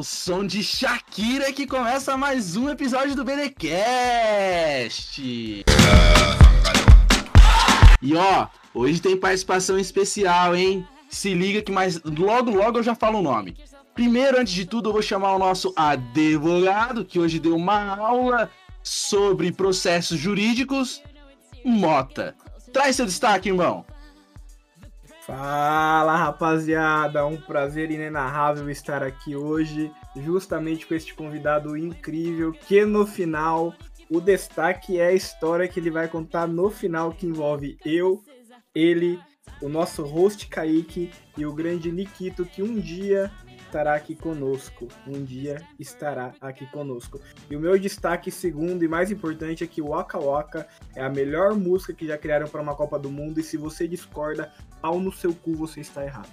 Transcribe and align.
ao 0.00 0.04
som 0.04 0.46
de 0.46 0.62
Shakira 0.62 1.52
que 1.52 1.66
começa 1.66 2.16
mais 2.16 2.56
um 2.56 2.70
episódio 2.70 3.14
do 3.14 3.22
BDcast. 3.22 5.20
E 8.00 8.16
ó, 8.16 8.46
hoje 8.72 8.98
tem 8.98 9.14
participação 9.14 9.78
especial, 9.78 10.56
hein? 10.56 10.88
Se 11.10 11.34
liga 11.34 11.60
que 11.60 11.70
mais 11.70 12.00
logo 12.02 12.50
logo 12.50 12.78
eu 12.78 12.82
já 12.82 12.94
falo 12.94 13.18
o 13.18 13.22
nome. 13.22 13.58
Primeiro, 13.92 14.40
antes 14.40 14.54
de 14.54 14.64
tudo, 14.64 14.88
eu 14.88 14.94
vou 14.94 15.02
chamar 15.02 15.34
o 15.34 15.38
nosso 15.38 15.70
advogado 15.76 17.04
que 17.04 17.20
hoje 17.20 17.38
deu 17.38 17.54
uma 17.54 17.94
aula 17.98 18.50
sobre 18.82 19.52
processos 19.52 20.18
jurídicos, 20.18 21.02
Mota. 21.62 22.34
Traz 22.72 22.96
seu 22.96 23.04
destaque, 23.04 23.50
irmão. 23.50 23.84
Fala 25.30 26.16
rapaziada, 26.16 27.24
um 27.24 27.36
prazer 27.36 27.88
inenarrável 27.92 28.68
estar 28.68 29.00
aqui 29.00 29.36
hoje, 29.36 29.92
justamente 30.16 30.84
com 30.84 30.92
este 30.92 31.14
convidado 31.14 31.76
incrível, 31.76 32.50
que 32.50 32.84
no 32.84 33.06
final 33.06 33.72
o 34.10 34.20
destaque 34.20 34.98
é 34.98 35.06
a 35.06 35.12
história 35.12 35.68
que 35.68 35.78
ele 35.78 35.88
vai 35.88 36.08
contar 36.08 36.48
no 36.48 36.68
final, 36.68 37.12
que 37.12 37.28
envolve 37.28 37.78
eu, 37.86 38.20
ele, 38.74 39.20
o 39.62 39.68
nosso 39.68 40.02
host 40.02 40.48
Kaique 40.48 41.12
e 41.38 41.46
o 41.46 41.54
grande 41.54 41.92
Nikito, 41.92 42.44
que 42.44 42.60
um 42.60 42.80
dia 42.80 43.30
estará 43.70 43.94
aqui 43.94 44.16
conosco. 44.16 44.88
Um 45.06 45.24
dia 45.24 45.62
estará 45.78 46.34
aqui 46.40 46.66
conosco. 46.66 47.20
E 47.48 47.56
o 47.56 47.60
meu 47.60 47.78
destaque 47.78 48.30
segundo 48.30 48.84
e 48.84 48.88
mais 48.88 49.10
importante 49.10 49.62
é 49.62 49.66
que 49.66 49.80
Waka 49.80 50.18
Waka 50.18 50.66
é 50.94 51.02
a 51.02 51.08
melhor 51.08 51.54
música 51.54 51.94
que 51.94 52.06
já 52.06 52.18
criaram 52.18 52.48
para 52.48 52.60
uma 52.60 52.74
Copa 52.74 52.98
do 52.98 53.10
Mundo. 53.10 53.38
E 53.38 53.42
se 53.42 53.56
você 53.56 53.86
discorda, 53.86 54.52
pau 54.82 54.98
no 54.98 55.12
seu 55.12 55.32
cu, 55.32 55.54
você 55.54 55.80
está 55.80 56.04
errado. 56.04 56.28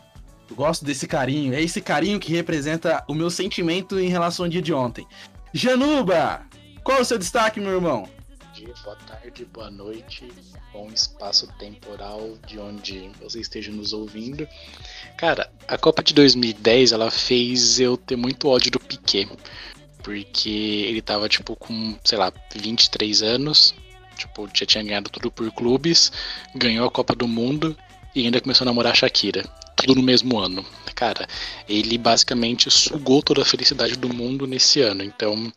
Eu 0.49 0.55
gosto 0.55 0.83
desse 0.83 1.07
carinho. 1.07 1.53
É 1.53 1.61
esse 1.61 1.79
carinho 1.79 2.19
que 2.19 2.33
representa 2.33 3.03
o 3.07 3.13
meu 3.13 3.29
sentimento 3.29 3.99
em 3.99 4.09
relação 4.09 4.45
ao 4.45 4.49
dia 4.49 4.61
de 4.61 4.73
ontem. 4.73 5.05
Januba, 5.53 6.41
qual 6.83 6.97
é 6.97 7.01
o 7.01 7.05
seu 7.05 7.17
destaque, 7.17 7.59
meu 7.59 7.73
irmão? 7.73 8.09
Boa 8.83 8.95
tarde, 8.95 9.45
boa 9.45 9.69
noite, 9.69 10.31
bom 10.71 10.89
espaço 10.93 11.47
temporal 11.59 12.37
de 12.45 12.59
onde 12.59 13.09
você 13.21 13.39
esteja 13.39 13.71
nos 13.71 13.93
ouvindo. 13.93 14.47
Cara, 15.17 15.51
a 15.67 15.77
Copa 15.77 16.03
de 16.03 16.13
2010 16.13 16.91
ela 16.91 17.09
fez 17.09 17.79
eu 17.79 17.97
ter 17.97 18.15
muito 18.15 18.47
ódio 18.47 18.71
do 18.71 18.79
Piquet, 18.79 19.29
porque 20.03 20.49
ele 20.87 21.01
tava 21.01 21.27
tipo 21.27 21.55
com, 21.55 21.97
sei 22.03 22.17
lá, 22.17 22.31
23 22.55 23.21
anos, 23.21 23.73
tipo, 24.17 24.49
já 24.53 24.65
tinha 24.65 24.83
ganhado 24.83 25.09
tudo 25.09 25.31
por 25.31 25.51
clubes, 25.51 26.11
ganhou 26.55 26.87
a 26.87 26.91
Copa 26.91 27.15
do 27.15 27.27
Mundo 27.27 27.77
e 28.15 28.25
ainda 28.25 28.41
começou 28.41 28.65
a 28.65 28.67
namorar 28.67 28.93
a 28.93 28.95
Shakira. 28.95 29.43
Tudo 29.75 29.95
no 29.95 30.01
mesmo 30.01 30.39
ano. 30.39 30.65
Cara, 30.95 31.27
ele 31.69 31.99
basicamente 31.99 32.71
sugou 32.71 33.21
toda 33.21 33.43
a 33.43 33.45
felicidade 33.45 33.95
do 33.95 34.11
mundo 34.11 34.47
nesse 34.47 34.81
ano. 34.81 35.03
Então, 35.03 35.53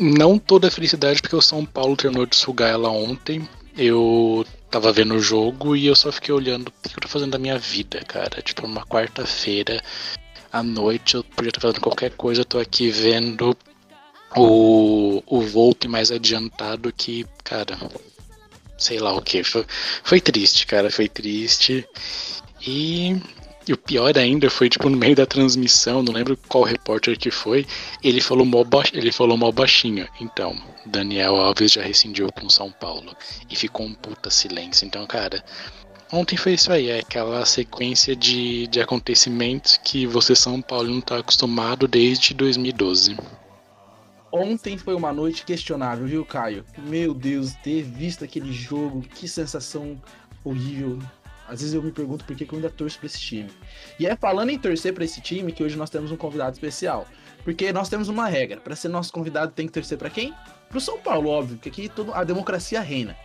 não 0.00 0.38
toda 0.38 0.70
felicidade, 0.70 1.20
porque 1.20 1.36
o 1.36 1.42
São 1.42 1.64
Paulo 1.64 1.96
terminou 1.96 2.26
de 2.26 2.34
sugar 2.34 2.70
ela 2.70 2.88
ontem. 2.90 3.46
Eu 3.76 4.44
tava 4.70 4.92
vendo 4.92 5.14
o 5.14 5.20
jogo 5.20 5.76
e 5.76 5.86
eu 5.86 5.94
só 5.94 6.10
fiquei 6.10 6.34
olhando 6.34 6.68
o 6.68 6.88
que 6.88 6.96
eu 6.96 7.02
tô 7.02 7.08
fazendo 7.08 7.32
da 7.32 7.38
minha 7.38 7.58
vida, 7.58 8.02
cara. 8.04 8.40
Tipo, 8.42 8.62
numa 8.62 8.84
quarta-feira 8.86 9.82
à 10.52 10.62
noite 10.62 11.14
eu 11.14 11.22
podia 11.22 11.50
estar 11.50 11.60
fazendo 11.60 11.80
qualquer 11.80 12.10
coisa, 12.12 12.40
eu 12.40 12.44
tô 12.44 12.58
aqui 12.58 12.90
vendo 12.90 13.56
o, 14.36 15.22
o 15.26 15.40
Volpe 15.42 15.86
mais 15.86 16.10
adiantado 16.10 16.92
que, 16.92 17.26
cara, 17.44 17.78
sei 18.78 18.98
lá 18.98 19.12
o 19.14 19.22
que. 19.22 19.44
Foi, 19.44 19.66
foi 20.02 20.20
triste, 20.20 20.66
cara, 20.66 20.90
foi 20.90 21.08
triste. 21.08 21.86
E 22.66 23.16
e 23.70 23.72
o 23.72 23.76
pior 23.76 24.18
ainda 24.18 24.50
foi, 24.50 24.68
tipo, 24.68 24.88
no 24.88 24.96
meio 24.96 25.14
da 25.14 25.24
transmissão, 25.24 26.02
não 26.02 26.12
lembro 26.12 26.36
qual 26.48 26.64
repórter 26.64 27.16
que 27.16 27.30
foi, 27.30 27.64
ele 28.02 28.20
falou 28.20 28.44
mó, 28.44 28.64
baixo, 28.64 28.90
ele 28.96 29.12
falou 29.12 29.36
mó 29.36 29.52
baixinho. 29.52 30.08
Então, 30.20 30.60
Daniel 30.84 31.36
Alves 31.36 31.74
já 31.74 31.80
rescindiu 31.80 32.32
com 32.32 32.50
São 32.50 32.72
Paulo. 32.72 33.14
E 33.48 33.54
ficou 33.54 33.86
um 33.86 33.94
puta 33.94 34.28
silêncio. 34.28 34.84
Então, 34.84 35.06
cara, 35.06 35.44
ontem 36.12 36.36
foi 36.36 36.54
isso 36.54 36.72
aí, 36.72 36.88
é 36.88 36.98
aquela 36.98 37.46
sequência 37.46 38.16
de, 38.16 38.66
de 38.66 38.80
acontecimentos 38.80 39.78
que 39.84 40.04
você, 40.04 40.34
São 40.34 40.60
Paulo, 40.60 40.90
não 40.90 41.00
tá 41.00 41.18
acostumado 41.18 41.86
desde 41.86 42.34
2012. 42.34 43.16
Ontem 44.32 44.76
foi 44.76 44.96
uma 44.96 45.12
noite 45.12 45.44
questionável, 45.44 46.08
viu, 46.08 46.24
Caio? 46.24 46.64
Meu 46.76 47.14
Deus, 47.14 47.54
ter 47.62 47.84
visto 47.84 48.24
aquele 48.24 48.52
jogo, 48.52 49.02
que 49.02 49.28
sensação 49.28 50.02
horrível. 50.42 50.98
Às 51.50 51.60
vezes 51.60 51.74
eu 51.74 51.82
me 51.82 51.90
pergunto 51.90 52.24
por 52.24 52.36
que, 52.36 52.46
que 52.46 52.52
eu 52.52 52.58
ainda 52.58 52.70
torço 52.70 52.96
pra 52.96 53.06
esse 53.06 53.18
time. 53.18 53.50
E 53.98 54.06
é 54.06 54.14
falando 54.14 54.50
em 54.50 54.58
torcer 54.58 54.94
para 54.94 55.04
esse 55.04 55.20
time 55.20 55.50
que 55.50 55.64
hoje 55.64 55.76
nós 55.76 55.90
temos 55.90 56.12
um 56.12 56.16
convidado 56.16 56.52
especial. 56.52 57.06
Porque 57.42 57.72
nós 57.72 57.88
temos 57.88 58.08
uma 58.08 58.28
regra: 58.28 58.60
para 58.60 58.76
ser 58.76 58.88
nosso 58.88 59.12
convidado 59.12 59.52
tem 59.52 59.66
que 59.66 59.72
torcer 59.72 59.98
para 59.98 60.08
quem? 60.08 60.32
Pro 60.68 60.80
São 60.80 60.98
Paulo, 60.98 61.28
óbvio, 61.28 61.56
porque 61.56 61.68
aqui 61.68 61.88
toda 61.88 62.14
a 62.14 62.22
democracia 62.22 62.80
reina. 62.80 63.16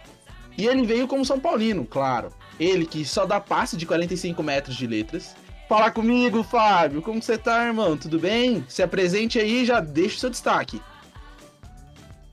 E 0.58 0.66
ele 0.66 0.86
veio 0.86 1.08
como 1.08 1.24
São 1.24 1.40
Paulino, 1.40 1.86
claro. 1.86 2.30
Ele 2.60 2.86
que 2.86 3.06
só 3.06 3.26
dá 3.26 3.40
passe 3.40 3.78
de 3.78 3.86
45 3.86 4.42
metros 4.42 4.76
de 4.76 4.88
letras. 4.88 5.36
Fala 5.70 5.92
comigo, 5.92 6.44
Fábio. 6.44 7.02
Como 7.02 7.22
você 7.22 7.38
tá, 7.38 7.66
irmão? 7.66 7.96
Tudo 7.98 8.18
bem? 8.18 8.66
Se 8.68 8.82
apresente 8.82 9.38
aí 9.38 9.62
e 9.64 9.66
já 9.66 9.80
deixa 9.80 10.16
o 10.16 10.20
seu 10.20 10.30
destaque. 10.30 10.82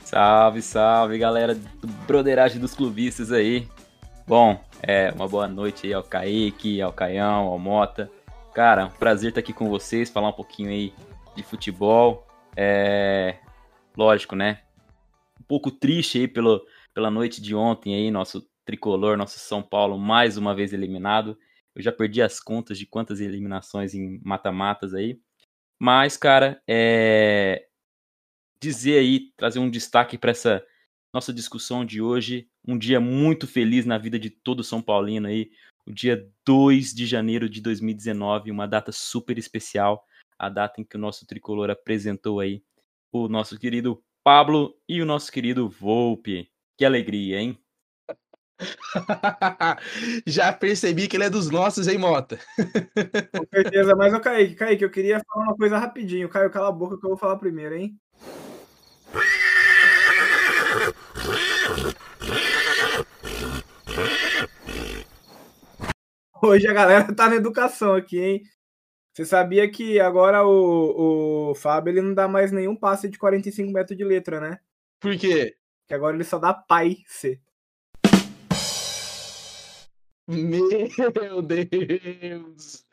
Salve, 0.05 0.63
salve, 0.63 1.19
galera 1.19 1.55
do 1.55 1.87
Broderagem 2.07 2.61
dos 2.61 2.75
Clubistas 2.75 3.33
aí. 3.33 3.67
Bom, 4.27 4.65
é, 4.81 5.11
uma 5.11 5.27
boa 5.27 5.49
noite 5.49 5.87
aí 5.87 5.93
ao 5.93 6.05
Kaique, 6.05 6.81
ao 6.81 6.93
Caião, 6.93 7.47
ao 7.49 7.59
Mota. 7.59 8.11
Cara, 8.55 8.87
um 8.87 8.91
prazer 8.91 9.31
estar 9.31 9.41
aqui 9.41 9.53
com 9.53 9.69
vocês, 9.69 10.11
falar 10.11 10.29
um 10.29 10.33
pouquinho 10.33 10.71
aí 10.71 10.95
de 11.35 11.43
futebol. 11.43 12.27
É, 12.57 13.39
lógico, 13.97 14.37
né? 14.37 14.63
Um 15.41 15.45
pouco 15.45 15.73
triste 15.73 16.19
aí 16.19 16.29
pelo, 16.29 16.65
pela 16.95 17.11
noite 17.11 17.43
de 17.43 17.53
ontem 17.55 17.95
aí, 17.95 18.11
nosso 18.13 18.49
tricolor, 18.65 19.17
nosso 19.17 19.41
São 19.41 19.61
Paulo, 19.61 19.99
mais 19.99 20.37
uma 20.37 20.55
vez 20.55 20.73
eliminado. 20.73 21.37
Eu 21.75 21.83
já 21.83 21.91
perdi 21.91 22.23
as 22.23 22.39
contas 22.39 22.79
de 22.79 22.87
quantas 22.87 23.21
eliminações 23.21 23.93
em 23.93 24.21
mata-matas 24.23 24.95
aí. 24.95 25.19
Mas, 25.81 26.17
cara, 26.17 26.63
é... 26.69 27.67
dizer 28.61 29.01
aí, 29.01 29.33
trazer 29.37 29.59
um 29.59 29.69
destaque 29.69 30.17
para 30.17 30.31
essa 30.31 30.65
nossa 31.13 31.33
discussão 31.33 31.85
de 31.85 32.01
hoje. 32.01 32.49
Um 32.67 32.79
dia 32.79 32.99
muito 33.01 33.47
feliz 33.47 33.85
na 33.85 33.99
vida 33.99 34.19
de 34.19 34.31
todo 34.31 34.65
São 34.65 34.81
Paulino 34.81 35.29
aí. 35.29 35.51
O 35.87 35.93
dia 35.93 36.29
2 36.47 36.95
de 36.95 37.07
janeiro 37.07 37.49
de 37.49 37.61
2019, 37.61 38.51
uma 38.51 38.67
data 38.67 38.93
super 38.93 39.37
especial, 39.37 40.07
a 40.39 40.49
data 40.49 40.81
em 40.81 40.85
que 40.85 40.97
o 40.97 41.01
nosso 41.01 41.27
tricolor 41.27 41.71
apresentou 41.71 42.41
aí 42.41 42.63
o 43.13 43.29
nosso 43.29 43.59
querido 43.59 44.03
Pablo 44.25 44.75
e 44.89 45.03
o 45.03 45.07
nosso 45.07 45.31
querido 45.31 45.69
Volpe. 45.69 46.49
Que 46.79 46.85
alegria, 46.85 47.41
hein? 47.41 47.59
Já 50.27 50.53
percebi 50.53 51.09
que 51.09 51.17
ele 51.17 51.25
é 51.25 51.31
dos 51.31 51.51
nossos, 51.51 51.89
hein, 51.89 51.99
Mota? 51.99 52.39
Com 53.37 53.47
certeza, 53.53 53.95
mas 53.97 54.15
o 54.15 54.21
Kaique, 54.21 54.55
Kaique, 54.55 54.85
eu 54.85 54.91
queria 54.91 55.21
falar 55.21 55.47
uma 55.47 55.57
coisa 55.57 55.79
rapidinho. 55.79 56.29
Caio, 56.29 56.51
cala 56.51 56.69
a 56.69 56.73
boca 56.73 56.97
que 56.97 57.05
eu 57.05 57.11
vou 57.11 57.19
falar 57.19 57.37
primeiro, 57.37 57.75
hein? 57.75 57.99
Hoje 66.45 66.67
a 66.67 66.73
galera 66.73 67.15
tá 67.15 67.29
na 67.29 67.37
educação 67.37 67.95
aqui, 67.95 68.19
hein? 68.19 68.43
Você 69.13 69.25
sabia 69.25 69.71
que 69.71 70.01
agora 70.01 70.45
o, 70.45 71.51
o 71.51 71.55
Fábio 71.55 71.93
ele 71.93 72.03
não 72.03 72.15
dá 72.15 72.27
mais 72.27 72.51
nenhum 72.51 72.75
passe 72.75 73.09
de 73.09 73.17
45 73.17 73.71
metros 73.71 73.97
de 73.97 74.03
letra, 74.03 74.41
né? 74.41 74.59
Por 74.99 75.17
quê? 75.17 75.57
Que 75.87 75.95
agora 75.95 76.17
ele 76.17 76.25
só 76.25 76.41
dá 76.41 76.53
pai 76.53 76.97
C. 77.07 77.41
Meu 80.27 81.41
Deus! 81.43 82.85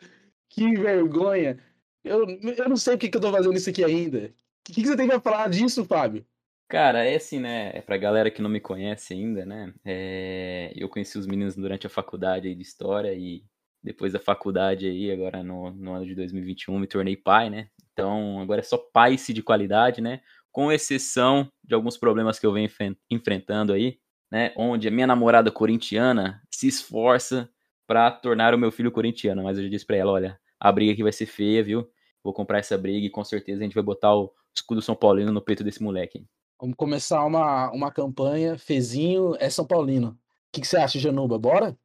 Que 0.48 0.76
vergonha! 0.76 1.58
Eu, 2.04 2.28
eu 2.30 2.70
não 2.70 2.78
sei 2.78 3.00
que, 3.00 3.10
que 3.10 3.18
eu 3.18 3.22
tô 3.22 3.32
fazendo 3.32 3.58
isso 3.58 3.72
aqui 3.72 3.84
ainda. 3.84 4.28
O 4.28 4.74
que, 4.74 4.74
que 4.84 4.88
você 4.88 4.96
tem 4.96 5.08
pra 5.08 5.20
falar 5.20 5.50
disso, 5.50 5.84
Fábio? 5.86 6.24
Cara, 6.70 7.04
é 7.04 7.16
assim, 7.16 7.40
né? 7.40 7.72
É 7.74 7.82
pra 7.82 7.98
galera 7.98 8.30
que 8.30 8.44
não 8.44 8.50
me 8.50 8.60
conhece 8.60 9.12
ainda, 9.14 9.44
né? 9.44 9.74
É... 9.84 10.72
Eu 10.76 10.88
conheci 10.88 11.18
os 11.18 11.26
meninos 11.26 11.56
durante 11.56 11.88
a 11.88 11.90
faculdade 11.90 12.54
de 12.54 12.62
História 12.62 13.12
e 13.12 13.44
depois 13.82 14.14
da 14.14 14.20
faculdade 14.20 14.86
aí, 14.86 15.12
agora 15.12 15.42
no, 15.44 15.72
no 15.72 15.94
ano 15.94 16.06
de 16.06 16.14
2021, 16.14 16.78
me 16.78 16.86
tornei 16.86 17.18
pai, 17.18 17.50
né? 17.50 17.70
Então, 17.92 18.40
agora 18.40 18.60
é 18.60 18.64
só 18.64 18.78
pai 18.78 19.16
de 19.16 19.42
qualidade, 19.42 20.00
né? 20.00 20.22
Com 20.52 20.72
exceção 20.72 21.52
de 21.64 21.74
alguns 21.74 21.98
problemas 21.98 22.38
que 22.38 22.46
eu 22.46 22.54
venho 22.54 22.70
enfrentando 23.10 23.74
aí, 23.74 23.98
né? 24.32 24.54
Onde 24.56 24.88
a 24.88 24.92
minha 24.92 25.08
namorada 25.08 25.52
corintiana 25.52 26.40
se 26.52 26.68
esforça 26.68 27.50
para 27.88 28.12
tornar 28.12 28.54
o 28.54 28.60
meu 28.60 28.72
filho 28.72 28.92
corintiano, 28.92 29.44
mas 29.44 29.58
eu 29.58 29.64
já 29.64 29.70
disse 29.72 29.86
pra 29.88 29.98
ela, 29.98 30.12
olha, 30.12 30.40
a 30.60 30.72
briga 30.72 30.94
aqui 30.94 31.02
vai 31.02 31.14
ser 31.14 31.26
feia, 31.26 31.64
viu? 31.64 31.90
Vou 32.24 32.34
comprar 32.34 32.60
essa 32.60 32.78
briga 32.78 33.08
e 33.08 33.10
com 33.10 33.24
certeza 33.24 33.62
a 33.62 33.64
gente 33.64 33.74
vai 33.74 33.84
botar 33.84 34.14
o 34.14 34.32
escudo 34.56 34.84
São 34.84 34.96
Paulino 34.96 35.32
no 35.32 35.42
peito 35.42 35.64
desse 35.64 35.82
moleque. 35.82 36.28
Vamos 36.60 36.76
começar 36.76 37.24
uma, 37.26 37.72
uma 37.72 37.92
campanha. 37.92 38.58
Fezinho 38.58 39.36
é 39.40 39.50
São 39.50 39.66
Paulino. 39.66 40.10
O 40.10 40.18
que, 40.52 40.62
que 40.62 40.68
você 40.68 40.78
acha, 40.78 41.00
Januba? 41.00 41.38
Bora? 41.40 41.78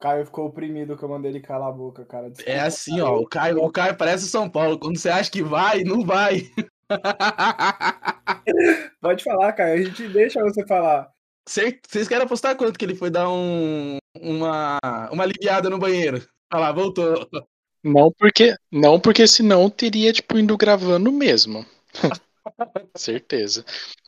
Caio 0.00 0.24
ficou 0.26 0.46
oprimido 0.46 0.96
que 0.96 1.04
eu 1.04 1.08
mandei 1.08 1.30
ele 1.30 1.40
calar 1.40 1.68
a 1.68 1.72
boca, 1.72 2.04
cara. 2.04 2.28
Desculpa, 2.28 2.50
É 2.50 2.60
assim, 2.60 3.00
ó. 3.00 3.16
O 3.18 3.26
Caio, 3.26 3.62
o 3.62 3.70
Caio 3.70 3.96
parece 3.96 4.24
o 4.24 4.28
São 4.28 4.50
Paulo. 4.50 4.78
Quando 4.78 4.98
você 4.98 5.08
acha 5.08 5.30
que 5.30 5.42
vai, 5.42 5.84
não 5.84 6.04
vai. 6.04 6.50
Pode 9.00 9.22
falar, 9.22 9.52
Caio. 9.52 9.80
A 9.80 9.84
gente 9.84 10.08
deixa 10.08 10.42
você 10.42 10.66
falar. 10.66 11.08
Cê- 11.48 11.80
Vocês 11.88 12.08
querem 12.08 12.24
apostar 12.24 12.56
quanto 12.56 12.76
que 12.78 12.84
ele 12.84 12.96
foi 12.96 13.10
dar 13.10 13.30
um, 13.30 13.96
uma, 14.20 14.78
uma 15.12 15.22
aliviada 15.22 15.70
no 15.70 15.78
banheiro? 15.78 16.18
Olha 16.52 16.60
lá, 16.60 16.72
voltou. 16.72 17.28
Não 17.84 18.12
porque, 18.12 18.54
não 18.70 19.00
porque 19.00 19.26
senão 19.26 19.68
teria 19.68 20.12
tipo 20.12 20.38
indo 20.38 20.56
gravando 20.56 21.10
mesmo. 21.10 21.66
Certeza. 22.96 23.64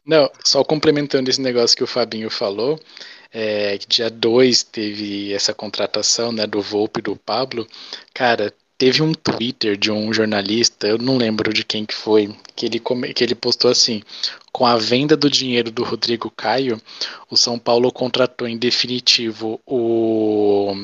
Não, 0.07 0.31
só 0.45 0.63
complementando 0.65 1.31
esse 1.31 1.41
negócio 1.41 1.77
que 1.77 1.85
o 1.85 1.87
Fabinho 1.87 2.31
falou, 2.31 2.79
é, 3.33 3.79
que 3.79 3.87
dia 3.87 4.11
2 4.11 4.63
teve 4.65 5.33
essa 5.33 5.55
contratação, 5.55 6.33
né, 6.33 6.47
do 6.47 6.61
Volpe 6.63 7.01
e 7.01 7.03
do 7.03 7.17
Pablo. 7.17 7.67
Cara, 8.15 8.53
teve 8.79 9.03
um 9.03 9.13
Twitter 9.15 9.77
de 9.77 9.91
um 9.91 10.13
jornalista, 10.13 10.87
eu 10.87 10.99
não 10.99 11.17
lembro 11.17 11.53
de 11.53 11.65
quem 11.65 11.87
que 11.87 11.95
foi, 11.95 12.35
que 12.55 12.67
ele, 12.67 12.81
que 13.15 13.25
ele 13.25 13.35
postou 13.35 13.71
assim: 13.71 14.03
com 14.53 14.67
a 14.67 14.77
venda 14.77 15.17
do 15.17 15.31
dinheiro 15.31 15.71
do 15.71 15.85
Rodrigo 15.85 16.31
Caio, 16.31 16.81
o 17.31 17.37
São 17.37 17.59
Paulo 17.59 17.91
contratou 17.93 18.47
em 18.49 18.59
definitivo 18.59 19.61
o 19.67 20.75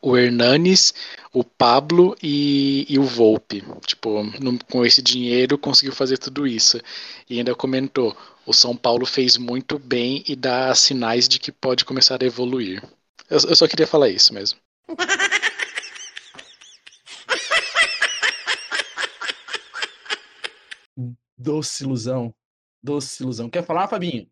o 0.00 0.16
Hernanes, 0.16 0.94
o 1.32 1.42
Pablo 1.44 2.16
e, 2.22 2.86
e 2.88 2.98
o 2.98 3.04
Volpe. 3.04 3.62
Tipo, 3.86 4.22
no- 4.40 4.58
com 4.64 4.84
esse 4.84 5.02
dinheiro 5.02 5.58
conseguiu 5.58 5.92
fazer 5.94 6.18
tudo 6.18 6.46
isso. 6.46 6.78
E 7.28 7.38
ainda 7.38 7.54
comentou: 7.54 8.16
o 8.46 8.52
São 8.52 8.76
Paulo 8.76 9.04
fez 9.06 9.36
muito 9.36 9.78
bem 9.78 10.22
e 10.28 10.34
dá 10.36 10.74
sinais 10.74 11.28
de 11.28 11.38
que 11.38 11.52
pode 11.52 11.84
começar 11.84 12.22
a 12.22 12.26
evoluir. 12.26 12.82
Eu, 13.30 13.38
eu 13.48 13.56
só 13.56 13.66
queria 13.68 13.86
falar 13.86 14.08
isso 14.08 14.32
mesmo. 14.34 14.58
Doce 21.36 21.84
ilusão. 21.84 22.34
Doce 22.82 23.22
ilusão. 23.22 23.48
Quer 23.50 23.64
falar, 23.64 23.88
Fabinho? 23.88 24.28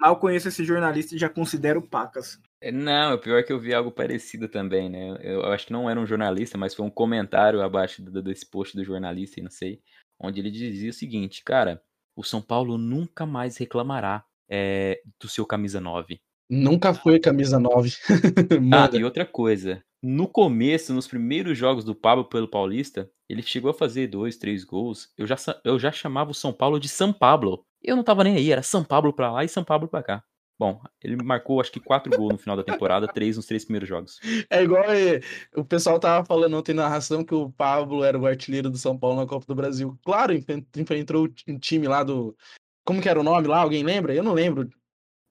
Mal 0.00 0.18
conheço 0.18 0.48
esse 0.48 0.64
jornalista 0.64 1.14
e 1.14 1.18
já 1.18 1.28
considero 1.28 1.80
pacas. 1.80 2.38
É, 2.62 2.70
Não, 2.70 3.14
o 3.14 3.18
pior 3.18 3.38
é 3.38 3.42
que 3.42 3.52
eu 3.52 3.58
vi 3.58 3.74
algo 3.74 3.90
parecido 3.90 4.48
também, 4.48 4.88
né? 4.88 5.16
Eu 5.20 5.44
acho 5.52 5.66
que 5.66 5.72
não 5.72 5.90
era 5.90 5.98
um 5.98 6.06
jornalista, 6.06 6.56
mas 6.56 6.74
foi 6.74 6.84
um 6.86 6.90
comentário 6.90 7.60
abaixo 7.60 8.02
do- 8.02 8.22
desse 8.22 8.48
post 8.48 8.76
do 8.76 8.84
jornalista, 8.84 9.40
e 9.40 9.42
não 9.42 9.50
sei, 9.50 9.80
onde 10.20 10.40
ele 10.40 10.50
dizia 10.50 10.90
o 10.90 10.94
seguinte, 10.94 11.42
cara, 11.44 11.82
o 12.16 12.22
São 12.22 12.40
Paulo 12.40 12.78
nunca 12.78 13.26
mais 13.26 13.56
reclamará 13.56 14.24
é, 14.48 15.00
do 15.20 15.28
seu 15.28 15.44
camisa 15.44 15.80
9. 15.80 16.20
Nunca 16.48 16.92
foi 16.94 17.18
camisa 17.18 17.58
9. 17.58 17.90
Ah, 18.72 18.90
e 18.92 19.02
outra 19.04 19.24
coisa, 19.24 19.82
no 20.02 20.28
começo, 20.28 20.92
nos 20.92 21.08
primeiros 21.08 21.56
jogos 21.56 21.84
do 21.84 21.94
Pablo 21.94 22.24
pelo 22.24 22.48
Paulista, 22.48 23.10
ele 23.28 23.42
chegou 23.42 23.70
a 23.70 23.74
fazer 23.74 24.06
dois, 24.08 24.36
três 24.36 24.62
gols. 24.64 25.10
Eu 25.16 25.26
já, 25.26 25.36
eu 25.64 25.78
já 25.78 25.90
chamava 25.90 26.30
o 26.30 26.34
São 26.34 26.52
Paulo 26.52 26.78
de 26.78 26.88
São 26.88 27.12
Pablo. 27.12 27.64
Eu 27.82 27.96
não 27.96 28.04
tava 28.04 28.22
nem 28.22 28.36
aí, 28.36 28.52
era 28.52 28.62
São 28.62 28.84
Pablo 28.84 29.12
pra 29.12 29.32
lá 29.32 29.42
e 29.44 29.48
São 29.48 29.64
Pablo 29.64 29.88
pra 29.88 30.02
cá. 30.02 30.22
Bom, 30.62 30.80
ele 31.02 31.16
marcou 31.16 31.60
acho 31.60 31.72
que 31.72 31.80
quatro 31.80 32.16
gols 32.16 32.34
no 32.34 32.38
final 32.38 32.56
da 32.56 32.62
temporada, 32.62 33.08
três 33.08 33.36
nos 33.36 33.46
três 33.46 33.64
primeiros 33.64 33.88
jogos. 33.88 34.20
É 34.48 34.62
igual 34.62 34.84
o 35.56 35.64
pessoal 35.64 35.98
tava 35.98 36.24
falando 36.24 36.56
ontem 36.56 36.72
na 36.72 36.84
narração 36.84 37.24
que 37.24 37.34
o 37.34 37.50
Pablo 37.50 38.04
era 38.04 38.16
o 38.16 38.24
artilheiro 38.24 38.70
do 38.70 38.78
São 38.78 38.96
Paulo 38.96 39.16
na 39.16 39.26
Copa 39.26 39.44
do 39.44 39.56
Brasil. 39.56 39.98
Claro, 40.04 40.32
enfrentou 40.32 41.28
um 41.48 41.58
time 41.58 41.88
lá 41.88 42.04
do. 42.04 42.36
Como 42.84 43.02
que 43.02 43.08
era 43.08 43.18
o 43.18 43.24
nome 43.24 43.48
lá? 43.48 43.58
Alguém 43.58 43.82
lembra? 43.82 44.14
Eu 44.14 44.22
não 44.22 44.34
lembro. 44.34 44.70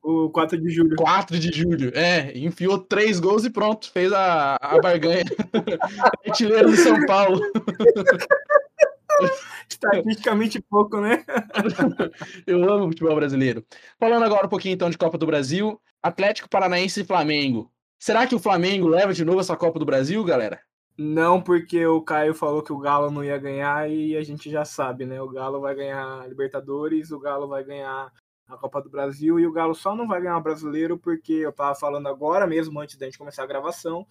O 0.03 0.29
4 0.31 0.59
de 0.59 0.69
julho. 0.69 0.97
4 0.97 1.39
de 1.39 1.57
julho. 1.57 1.93
É, 1.95 2.37
enfiou 2.37 2.77
três 2.77 3.17
gols 3.17 3.45
e 3.45 3.49
pronto, 3.49 3.89
fez 3.89 4.11
a, 4.11 4.57
a 4.59 4.81
barganha. 4.81 5.23
artilheiro 6.27 6.71
do 6.71 6.75
São 6.75 7.05
Paulo. 7.05 7.39
Estatisticamente 9.69 10.61
pouco, 10.61 10.99
né? 10.99 11.23
Eu 12.45 12.69
amo 12.69 12.85
o 12.85 12.87
futebol 12.89 13.15
brasileiro. 13.15 13.65
Falando 13.99 14.23
agora 14.23 14.45
um 14.45 14.49
pouquinho 14.49 14.73
então 14.73 14.89
de 14.89 14.97
Copa 14.97 15.17
do 15.17 15.25
Brasil, 15.25 15.79
Atlético 16.01 16.49
Paranaense 16.49 17.01
e 17.01 17.05
Flamengo. 17.05 17.71
Será 17.99 18.25
que 18.25 18.35
o 18.35 18.39
Flamengo 18.39 18.87
leva 18.87 19.13
de 19.13 19.23
novo 19.23 19.39
essa 19.39 19.55
Copa 19.55 19.79
do 19.79 19.85
Brasil, 19.85 20.23
galera? 20.23 20.59
Não 20.97 21.41
porque 21.41 21.85
o 21.85 22.01
Caio 22.01 22.33
falou 22.33 22.61
que 22.61 22.73
o 22.73 22.77
Galo 22.77 23.09
não 23.09 23.23
ia 23.23 23.37
ganhar 23.37 23.89
e 23.89 24.15
a 24.15 24.23
gente 24.23 24.49
já 24.49 24.65
sabe, 24.65 25.05
né? 25.05 25.21
O 25.21 25.29
Galo 25.29 25.61
vai 25.61 25.73
ganhar 25.73 26.27
Libertadores, 26.27 27.11
o 27.11 27.19
Galo 27.19 27.47
vai 27.47 27.63
ganhar 27.63 28.11
a 28.47 28.57
Copa 28.57 28.81
do 28.81 28.89
Brasil 28.89 29.39
e 29.39 29.47
o 29.47 29.51
Galo 29.51 29.73
só 29.73 29.95
não 29.95 30.07
vai 30.07 30.21
ganhar 30.21 30.37
o 30.37 30.43
Brasileiro 30.43 30.97
porque 30.97 31.33
eu 31.33 31.53
tava 31.53 31.73
falando 31.75 32.07
agora 32.07 32.45
mesmo, 32.45 32.79
antes 32.79 32.97
da 32.97 33.05
gente 33.05 33.17
começar 33.17 33.43
a 33.43 33.47
gravação, 33.47 34.05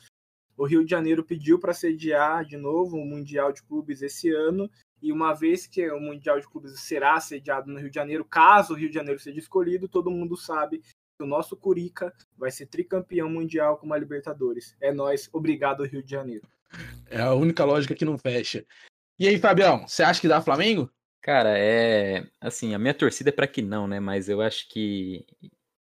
o 0.60 0.66
Rio 0.66 0.84
de 0.84 0.90
Janeiro 0.90 1.24
pediu 1.24 1.58
para 1.58 1.72
sediar 1.72 2.44
de 2.44 2.58
novo 2.58 2.98
o 2.98 3.06
Mundial 3.06 3.50
de 3.50 3.62
Clubes 3.62 4.02
esse 4.02 4.28
ano 4.28 4.70
e 5.00 5.10
uma 5.10 5.32
vez 5.32 5.66
que 5.66 5.90
o 5.90 5.98
Mundial 5.98 6.38
de 6.38 6.46
Clubes 6.46 6.78
será 6.80 7.18
sediado 7.18 7.72
no 7.72 7.78
Rio 7.78 7.88
de 7.88 7.94
Janeiro, 7.94 8.26
caso 8.26 8.74
o 8.74 8.76
Rio 8.76 8.90
de 8.90 8.94
Janeiro 8.94 9.18
seja 9.18 9.38
escolhido, 9.38 9.88
todo 9.88 10.10
mundo 10.10 10.36
sabe 10.36 10.82
que 11.16 11.24
o 11.24 11.26
nosso 11.26 11.56
Curica 11.56 12.12
vai 12.36 12.50
ser 12.50 12.66
tricampeão 12.66 13.30
mundial 13.30 13.78
com 13.78 13.86
uma 13.86 13.96
Libertadores. 13.96 14.76
É 14.82 14.92
nós, 14.92 15.30
obrigado 15.32 15.82
Rio 15.84 16.02
de 16.02 16.10
Janeiro. 16.10 16.46
É 17.08 17.22
a 17.22 17.32
única 17.32 17.64
lógica 17.64 17.94
que 17.94 18.04
não 18.04 18.18
fecha. 18.18 18.62
E 19.18 19.26
aí, 19.26 19.38
Fabião, 19.38 19.88
você 19.88 20.02
acha 20.02 20.20
que 20.20 20.28
dá 20.28 20.42
Flamengo? 20.42 20.90
Cara, 21.22 21.58
é. 21.58 22.26
Assim, 22.38 22.74
a 22.74 22.78
minha 22.78 22.92
torcida 22.92 23.30
é 23.30 23.32
pra 23.32 23.46
que 23.46 23.62
não, 23.62 23.88
né? 23.88 23.98
Mas 23.98 24.28
eu 24.28 24.42
acho 24.42 24.68
que. 24.68 25.24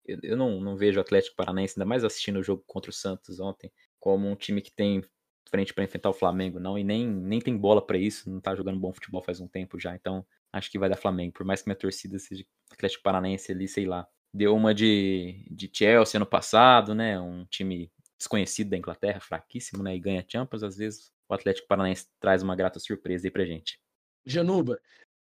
Eu, 0.04 0.18
eu 0.22 0.36
não, 0.36 0.60
não 0.60 0.76
vejo 0.76 0.98
o 0.98 1.00
Atlético 1.00 1.36
Paranaense, 1.36 1.74
ainda 1.76 1.88
mais 1.88 2.02
assistindo 2.02 2.40
o 2.40 2.42
jogo 2.42 2.64
contra 2.66 2.90
o 2.90 2.94
Santos 2.94 3.40
ontem, 3.40 3.72
como 4.04 4.28
um 4.28 4.36
time 4.36 4.60
que 4.60 4.70
tem 4.70 5.02
frente 5.48 5.72
pra 5.72 5.82
enfrentar 5.82 6.10
o 6.10 6.12
Flamengo, 6.12 6.60
não. 6.60 6.78
E 6.78 6.84
nem, 6.84 7.08
nem 7.08 7.40
tem 7.40 7.56
bola 7.56 7.80
pra 7.80 7.96
isso, 7.96 8.28
não 8.28 8.38
tá 8.38 8.54
jogando 8.54 8.78
bom 8.78 8.92
futebol 8.92 9.22
faz 9.22 9.40
um 9.40 9.48
tempo 9.48 9.80
já. 9.80 9.96
Então, 9.96 10.26
acho 10.52 10.70
que 10.70 10.78
vai 10.78 10.90
dar 10.90 10.96
Flamengo. 10.96 11.32
Por 11.32 11.46
mais 11.46 11.62
que 11.62 11.68
minha 11.70 11.74
torcida 11.74 12.18
seja 12.18 12.44
Atlético 12.70 13.02
Paranaense 13.02 13.50
ali, 13.50 13.66
sei 13.66 13.86
lá. 13.86 14.06
Deu 14.30 14.54
uma 14.54 14.74
de, 14.74 15.46
de 15.50 15.70
Chelsea 15.72 16.18
ano 16.18 16.26
passado, 16.26 16.94
né? 16.94 17.18
Um 17.18 17.46
time 17.46 17.90
desconhecido 18.18 18.68
da 18.68 18.76
Inglaterra, 18.76 19.20
fraquíssimo, 19.20 19.82
né? 19.82 19.96
E 19.96 20.00
ganha 20.00 20.26
Champions. 20.28 20.62
Às 20.62 20.76
vezes 20.76 21.10
o 21.26 21.32
Atlético 21.32 21.66
Paranaense 21.66 22.06
traz 22.20 22.42
uma 22.42 22.54
grata 22.54 22.78
surpresa 22.78 23.26
aí 23.26 23.30
pra 23.30 23.46
gente. 23.46 23.80
Januba, 24.26 24.78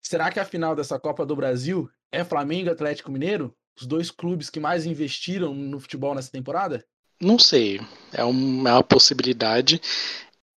será 0.02 0.32
que 0.32 0.40
a 0.40 0.46
final 0.46 0.78
dessa 0.78 0.98
Copa 0.98 1.26
do 1.26 1.36
Brasil 1.36 1.92
é 2.10 2.24
Flamengo 2.24 2.70
e 2.70 2.72
Atlético 2.72 3.12
Mineiro? 3.12 3.54
Os 3.78 3.86
dois 3.86 4.10
clubes 4.10 4.50
que 4.50 4.62
mais 4.62 4.86
investiram 4.86 5.54
no 5.54 5.78
futebol 5.78 6.16
nessa 6.16 6.32
temporada? 6.32 6.86
Não 7.22 7.38
sei. 7.40 7.80
É, 8.14 8.24
um- 8.26 8.68
é 8.68 8.74
uma 8.74 8.84
possibilidade. 8.84 9.80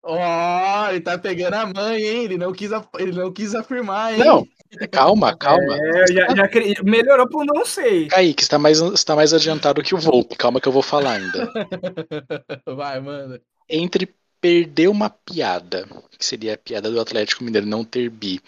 Ó, 0.02 0.90
ele 0.90 1.00
tá 1.02 1.18
pegando 1.18 1.54
a 1.54 1.66
mãe, 1.66 2.04
hein? 2.04 2.24
Ele 2.26 2.38
não 2.38 2.52
quis, 2.52 2.72
ele 3.00 3.12
não 3.14 3.32
quis 3.32 3.56
afirmar, 3.56 4.14
hein? 4.14 4.20
Não, 4.20 4.48
calma, 4.92 5.34
calma. 5.38 5.76
É, 5.76 6.08
já, 6.14 6.36
já 6.36 6.48
cre- 6.48 6.76
melhorou 6.84 7.28
pro 7.28 7.46
não 7.46 7.66
sei. 7.66 8.08
Kaique, 8.08 8.44
você 8.44 8.50
tá 8.50 8.58
mais, 8.60 8.80
você 8.80 9.04
tá 9.06 9.16
mais 9.16 9.34
adiantado 9.34 9.82
que 9.84 9.94
o 9.96 9.98
Volpe. 9.98 10.36
Calma 10.36 10.62
que 10.62 10.68
eu 10.68 10.72
vou 10.72 10.82
falar 10.82 11.14
ainda. 11.14 11.52
Vai, 12.66 13.00
manda. 13.00 13.42
Entre 13.70 14.14
perder 14.42 14.90
uma 14.90 15.10
piada, 15.10 15.88
que 16.18 16.26
seria 16.26 16.54
a 16.54 16.58
piada 16.58 16.92
do 16.92 17.00
Atlético 17.00 17.44
Mineiro 17.44 17.66
não 17.66 17.84
ter 17.86 18.10
bi, 18.10 18.42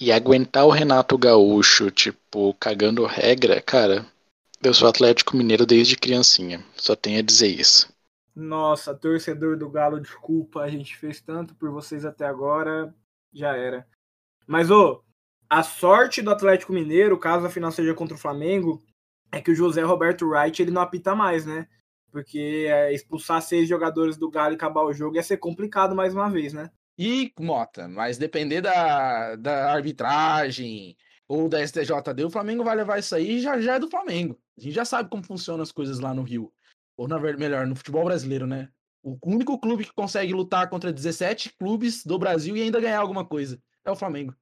e 0.00 0.10
aguentar 0.10 0.64
o 0.66 0.70
Renato 0.70 1.16
Gaúcho, 1.18 1.90
tipo, 1.90 2.54
cagando 2.54 3.04
regra, 3.04 3.60
cara, 3.60 4.06
eu 4.62 4.72
sou 4.72 4.88
Atlético 4.88 5.36
Mineiro 5.36 5.66
desde 5.66 5.96
criancinha. 5.96 6.64
Só 6.76 6.94
tenho 6.94 7.18
a 7.18 7.22
dizer 7.22 7.48
isso. 7.48 7.92
Nossa, 8.34 8.94
torcedor 8.94 9.58
do 9.58 9.68
Galo, 9.68 10.00
desculpa, 10.00 10.60
a 10.60 10.68
gente 10.68 10.96
fez 10.96 11.20
tanto 11.20 11.54
por 11.54 11.70
vocês 11.70 12.04
até 12.04 12.24
agora, 12.24 12.94
já 13.32 13.56
era. 13.56 13.86
Mas, 14.46 14.70
ô, 14.70 15.02
a 15.50 15.62
sorte 15.62 16.22
do 16.22 16.30
Atlético 16.30 16.72
Mineiro, 16.72 17.18
caso 17.18 17.46
a 17.46 17.50
final 17.50 17.70
seja 17.70 17.92
contra 17.92 18.16
o 18.16 18.20
Flamengo, 18.20 18.82
é 19.30 19.40
que 19.40 19.50
o 19.50 19.54
José 19.54 19.82
Roberto 19.82 20.26
Wright 20.26 20.62
ele 20.62 20.70
não 20.70 20.80
apita 20.80 21.14
mais, 21.14 21.44
né? 21.44 21.68
Porque 22.10 22.66
é, 22.68 22.92
expulsar 22.92 23.42
seis 23.42 23.68
jogadores 23.68 24.16
do 24.16 24.30
Galo 24.30 24.54
e 24.54 24.56
acabar 24.56 24.82
o 24.82 24.94
jogo 24.94 25.16
ia 25.16 25.22
ser 25.22 25.38
complicado 25.38 25.94
mais 25.94 26.14
uma 26.14 26.30
vez, 26.30 26.52
né? 26.52 26.70
E, 26.98 27.32
Mota, 27.38 27.88
mas 27.88 28.18
depender 28.18 28.60
da, 28.60 29.36
da 29.36 29.72
arbitragem 29.72 30.96
ou 31.26 31.48
da 31.48 31.66
STJD, 31.66 32.24
o 32.24 32.30
Flamengo 32.30 32.62
vai 32.62 32.76
levar 32.76 32.98
isso 32.98 33.14
aí 33.14 33.32
e 33.32 33.40
já, 33.40 33.58
já 33.60 33.74
é 33.74 33.78
do 33.78 33.88
Flamengo. 33.88 34.38
A 34.62 34.64
gente 34.64 34.74
já 34.76 34.84
sabe 34.84 35.10
como 35.10 35.24
funcionam 35.24 35.60
as 35.62 35.72
coisas 35.72 35.98
lá 35.98 36.14
no 36.14 36.22
Rio. 36.22 36.52
Ou, 36.96 37.08
na 37.08 37.18
verdade, 37.18 37.42
melhor, 37.42 37.66
no 37.66 37.74
futebol 37.74 38.04
brasileiro, 38.04 38.46
né? 38.46 38.68
O 39.02 39.18
único 39.26 39.58
clube 39.58 39.84
que 39.84 39.92
consegue 39.92 40.32
lutar 40.32 40.70
contra 40.70 40.92
17 40.92 41.54
clubes 41.58 42.04
do 42.06 42.16
Brasil 42.16 42.56
e 42.56 42.62
ainda 42.62 42.80
ganhar 42.80 43.00
alguma 43.00 43.24
coisa 43.24 43.58
é 43.84 43.90
o 43.90 43.96
Flamengo. 43.96 44.32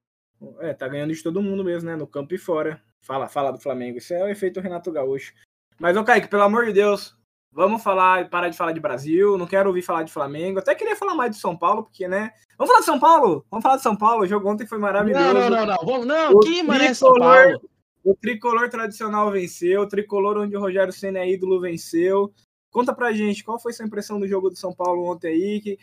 É, 0.58 0.74
tá 0.74 0.86
ganhando 0.86 1.14
de 1.14 1.22
todo 1.22 1.40
mundo 1.40 1.64
mesmo, 1.64 1.88
né? 1.88 1.96
No 1.96 2.06
campo 2.06 2.34
e 2.34 2.38
fora. 2.38 2.82
Fala, 3.00 3.28
fala 3.28 3.50
do 3.50 3.58
Flamengo. 3.58 3.96
Isso 3.96 4.12
é 4.12 4.22
o 4.22 4.28
efeito 4.28 4.60
Renato 4.60 4.92
Gaúcho. 4.92 5.32
Mas, 5.78 5.96
ô 5.96 6.04
Kaique, 6.04 6.28
pelo 6.28 6.42
amor 6.42 6.66
de 6.66 6.74
Deus, 6.74 7.16
vamos 7.50 7.82
falar, 7.82 8.28
parar 8.28 8.50
de 8.50 8.56
falar 8.58 8.72
de 8.72 8.80
Brasil. 8.80 9.38
Não 9.38 9.46
quero 9.46 9.70
ouvir 9.70 9.80
falar 9.80 10.02
de 10.02 10.12
Flamengo. 10.12 10.58
Até 10.58 10.74
queria 10.74 10.96
falar 10.96 11.14
mais 11.14 11.30
de 11.30 11.38
São 11.38 11.56
Paulo, 11.56 11.84
porque, 11.84 12.06
né? 12.06 12.30
Vamos 12.58 12.68
falar 12.70 12.80
de 12.80 12.86
São 12.86 13.00
Paulo? 13.00 13.46
Vamos 13.50 13.62
falar 13.62 13.76
de 13.76 13.82
São 13.82 13.96
Paulo. 13.96 14.24
O 14.24 14.26
jogo 14.26 14.50
ontem 14.50 14.66
foi 14.66 14.76
maravilhoso. 14.76 15.24
Não, 15.24 15.32
não, 15.32 15.48
não, 15.50 15.66
não. 15.66 15.76
Vamos, 15.86 16.06
não, 16.06 16.32
O 16.32 16.40
que 16.40 16.62
mané 16.62 16.92
São 16.92 17.14
tricolor- 17.14 17.42
Paulo. 17.44 17.70
O 18.02 18.14
tricolor 18.14 18.68
tradicional 18.68 19.30
venceu. 19.30 19.82
O 19.82 19.88
tricolor 19.88 20.38
onde 20.38 20.56
o 20.56 20.60
Rogério 20.60 20.92
Senna 20.92 21.20
é 21.20 21.30
ídolo 21.30 21.60
venceu. 21.60 22.32
Conta 22.70 22.94
pra 22.94 23.12
gente 23.12 23.44
qual 23.44 23.58
foi 23.58 23.72
sua 23.72 23.84
impressão 23.86 24.18
do 24.18 24.28
jogo 24.28 24.50
do 24.50 24.56
São 24.56 24.72
Paulo 24.72 25.10
ontem 25.10 25.28
aí. 25.28 25.60
Que... 25.60 25.78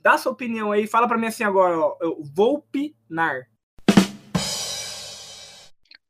Dá 0.00 0.16
sua 0.16 0.32
opinião 0.32 0.70
aí, 0.70 0.86
fala 0.86 1.08
pra 1.08 1.18
mim 1.18 1.26
assim 1.26 1.42
agora, 1.42 1.78
ó. 1.78 1.96
Eu 2.00 2.22
vou 2.22 2.56
opinar. 2.56 3.48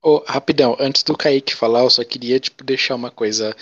Oh, 0.02 0.22
rapidão, 0.26 0.76
antes 0.78 1.02
do 1.02 1.16
Kaique 1.16 1.54
falar, 1.54 1.80
eu 1.80 1.90
só 1.90 2.04
queria 2.04 2.38
tipo, 2.38 2.62
deixar 2.62 2.94
uma 2.94 3.10
coisa 3.10 3.56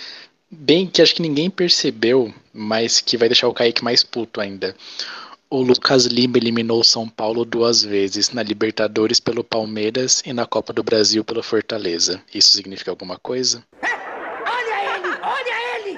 bem 0.51 0.85
que 0.87 1.01
acho 1.01 1.15
que 1.15 1.21
ninguém 1.21 1.49
percebeu, 1.49 2.33
mas 2.53 3.01
que 3.01 3.17
vai 3.17 3.27
deixar 3.27 3.47
o 3.47 3.53
Kaique 3.53 3.83
mais 3.83 4.03
puto 4.03 4.39
ainda. 4.39 4.75
O 5.47 5.61
Lucas 5.61 6.05
Lima 6.07 6.37
eliminou 6.37 6.79
o 6.79 6.83
São 6.83 7.07
Paulo 7.07 7.45
duas 7.45 7.83
vezes, 7.83 8.31
na 8.31 8.41
Libertadores 8.41 9.19
pelo 9.19 9.43
Palmeiras 9.43 10.23
e 10.25 10.33
na 10.33 10.47
Copa 10.47 10.73
do 10.73 10.83
Brasil 10.83 11.23
pelo 11.23 11.43
Fortaleza. 11.43 12.21
Isso 12.33 12.49
significa 12.49 12.89
alguma 12.89 13.19
coisa? 13.19 13.63
olha 13.83 14.95
ele! 14.95 15.07
Olha 15.21 15.77
ele! 15.77 15.97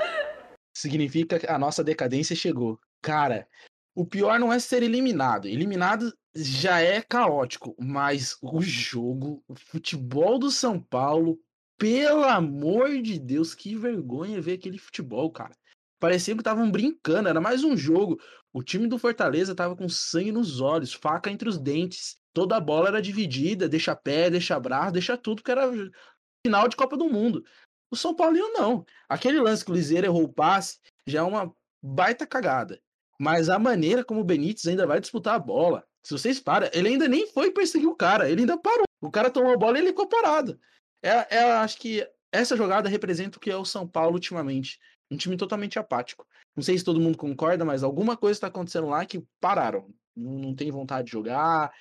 Significa 0.75 1.39
que 1.39 1.48
a 1.48 1.58
nossa 1.58 1.82
decadência 1.82 2.36
chegou. 2.36 2.77
Cara, 3.01 3.48
o 3.96 4.06
pior 4.06 4.38
não 4.38 4.51
é 4.51 4.60
ser 4.60 4.84
eliminado. 4.84 5.48
Eliminado 5.48 6.13
já 6.36 6.82
é 6.82 7.01
caótico, 7.01 7.74
mas 7.80 8.38
o 8.42 8.62
jogo, 8.62 9.42
o 9.48 9.56
futebol 9.56 10.38
do 10.38 10.51
São 10.51 10.77
Paulo, 10.77 11.39
pelo 11.77 12.25
amor 12.25 13.01
de 13.01 13.18
Deus, 13.18 13.56
que 13.56 13.77
vergonha 13.77 14.42
ver 14.42 14.54
aquele 14.54 14.77
futebol, 14.77 15.32
cara. 15.32 15.56
Parecia 16.00 16.36
que 16.36 16.42
estavam 16.42 16.70
brincando, 16.70 17.30
era 17.30 17.42
mais 17.42 17.63
um 17.63 17.75
jogo. 17.75 18.20
O 18.54 18.63
time 18.63 18.88
do 18.88 19.00
Fortaleza 19.00 19.56
tava 19.56 19.75
com 19.75 19.89
sangue 19.89 20.32
nos 20.32 20.62
olhos, 20.62 20.94
faca 20.94 21.30
entre 21.30 21.50
os 21.50 21.58
dentes. 21.58 22.18
Toda 22.34 22.56
a 22.56 22.60
bola 22.60 22.89
era 22.89 23.01
dividida, 23.01 23.68
deixa 23.68 23.96
pé, 23.96 24.30
deixa 24.30 24.60
braço, 24.60 24.94
deixa 24.94 25.18
tudo, 25.18 25.42
que 25.42 25.51
era 25.51 25.63
final 26.46 26.68
de 26.68 26.75
Copa 26.75 26.96
do 26.96 27.10
Mundo. 27.10 27.44
O 27.92 27.96
São 27.96 28.16
Paulino 28.16 28.51
não. 28.54 28.86
Aquele 29.10 29.39
lance 29.39 29.66
que 29.66 29.72
o 29.72 29.74
Liseiro 29.74 30.06
errou 30.06 30.24
o 30.24 30.34
passe 30.34 30.80
já 31.08 31.20
é 31.20 31.24
uma 31.24 31.54
baita 31.82 32.27
cagada. 32.27 32.80
Mas 33.20 33.50
a 33.50 33.58
maneira 33.58 34.04
como 34.04 34.22
o 34.22 34.24
Benítez 34.24 34.68
ainda 34.68 34.86
vai 34.86 35.00
disputar 35.00 35.36
a 35.36 35.39
bola, 35.39 35.84
se 36.04 36.13
vocês 36.13 36.39
param, 36.39 36.70
ele 36.74 36.89
ainda 36.89 37.08
nem 37.08 37.27
foi 37.27 37.51
perseguir 37.51 37.88
o 37.88 37.96
cara, 37.96 38.30
ele 38.30 38.42
ainda 38.42 38.58
parou. 38.58 38.86
O 39.01 39.10
cara 39.10 39.32
tomou 39.32 39.51
a 39.51 39.58
bola 39.58 39.77
e 39.77 39.82
ele 39.82 39.89
ficou 39.89 40.08
parado. 40.08 40.60
É, 41.01 41.38
é, 41.38 41.51
acho 41.54 41.77
que 41.77 42.08
essa 42.32 42.56
jogada 42.56 42.89
representa 42.89 43.38
o 43.38 43.42
que 43.42 43.50
é 43.50 43.56
o 43.56 43.66
São 43.66 43.88
Paulo 43.88 44.13
ultimamente. 44.13 44.80
Um 45.10 45.18
time 45.18 45.38
totalmente 45.38 45.80
apático. 45.80 46.28
Não 46.56 46.64
sei 46.64 46.78
se 46.78 46.84
todo 46.84 47.00
mundo 47.00 47.18
concorda, 47.18 47.64
mas 47.64 47.84
alguma 47.84 48.18
coisa 48.18 48.38
está 48.38 48.48
acontecendo 48.48 48.88
lá 48.88 49.06
que 49.06 49.24
pararam. 49.40 49.90
Não, 50.16 50.34
não 50.34 50.56
tem 50.56 50.72
vontade 50.72 51.06
de 51.06 51.12
jogar. 51.12 51.72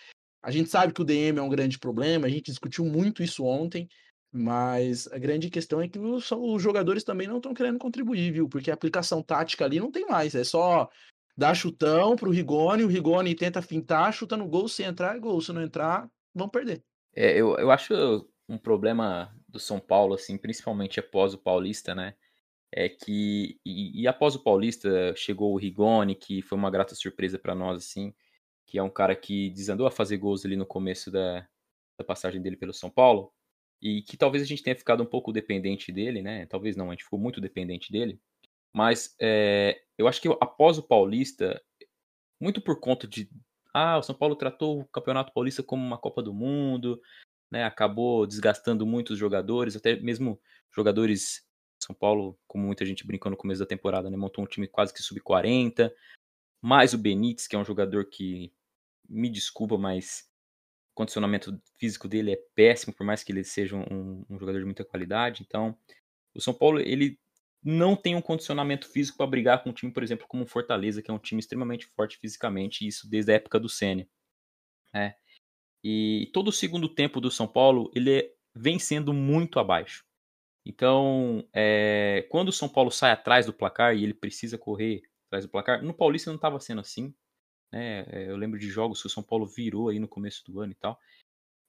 A 0.43 0.51
gente 0.51 0.71
sabe 0.71 0.93
que 0.93 1.03
o 1.03 1.05
DM 1.05 1.39
é 1.39 1.43
um 1.43 1.49
grande 1.49 1.79
problema, 1.79 2.27
a 2.27 2.31
gente 2.31 2.51
discutiu 2.51 2.85
muito 2.85 3.23
isso 3.23 3.45
ontem, 3.45 3.89
mas 4.31 5.09
a 5.09 5.19
grande 5.19 5.51
questão 5.51 5.81
é 5.81 5.89
que 5.89 5.99
os, 5.99 6.31
os 6.31 6.63
jogadores 6.63 7.03
também 7.03 7.27
não 7.27 7.39
estão 7.39 7.55
querendo 7.55 7.79
contribuir, 7.79 8.33
viu? 8.33 8.49
Porque 8.49 8.71
a 8.71 8.75
aplicação 8.75 9.23
tática 9.23 9.65
ali 9.65 9.81
não 9.81 9.91
tem 9.91 10.07
mais. 10.07 10.35
É 10.35 10.45
só 10.45 10.89
dar 11.37 11.55
chutão 11.55 12.17
pro 12.17 12.31
Rigoni, 12.31 12.85
o 12.85 12.89
Rigoni 12.89 13.35
tenta 13.35 13.61
fintar, 13.61 14.13
chuta 14.13 14.37
no 14.37 14.47
gol, 14.47 14.69
se 14.69 14.83
entrar 14.83 15.17
é 15.17 15.19
gol, 15.19 15.41
se 15.41 15.53
não 15.53 15.63
entrar, 15.63 16.09
vão 16.35 16.49
perder. 16.49 16.83
É, 17.15 17.33
eu, 17.33 17.57
eu 17.57 17.71
acho 17.71 18.27
um 18.49 18.57
problema 18.57 19.35
do 19.49 19.59
São 19.59 19.81
Paulo, 19.81 20.15
assim, 20.15 20.39
principalmente 20.39 21.01
após 21.01 21.35
o 21.35 21.39
Paulista, 21.39 21.95
né? 21.95 22.15
É 22.73 22.89
que 22.89 23.59
e, 23.65 24.03
e 24.03 24.09
após 24.09 24.35
o 24.35 24.43
Paulista 24.43 25.15
chegou 25.17 25.53
o 25.53 25.57
Rigoni, 25.57 26.15
que 26.15 26.43
foi 26.43 26.59
uma 26.59 26.71
grata 26.71 26.95
surpresa 26.95 27.39
para 27.39 27.55
nós, 27.55 27.79
assim, 27.79 28.15
que 28.67 28.79
é 28.79 28.83
um 28.83 28.91
cara 28.91 29.15
que 29.15 29.51
desandou 29.51 29.87
a 29.87 29.91
fazer 29.91 30.17
gols 30.17 30.45
ali 30.45 30.57
no 30.57 30.67
começo 30.67 31.11
da, 31.11 31.47
da 31.99 32.05
passagem 32.05 32.43
dele 32.43 32.57
pelo 32.57 32.75
São 32.75 32.91
Paulo 32.91 33.33
e 33.81 34.03
que 34.03 34.17
talvez 34.17 34.43
a 34.43 34.47
gente 34.47 34.63
tenha 34.63 34.77
ficado 34.77 35.03
um 35.03 35.07
pouco 35.07 35.33
dependente 35.33 35.93
dele, 35.93 36.23
né? 36.23 36.47
Talvez 36.47 36.77
não, 36.77 36.89
a 36.89 36.93
gente 36.93 37.05
ficou 37.05 37.19
muito 37.19 37.41
dependente 37.41 37.93
dele. 37.93 38.21
Mas 38.73 39.15
é, 39.21 39.81
eu 39.97 40.09
acho 40.09 40.21
que 40.21 40.29
após 40.41 40.79
o 40.79 40.83
Paulista, 40.83 41.63
muito 42.41 42.61
por 42.61 42.81
conta 42.81 43.07
de 43.07 43.31
ah, 43.73 43.99
o 43.99 44.03
São 44.03 44.15
Paulo 44.15 44.35
tratou 44.37 44.81
o 44.81 44.87
Campeonato 44.87 45.33
Paulista 45.33 45.63
como 45.63 45.85
uma 45.85 45.99
Copa 45.99 46.23
do 46.23 46.33
Mundo, 46.33 47.01
né, 47.51 47.65
acabou 47.65 48.27
desgastando 48.27 48.87
muitos 48.87 49.19
jogadores, 49.19 49.77
até 49.77 49.97
mesmo 49.97 50.41
jogadores 50.75 51.46
São 51.87 51.95
Paulo, 51.95 52.39
como 52.47 52.67
muita 52.67 52.85
gente 52.85 53.07
brincou 53.07 53.31
no 53.31 53.37
começo 53.37 53.61
da 53.61 53.67
temporada, 53.67 54.11
né, 54.11 54.17
montou 54.17 54.45
um 54.45 54.47
time 54.47 54.67
quase 54.67 54.93
que 54.93 55.03
sub-40, 55.03 55.93
mais 56.61 56.93
o 56.95 56.99
Benítez, 56.99 57.47
que 57.47 57.55
é 57.55 57.59
um 57.59 57.65
jogador 57.65 58.07
que, 58.07 58.53
me 59.09 59.29
desculpa, 59.29 59.79
mas 59.79 60.29
o 60.93 60.95
condicionamento 60.95 61.61
físico 61.77 62.09
dele 62.09 62.33
é 62.33 62.43
péssimo, 62.55 62.95
por 62.95 63.05
mais 63.05 63.23
que 63.23 63.33
ele 63.33 63.45
seja 63.45 63.77
um, 63.77 64.25
um 64.29 64.39
jogador 64.39 64.59
de 64.59 64.65
muita 64.65 64.85
qualidade, 64.85 65.45
então 65.47 65.77
o 66.35 66.41
São 66.41 66.53
Paulo, 66.53 66.81
ele 66.81 67.19
não 67.63 67.97
tem 67.97 68.15
um 68.15 68.23
condicionamento 68.23 68.89
físico 68.89 69.19
para 69.19 69.27
brigar 69.27 69.63
com 69.63 69.71
um 69.71 69.73
time, 69.73 69.93
por 69.93 70.03
exemplo, 70.03 70.27
como 70.29 70.45
o 70.45 70.47
Fortaleza, 70.47 71.03
que 71.03 71.11
é 71.11 71.15
um 71.15 71.19
time 71.19 71.41
extremamente 71.41 71.87
forte 71.87 72.17
fisicamente, 72.19 72.85
e 72.85 72.89
isso 72.89 73.09
desde 73.09 73.33
a 73.33 73.35
época 73.35 73.59
do 73.59 73.69
Sene. 73.69 74.09
É. 74.95 75.15
E 75.83 76.31
todo 76.33 76.49
o 76.49 76.53
segundo 76.53 76.89
tempo 76.89 77.21
do 77.21 77.31
São 77.31 77.47
Paulo, 77.47 77.91
ele 77.95 78.33
vem 78.55 78.79
sendo 78.79 79.13
muito 79.13 79.59
abaixo. 79.59 80.06
Então, 80.69 81.49
é, 81.53 82.27
quando 82.29 82.49
o 82.49 82.53
São 82.53 82.69
Paulo 82.69 82.91
sai 82.91 83.13
atrás 83.13 83.47
do 83.47 83.53
placar 83.53 83.95
e 83.95 84.03
ele 84.03 84.13
precisa 84.13 84.59
correr 84.59 85.01
atrás 85.29 85.45
do 85.45 85.49
placar, 85.49 85.81
no 85.81 85.95
Paulista 85.95 86.29
não 86.29 86.35
estava 86.35 86.59
sendo 86.59 86.81
assim. 86.81 87.15
Né? 87.73 88.01
É, 88.09 88.31
eu 88.31 88.37
lembro 88.37 88.59
de 88.59 88.69
jogos 88.69 89.01
que 89.01 89.07
o 89.07 89.11
São 89.11 89.23
Paulo 89.23 89.47
virou 89.47 89.91
aí 89.91 90.01
no 90.01 90.09
começo 90.09 90.43
do 90.45 90.61
ano 90.61 90.73
e 90.73 90.75
tal. 90.75 90.99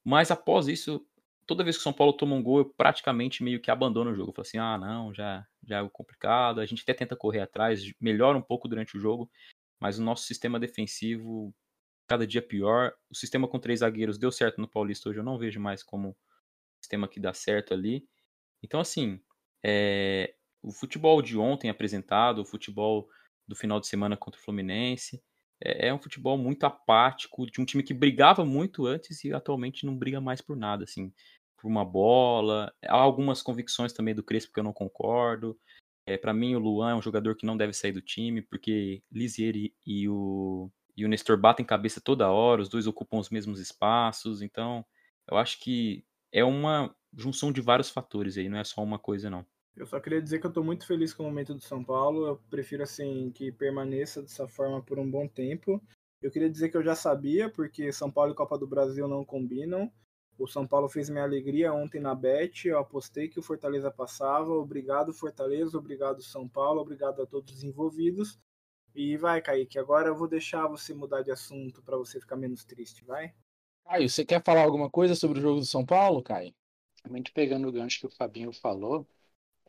Mas 0.04 0.32
após 0.32 0.66
isso, 0.66 1.06
toda 1.46 1.62
vez 1.62 1.76
que 1.76 1.80
o 1.80 1.84
São 1.84 1.92
Paulo 1.92 2.12
toma 2.12 2.34
um 2.34 2.42
gol, 2.42 2.58
eu 2.58 2.64
praticamente 2.64 3.40
meio 3.44 3.60
que 3.60 3.70
abandono 3.70 4.10
o 4.10 4.14
jogo. 4.14 4.30
Eu 4.30 4.34
falo 4.34 4.46
assim, 4.48 4.58
ah, 4.58 4.76
não, 4.76 5.14
já, 5.14 5.46
já 5.62 5.78
é 5.78 5.88
complicado. 5.90 6.60
A 6.60 6.66
gente 6.66 6.82
até 6.82 6.92
tenta 6.92 7.14
correr 7.14 7.40
atrás, 7.40 7.80
melhora 8.00 8.36
um 8.36 8.42
pouco 8.42 8.66
durante 8.66 8.96
o 8.96 9.00
jogo, 9.00 9.30
mas 9.78 9.96
o 9.96 10.02
nosso 10.02 10.24
sistema 10.24 10.58
defensivo 10.58 11.54
cada 12.08 12.26
dia 12.26 12.42
pior. 12.42 12.92
O 13.08 13.14
sistema 13.14 13.46
com 13.46 13.60
três 13.60 13.78
zagueiros 13.78 14.18
deu 14.18 14.32
certo 14.32 14.60
no 14.60 14.66
Paulista 14.66 15.08
hoje, 15.08 15.20
eu 15.20 15.24
não 15.24 15.38
vejo 15.38 15.60
mais 15.60 15.84
como 15.84 16.16
sistema 16.82 17.06
que 17.06 17.20
dá 17.20 17.32
certo 17.32 17.72
ali. 17.72 18.04
Então, 18.62 18.80
assim, 18.80 19.20
é, 19.64 20.34
o 20.62 20.72
futebol 20.72 21.22
de 21.22 21.36
ontem 21.38 21.70
apresentado, 21.70 22.40
o 22.40 22.44
futebol 22.44 23.08
do 23.46 23.56
final 23.56 23.80
de 23.80 23.86
semana 23.86 24.16
contra 24.16 24.40
o 24.40 24.44
Fluminense, 24.44 25.22
é, 25.62 25.88
é, 25.88 25.94
um 25.94 25.98
futebol 25.98 26.38
muito 26.38 26.64
apático, 26.64 27.46
de 27.46 27.60
um 27.60 27.64
time 27.64 27.82
que 27.82 27.94
brigava 27.94 28.44
muito 28.44 28.86
antes 28.86 29.24
e 29.24 29.32
atualmente 29.32 29.86
não 29.86 29.96
briga 29.96 30.20
mais 30.20 30.40
por 30.40 30.56
nada, 30.56 30.84
assim, 30.84 31.12
por 31.56 31.68
uma 31.68 31.84
bola. 31.84 32.72
Há 32.84 32.96
algumas 32.96 33.42
convicções 33.42 33.92
também 33.92 34.14
do 34.14 34.22
Crespo 34.22 34.52
que 34.52 34.60
eu 34.60 34.64
não 34.64 34.72
concordo. 34.72 35.58
É, 36.06 36.16
para 36.16 36.32
mim, 36.32 36.54
o 36.54 36.58
Luan 36.58 36.92
é 36.92 36.94
um 36.94 37.02
jogador 37.02 37.36
que 37.36 37.46
não 37.46 37.56
deve 37.56 37.72
sair 37.72 37.92
do 37.92 38.00
time, 38.00 38.42
porque 38.42 39.02
Lisieri 39.12 39.74
e 39.86 40.08
o 40.08 40.70
e 40.96 41.04
o 41.04 41.08
Nestor 41.08 41.38
batem 41.38 41.64
cabeça 41.64 42.00
toda 42.00 42.28
hora, 42.28 42.60
os 42.60 42.68
dois 42.68 42.88
ocupam 42.88 43.18
os 43.18 43.30
mesmos 43.30 43.60
espaços, 43.60 44.42
então 44.42 44.84
eu 45.30 45.36
acho 45.36 45.60
que 45.60 46.04
é 46.32 46.44
uma 46.44 46.92
junção 47.16 47.52
de 47.52 47.60
vários 47.60 47.90
fatores 47.90 48.36
aí, 48.36 48.48
não 48.48 48.58
é 48.58 48.64
só 48.64 48.82
uma 48.82 48.98
coisa 48.98 49.30
não. 49.30 49.44
Eu 49.76 49.86
só 49.86 50.00
queria 50.00 50.20
dizer 50.20 50.40
que 50.40 50.46
eu 50.46 50.50
estou 50.50 50.64
muito 50.64 50.86
feliz 50.86 51.14
com 51.14 51.22
o 51.22 51.26
momento 51.26 51.54
do 51.54 51.60
São 51.60 51.84
Paulo. 51.84 52.26
Eu 52.26 52.36
prefiro 52.50 52.82
assim 52.82 53.30
que 53.30 53.52
permaneça 53.52 54.20
dessa 54.20 54.48
forma 54.48 54.82
por 54.82 54.98
um 54.98 55.08
bom 55.08 55.28
tempo. 55.28 55.80
Eu 56.20 56.32
queria 56.32 56.50
dizer 56.50 56.68
que 56.68 56.76
eu 56.76 56.82
já 56.82 56.96
sabia, 56.96 57.48
porque 57.48 57.92
São 57.92 58.10
Paulo 58.10 58.32
e 58.32 58.34
Copa 58.34 58.58
do 58.58 58.66
Brasil 58.66 59.06
não 59.06 59.24
combinam. 59.24 59.92
O 60.36 60.48
São 60.48 60.66
Paulo 60.66 60.88
fez 60.88 61.08
minha 61.08 61.22
alegria 61.22 61.72
ontem 61.72 62.00
na 62.00 62.12
Bet. 62.14 62.66
Eu 62.66 62.78
apostei 62.78 63.28
que 63.28 63.38
o 63.38 63.42
Fortaleza 63.42 63.90
passava. 63.90 64.50
Obrigado, 64.50 65.14
Fortaleza. 65.14 65.78
Obrigado, 65.78 66.22
São 66.22 66.48
Paulo. 66.48 66.80
Obrigado 66.80 67.22
a 67.22 67.26
todos 67.26 67.54
os 67.54 67.62
envolvidos. 67.62 68.36
E 68.94 69.16
vai, 69.16 69.40
Kaique, 69.40 69.78
agora 69.78 70.08
eu 70.08 70.16
vou 70.16 70.26
deixar 70.26 70.66
você 70.66 70.92
mudar 70.92 71.22
de 71.22 71.30
assunto 71.30 71.82
para 71.82 71.96
você 71.96 72.18
ficar 72.18 72.36
menos 72.36 72.64
triste, 72.64 73.04
vai? 73.04 73.32
Caio, 73.84 74.08
você 74.08 74.24
quer 74.24 74.42
falar 74.42 74.62
alguma 74.62 74.90
coisa 74.90 75.14
sobre 75.14 75.38
o 75.38 75.42
jogo 75.42 75.60
do 75.60 75.66
São 75.66 75.86
Paulo, 75.86 76.22
Caio? 76.22 76.52
Realmente 77.08 77.32
pegando 77.32 77.68
o 77.68 77.72
gancho 77.72 78.00
que 78.00 78.06
o 78.06 78.10
Fabinho 78.10 78.52
falou, 78.52 79.06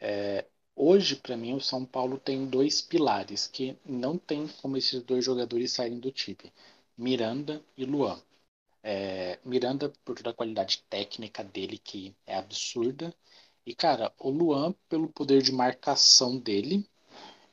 é, 0.01 0.45
hoje, 0.75 1.15
para 1.17 1.37
mim, 1.37 1.53
o 1.55 1.61
São 1.61 1.85
Paulo 1.85 2.19
tem 2.19 2.45
dois 2.47 2.81
pilares 2.81 3.47
que 3.47 3.77
não 3.85 4.17
tem 4.17 4.47
como 4.61 4.77
esses 4.77 5.01
dois 5.03 5.25
jogadores 5.25 5.71
saírem 5.73 5.99
do 5.99 6.11
time: 6.11 6.53
Miranda 6.97 7.63
e 7.77 7.85
Luan. 7.85 8.21
É, 8.83 9.39
Miranda, 9.45 9.89
por 10.05 10.15
toda 10.17 10.31
a 10.31 10.33
qualidade 10.33 10.83
técnica 10.89 11.43
dele, 11.43 11.77
que 11.77 12.15
é 12.27 12.35
absurda. 12.37 13.13
E, 13.65 13.75
cara, 13.75 14.13
o 14.19 14.29
Luan, 14.29 14.73
pelo 14.89 15.09
poder 15.09 15.41
de 15.41 15.51
marcação 15.51 16.37
dele, 16.39 16.87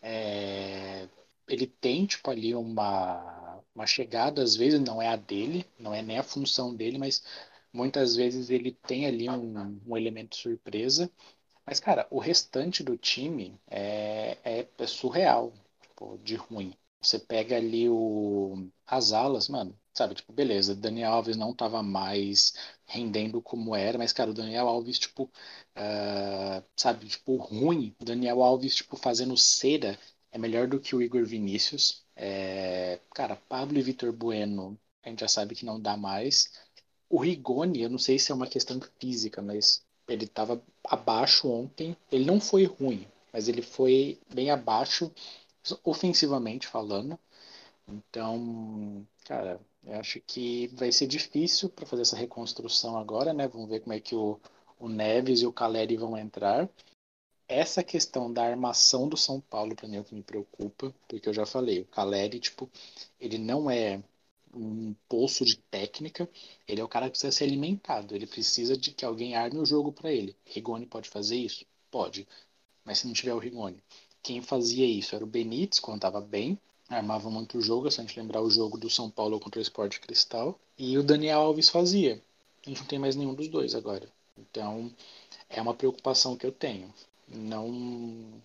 é, 0.02 1.08
ele 1.48 1.66
tem, 1.66 2.06
tipo, 2.06 2.30
ali 2.30 2.54
uma, 2.54 3.62
uma 3.74 3.86
chegada, 3.86 4.42
às 4.42 4.56
vezes 4.56 4.80
não 4.80 5.00
é 5.02 5.08
a 5.08 5.16
dele, 5.16 5.66
não 5.78 5.94
é 5.94 6.02
nem 6.02 6.18
a 6.18 6.22
função 6.22 6.74
dele, 6.74 6.98
mas 6.98 7.22
muitas 7.76 8.16
vezes 8.16 8.50
ele 8.50 8.72
tem 8.72 9.06
ali 9.06 9.28
um, 9.30 9.80
um 9.86 9.96
elemento 9.96 10.36
surpresa. 10.36 11.10
Mas, 11.66 11.80
cara, 11.80 12.06
o 12.10 12.18
restante 12.18 12.82
do 12.82 12.96
time 12.96 13.60
é, 13.68 14.38
é, 14.44 14.68
é 14.78 14.86
surreal, 14.86 15.52
tipo, 15.82 16.18
de 16.18 16.36
ruim. 16.36 16.74
Você 17.00 17.18
pega 17.18 17.56
ali 17.56 17.88
o, 17.88 18.68
as 18.86 19.12
alas, 19.12 19.48
mano, 19.48 19.78
Sabe, 19.94 20.14
tipo, 20.14 20.30
beleza, 20.30 20.74
Daniel 20.74 21.12
Alves 21.12 21.38
não 21.38 21.54
tava 21.54 21.82
mais 21.82 22.52
rendendo 22.86 23.40
como 23.40 23.74
era, 23.74 23.96
mas, 23.96 24.12
cara, 24.12 24.30
o 24.30 24.34
Daniel 24.34 24.68
Alves, 24.68 24.98
tipo, 24.98 25.24
uh, 25.24 26.62
sabe, 26.76 27.06
tipo, 27.08 27.36
ruim. 27.36 27.94
O 28.00 28.04
Daniel 28.04 28.42
Alves, 28.42 28.74
tipo, 28.76 28.96
fazendo 28.96 29.36
cera 29.36 29.98
é 30.30 30.38
melhor 30.38 30.68
do 30.68 30.80
que 30.80 30.94
o 30.94 31.02
Igor 31.02 31.24
Vinícius. 31.24 32.04
É, 32.14 33.00
cara, 33.14 33.36
Pablo 33.36 33.78
e 33.78 33.82
Vitor 33.82 34.12
Bueno, 34.12 34.78
a 35.02 35.08
gente 35.08 35.20
já 35.20 35.28
sabe 35.28 35.54
que 35.54 35.64
não 35.64 35.80
dá 35.80 35.96
mais. 35.96 36.50
O 37.08 37.18
Rigoni, 37.18 37.82
eu 37.82 37.90
não 37.90 37.98
sei 37.98 38.18
se 38.18 38.32
é 38.32 38.34
uma 38.34 38.46
questão 38.46 38.80
física, 38.98 39.40
mas 39.40 39.84
ele 40.08 40.26
tava 40.26 40.62
abaixo 40.84 41.48
ontem. 41.48 41.96
Ele 42.10 42.24
não 42.24 42.40
foi 42.40 42.64
ruim, 42.64 43.06
mas 43.32 43.48
ele 43.48 43.62
foi 43.62 44.18
bem 44.32 44.50
abaixo, 44.50 45.12
ofensivamente 45.84 46.66
falando. 46.66 47.18
Então, 47.88 49.06
cara, 49.24 49.60
eu 49.84 49.94
acho 49.94 50.20
que 50.20 50.66
vai 50.68 50.90
ser 50.90 51.06
difícil 51.06 51.68
para 51.68 51.86
fazer 51.86 52.02
essa 52.02 52.16
reconstrução 52.16 52.98
agora, 52.98 53.32
né? 53.32 53.46
Vamos 53.48 53.68
ver 53.68 53.80
como 53.80 53.92
é 53.92 54.00
que 54.00 54.14
o, 54.14 54.40
o 54.78 54.88
Neves 54.88 55.40
e 55.42 55.46
o 55.46 55.52
Caleri 55.52 55.96
vão 55.96 56.18
entrar. 56.18 56.68
Essa 57.48 57.84
questão 57.84 58.32
da 58.32 58.44
armação 58.44 59.08
do 59.08 59.16
São 59.16 59.40
Paulo, 59.40 59.76
para 59.76 59.86
mim, 59.88 59.96
é 59.96 60.00
o 60.00 60.04
que 60.04 60.14
me 60.14 60.22
preocupa, 60.22 60.92
porque 61.06 61.28
eu 61.28 61.34
já 61.34 61.46
falei, 61.46 61.80
o 61.80 61.86
Caleri, 61.86 62.40
tipo, 62.40 62.68
ele 63.20 63.38
não 63.38 63.70
é 63.70 64.02
um 64.56 64.94
poço 65.08 65.44
de 65.44 65.56
técnica, 65.56 66.28
ele 66.66 66.80
é 66.80 66.84
o 66.84 66.88
cara 66.88 67.06
que 67.06 67.12
precisa 67.12 67.32
ser 67.32 67.44
alimentado, 67.44 68.14
ele 68.14 68.26
precisa 68.26 68.76
de 68.76 68.90
que 68.90 69.04
alguém 69.04 69.36
arme 69.36 69.58
o 69.58 69.66
jogo 69.66 69.92
para 69.92 70.12
ele. 70.12 70.36
Rigoni 70.44 70.86
pode 70.86 71.08
fazer 71.08 71.36
isso? 71.36 71.64
Pode, 71.90 72.26
mas 72.84 72.98
se 72.98 73.06
não 73.06 73.14
tiver 73.14 73.34
o 73.34 73.38
Rigoni. 73.38 73.82
Quem 74.22 74.42
fazia 74.42 74.86
isso 74.86 75.14
era 75.14 75.24
o 75.24 75.28
Benítez, 75.28 75.78
quando 75.78 75.98
estava 75.98 76.20
bem, 76.20 76.58
armava 76.88 77.30
muito 77.30 77.58
o 77.58 77.62
jogo, 77.62 77.90
se 77.90 78.00
a 78.00 78.04
gente 78.04 78.18
lembrar 78.18 78.42
o 78.42 78.50
jogo 78.50 78.78
do 78.78 78.90
São 78.90 79.10
Paulo 79.10 79.38
contra 79.38 79.60
o 79.60 79.62
Sport 79.62 79.98
Cristal. 80.00 80.58
E 80.78 80.98
o 80.98 81.02
Daniel 81.02 81.40
Alves 81.40 81.68
fazia. 81.68 82.22
A 82.64 82.68
gente 82.68 82.80
não 82.80 82.86
tem 82.86 82.98
mais 82.98 83.14
nenhum 83.14 83.34
dos 83.34 83.48
dois 83.48 83.74
agora. 83.74 84.08
Então, 84.36 84.92
é 85.48 85.60
uma 85.62 85.74
preocupação 85.74 86.36
que 86.36 86.46
eu 86.46 86.52
tenho. 86.52 86.92
Não. 87.28 88.42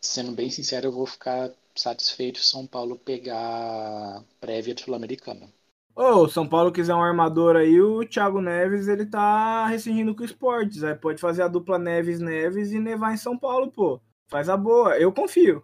Sendo 0.00 0.32
bem 0.32 0.50
sincero, 0.50 0.88
eu 0.88 0.92
vou 0.92 1.06
ficar 1.06 1.50
satisfeito 1.74 2.38
se 2.38 2.50
São 2.50 2.66
Paulo 2.66 2.96
pegar 2.96 4.22
prévia 4.40 4.74
sul-americana. 4.76 5.48
Ô, 5.94 6.22
oh, 6.22 6.28
São 6.28 6.48
Paulo 6.48 6.72
quiser 6.72 6.94
um 6.94 7.02
armador 7.02 7.54
aí, 7.54 7.78
o 7.80 8.04
Thiago 8.06 8.40
Neves, 8.40 8.88
ele 8.88 9.04
tá 9.04 9.66
rescindindo 9.66 10.14
com 10.14 10.22
o 10.22 10.24
esportes. 10.24 10.82
Aí 10.82 10.94
pode 10.94 11.20
fazer 11.20 11.42
a 11.42 11.48
dupla 11.48 11.78
Neves-Neves 11.78 12.72
e 12.72 12.78
nevar 12.78 13.12
em 13.12 13.18
São 13.18 13.36
Paulo, 13.36 13.70
pô. 13.70 14.00
Faz 14.28 14.48
a 14.48 14.56
boa, 14.56 14.96
eu 14.96 15.12
confio. 15.12 15.62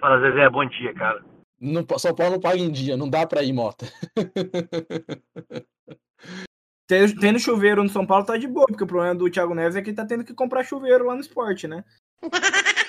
Fala, 0.00 0.20
Zezé, 0.20 0.50
bom 0.50 0.66
dia, 0.66 0.92
cara. 0.92 1.24
No, 1.60 1.86
São 1.98 2.14
Paulo 2.14 2.32
não 2.32 2.40
paga 2.40 2.58
em 2.58 2.70
dia, 2.70 2.96
não 2.96 3.08
dá 3.08 3.24
pra 3.26 3.44
ir, 3.44 3.52
Mota. 3.52 3.86
Tendo 6.86 7.38
chuveiro 7.38 7.82
no 7.82 7.88
São 7.88 8.04
Paulo 8.04 8.26
tá 8.26 8.36
de 8.36 8.46
boa, 8.46 8.66
porque 8.66 8.84
o 8.84 8.86
problema 8.86 9.14
do 9.14 9.30
Thiago 9.30 9.54
Neves 9.54 9.76
é 9.76 9.82
que 9.82 9.90
ele 9.90 9.96
tá 9.96 10.04
tendo 10.04 10.24
que 10.24 10.34
comprar 10.34 10.64
chuveiro 10.64 11.06
lá 11.06 11.14
no 11.14 11.20
esporte, 11.20 11.66
né? 11.66 11.82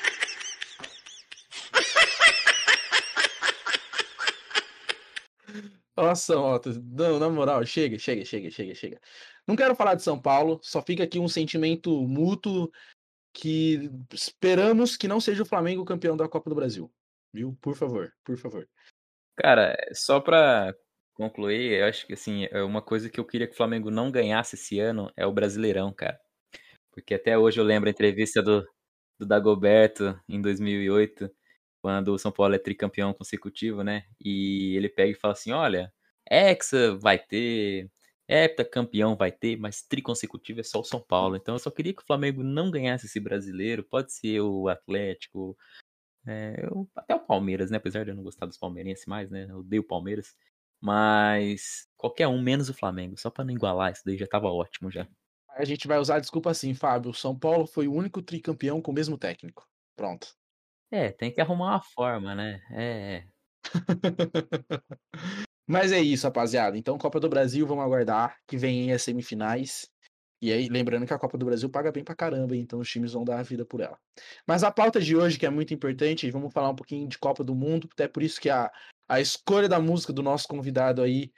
Nossa, 5.95 6.35
Mota, 6.35 6.71
não, 6.83 7.19
na 7.19 7.29
moral, 7.29 7.65
chega, 7.65 7.97
chega, 7.97 8.25
chega, 8.25 8.51
chega, 8.51 8.75
chega. 8.75 9.01
Não 9.47 9.55
quero 9.55 9.75
falar 9.75 9.95
de 9.95 10.03
São 10.03 10.19
Paulo, 10.19 10.59
só 10.61 10.81
fica 10.81 11.03
aqui 11.03 11.19
um 11.19 11.27
sentimento 11.27 12.05
mútuo 12.05 12.69
que 13.33 13.89
esperamos 14.13 14.97
que 14.97 15.07
não 15.07 15.21
seja 15.21 15.43
o 15.43 15.45
Flamengo 15.45 15.85
campeão 15.85 16.17
da 16.17 16.27
Copa 16.27 16.49
do 16.49 16.55
Brasil. 16.55 16.91
Viu? 17.33 17.57
Por 17.61 17.75
favor, 17.75 18.13
por 18.23 18.37
favor. 18.37 18.67
Cara, 19.37 19.75
só 19.93 20.19
pra 20.19 20.73
concluir, 21.13 21.79
eu 21.79 21.85
acho 21.85 22.05
que 22.05 22.13
assim, 22.13 22.45
é 22.51 22.61
uma 22.61 22.81
coisa 22.81 23.09
que 23.09 23.19
eu 23.19 23.25
queria 23.25 23.47
que 23.47 23.53
o 23.53 23.57
Flamengo 23.57 23.89
não 23.89 24.11
ganhasse 24.11 24.55
esse 24.55 24.79
ano 24.79 25.11
é 25.15 25.25
o 25.25 25.33
Brasileirão, 25.33 25.93
cara. 25.93 26.19
Porque 26.91 27.13
até 27.13 27.37
hoje 27.37 27.59
eu 27.59 27.65
lembro 27.65 27.89
a 27.89 27.91
entrevista 27.91 28.41
do, 28.41 28.65
do 29.19 29.25
Dagoberto 29.25 30.19
em 30.27 30.41
2008, 30.41 31.29
quando 31.85 32.07
o 32.07 32.17
São 32.17 32.31
Paulo 32.31 32.55
é 32.55 32.57
tricampeão 32.57 33.13
consecutivo, 33.13 33.83
né? 33.83 34.07
E 34.19 34.75
ele 34.75 34.89
pega 34.89 35.11
e 35.11 35.13
fala 35.13 35.33
assim: 35.33 35.51
olha, 35.51 35.93
Hexa 36.27 36.95
vai 36.97 37.19
ter, 37.19 37.91
campeão 38.71 39.15
vai 39.15 39.31
ter, 39.31 39.55
mas 39.55 39.83
triconsecutivo 39.83 40.61
é 40.61 40.63
só 40.63 40.79
o 40.79 40.83
São 40.83 40.99
Paulo. 40.99 41.35
Então 41.35 41.53
eu 41.53 41.59
só 41.59 41.69
queria 41.69 41.93
que 41.93 42.01
o 42.01 42.05
Flamengo 42.05 42.41
não 42.41 42.71
ganhasse 42.71 43.05
esse 43.05 43.19
brasileiro. 43.19 43.83
Pode 43.83 44.11
ser 44.13 44.41
o 44.41 44.67
Atlético, 44.67 45.55
é, 46.25 46.65
eu, 46.65 46.89
até 46.95 47.13
o 47.13 47.19
Palmeiras, 47.19 47.69
né? 47.69 47.77
Apesar 47.77 48.03
de 48.03 48.09
eu 48.09 48.15
não 48.15 48.23
gostar 48.23 48.47
dos 48.47 48.57
palmeirenses 48.57 49.05
mais, 49.05 49.29
né? 49.29 49.45
Eu 49.47 49.59
odeio 49.59 49.83
o 49.83 49.87
Palmeiras. 49.87 50.35
Mas 50.81 51.87
qualquer 51.95 52.27
um, 52.27 52.41
menos 52.41 52.67
o 52.67 52.73
Flamengo. 52.73 53.15
Só 53.15 53.29
para 53.29 53.45
não 53.45 53.53
igualar, 53.53 53.91
isso 53.91 54.01
daí 54.03 54.17
já 54.17 54.25
tava 54.25 54.47
ótimo 54.47 54.89
já. 54.89 55.07
A 55.49 55.63
gente 55.63 55.87
vai 55.87 55.99
usar 55.99 56.19
desculpa 56.19 56.49
assim, 56.49 56.73
Fábio. 56.73 57.13
São 57.13 57.37
Paulo 57.37 57.67
foi 57.67 57.87
o 57.87 57.93
único 57.93 58.23
tricampeão 58.23 58.81
com 58.81 58.89
o 58.89 58.95
mesmo 58.95 59.19
técnico. 59.19 59.69
Pronto. 59.95 60.35
É, 60.91 61.11
tem 61.11 61.31
que 61.31 61.41
arrumar 61.41 61.71
uma 61.71 61.81
forma, 61.81 62.35
né? 62.35 62.61
É. 62.71 63.17
é. 63.17 63.25
Mas 65.67 65.91
é 65.91 65.99
isso, 65.99 66.27
rapaziada. 66.27 66.77
Então, 66.77 66.97
Copa 66.97 67.19
do 67.19 67.27
Brasil, 67.27 67.65
vamos 67.65 67.83
aguardar 67.83 68.37
que 68.47 68.55
vem 68.55 68.91
as 68.91 69.01
semifinais. 69.01 69.89
E 70.41 70.51
aí, 70.51 70.69
lembrando 70.69 71.07
que 71.07 71.13
a 71.13 71.17
Copa 71.17 71.37
do 71.37 71.45
Brasil 71.45 71.69
paga 71.69 71.91
bem 71.91 72.03
pra 72.03 72.13
caramba, 72.13 72.55
então 72.55 72.79
os 72.79 72.89
times 72.89 73.13
vão 73.13 73.23
dar 73.23 73.39
a 73.39 73.43
vida 73.43 73.65
por 73.65 73.81
ela. 73.81 73.97
Mas 74.47 74.63
a 74.63 74.71
pauta 74.71 75.01
de 75.01 75.15
hoje, 75.15 75.39
que 75.39 75.45
é 75.45 75.49
muito 75.49 75.73
importante, 75.73 76.29
vamos 76.29 76.53
falar 76.53 76.69
um 76.69 76.75
pouquinho 76.75 77.07
de 77.07 77.17
Copa 77.17 77.43
do 77.43 77.55
Mundo, 77.55 77.89
até 77.91 78.07
por 78.07 78.21
isso 78.21 78.39
que 78.39 78.49
a, 78.49 78.71
a 79.09 79.19
escolha 79.19 79.67
da 79.67 79.79
música 79.79 80.13
do 80.13 80.21
nosso 80.21 80.47
convidado 80.47 81.01
aí 81.01 81.31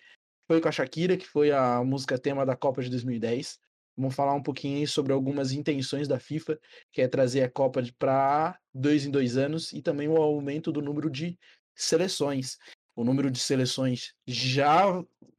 foi 0.45 0.59
com 0.59 0.67
a 0.67 0.71
Shakira, 0.71 1.15
que 1.15 1.27
foi 1.27 1.51
a 1.51 1.81
música 1.83 2.17
tema 2.17 2.45
da 2.45 2.55
Copa 2.55 2.81
de 2.81 2.89
2010. 2.89 3.59
Vamos 3.97 4.15
falar 4.15 4.33
um 4.33 4.43
pouquinho 4.43 4.87
sobre 4.87 5.11
algumas 5.11 5.51
intenções 5.51 6.07
da 6.07 6.19
FIFA, 6.19 6.59
que 6.91 7.01
é 7.01 7.07
trazer 7.07 7.43
a 7.43 7.49
Copa 7.49 7.81
para 7.97 8.59
dois 8.73 9.05
em 9.05 9.11
dois 9.11 9.37
anos 9.37 9.73
e 9.73 9.81
também 9.81 10.07
o 10.07 10.17
aumento 10.17 10.71
do 10.71 10.81
número 10.81 11.09
de 11.09 11.37
seleções 11.75 12.57
o 12.97 13.03
número 13.03 13.29
de 13.29 13.39
seleções 13.39 14.15
já 14.25 14.83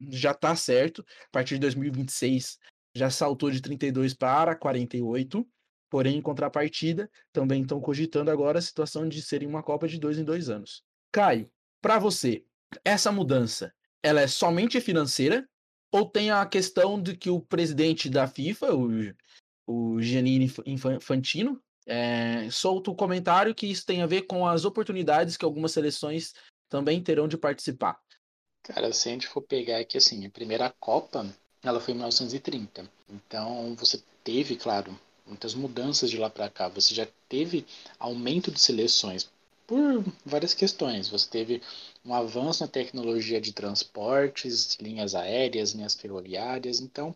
já 0.09 0.31
está 0.31 0.55
certo. 0.55 1.05
A 1.27 1.31
partir 1.31 1.55
de 1.55 1.59
2026 1.59 2.57
já 2.95 3.09
saltou 3.09 3.51
de 3.51 3.61
32 3.61 4.13
para 4.13 4.55
48. 4.55 5.45
Porém, 5.89 6.17
em 6.17 6.21
contrapartida, 6.21 7.11
também 7.33 7.61
estão 7.61 7.81
cogitando 7.81 8.31
agora 8.31 8.59
a 8.59 8.61
situação 8.61 9.09
de 9.09 9.21
serem 9.21 9.47
uma 9.47 9.61
Copa 9.61 9.87
de 9.87 9.99
dois 9.99 10.17
em 10.17 10.23
dois 10.23 10.49
anos. 10.49 10.83
Caio, 11.11 11.51
para 11.81 11.99
você, 11.99 12.45
essa 12.85 13.11
mudança 13.11 13.73
ela 14.01 14.21
é 14.21 14.27
somente 14.27 14.79
financeira 14.79 15.45
ou 15.91 16.05
tem 16.05 16.31
a 16.31 16.45
questão 16.45 17.01
de 17.01 17.15
que 17.15 17.29
o 17.29 17.39
presidente 17.39 18.09
da 18.09 18.27
FIFA, 18.27 18.75
o, 18.75 18.89
o 19.67 20.01
Giannini 20.01 20.51
Infantino, 20.65 21.61
é, 21.85 22.49
solta 22.51 22.91
o 22.91 22.95
comentário 22.95 23.55
que 23.55 23.65
isso 23.65 23.85
tem 23.85 24.01
a 24.01 24.05
ver 24.05 24.23
com 24.23 24.47
as 24.47 24.63
oportunidades 24.63 25.35
que 25.35 25.45
algumas 25.45 25.71
seleções 25.71 26.33
também 26.69 27.01
terão 27.01 27.27
de 27.27 27.37
participar? 27.37 27.99
Cara, 28.61 28.93
se 28.93 29.09
a 29.09 29.11
gente 29.11 29.27
for 29.27 29.41
pegar 29.41 29.79
aqui 29.79 29.97
assim, 29.97 30.25
a 30.25 30.29
primeira 30.29 30.73
Copa, 30.79 31.25
ela 31.63 31.79
foi 31.79 31.93
em 31.93 31.97
1930. 31.97 32.89
Então, 33.09 33.75
você 33.75 34.01
teve, 34.23 34.55
claro, 34.55 34.97
muitas 35.25 35.55
mudanças 35.55 36.09
de 36.09 36.17
lá 36.17 36.29
para 36.29 36.49
cá. 36.49 36.67
Você 36.69 36.93
já 36.93 37.07
teve 37.27 37.65
aumento 37.97 38.51
de 38.51 38.59
seleções 38.59 39.29
por 39.65 40.03
várias 40.25 40.53
questões. 40.53 41.09
Você 41.09 41.27
teve 41.29 41.61
um 42.09 42.13
avanço 42.15 42.63
na 42.63 42.67
tecnologia 42.67 43.39
de 43.39 43.53
transportes, 43.53 44.75
linhas 44.81 45.13
aéreas, 45.13 45.73
linhas 45.73 45.93
ferroviárias. 45.93 46.79
Então, 46.79 47.15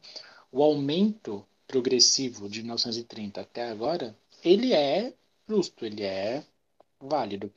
o 0.51 0.61
aumento 0.61 1.43
progressivo 1.67 2.47
de 2.47 2.61
1930 2.61 3.41
até 3.41 3.69
agora, 3.69 4.15
ele 4.43 4.71
é 4.71 5.11
justo, 5.49 5.83
ele 5.83 6.03
é 6.03 6.43
válido. 6.99 7.51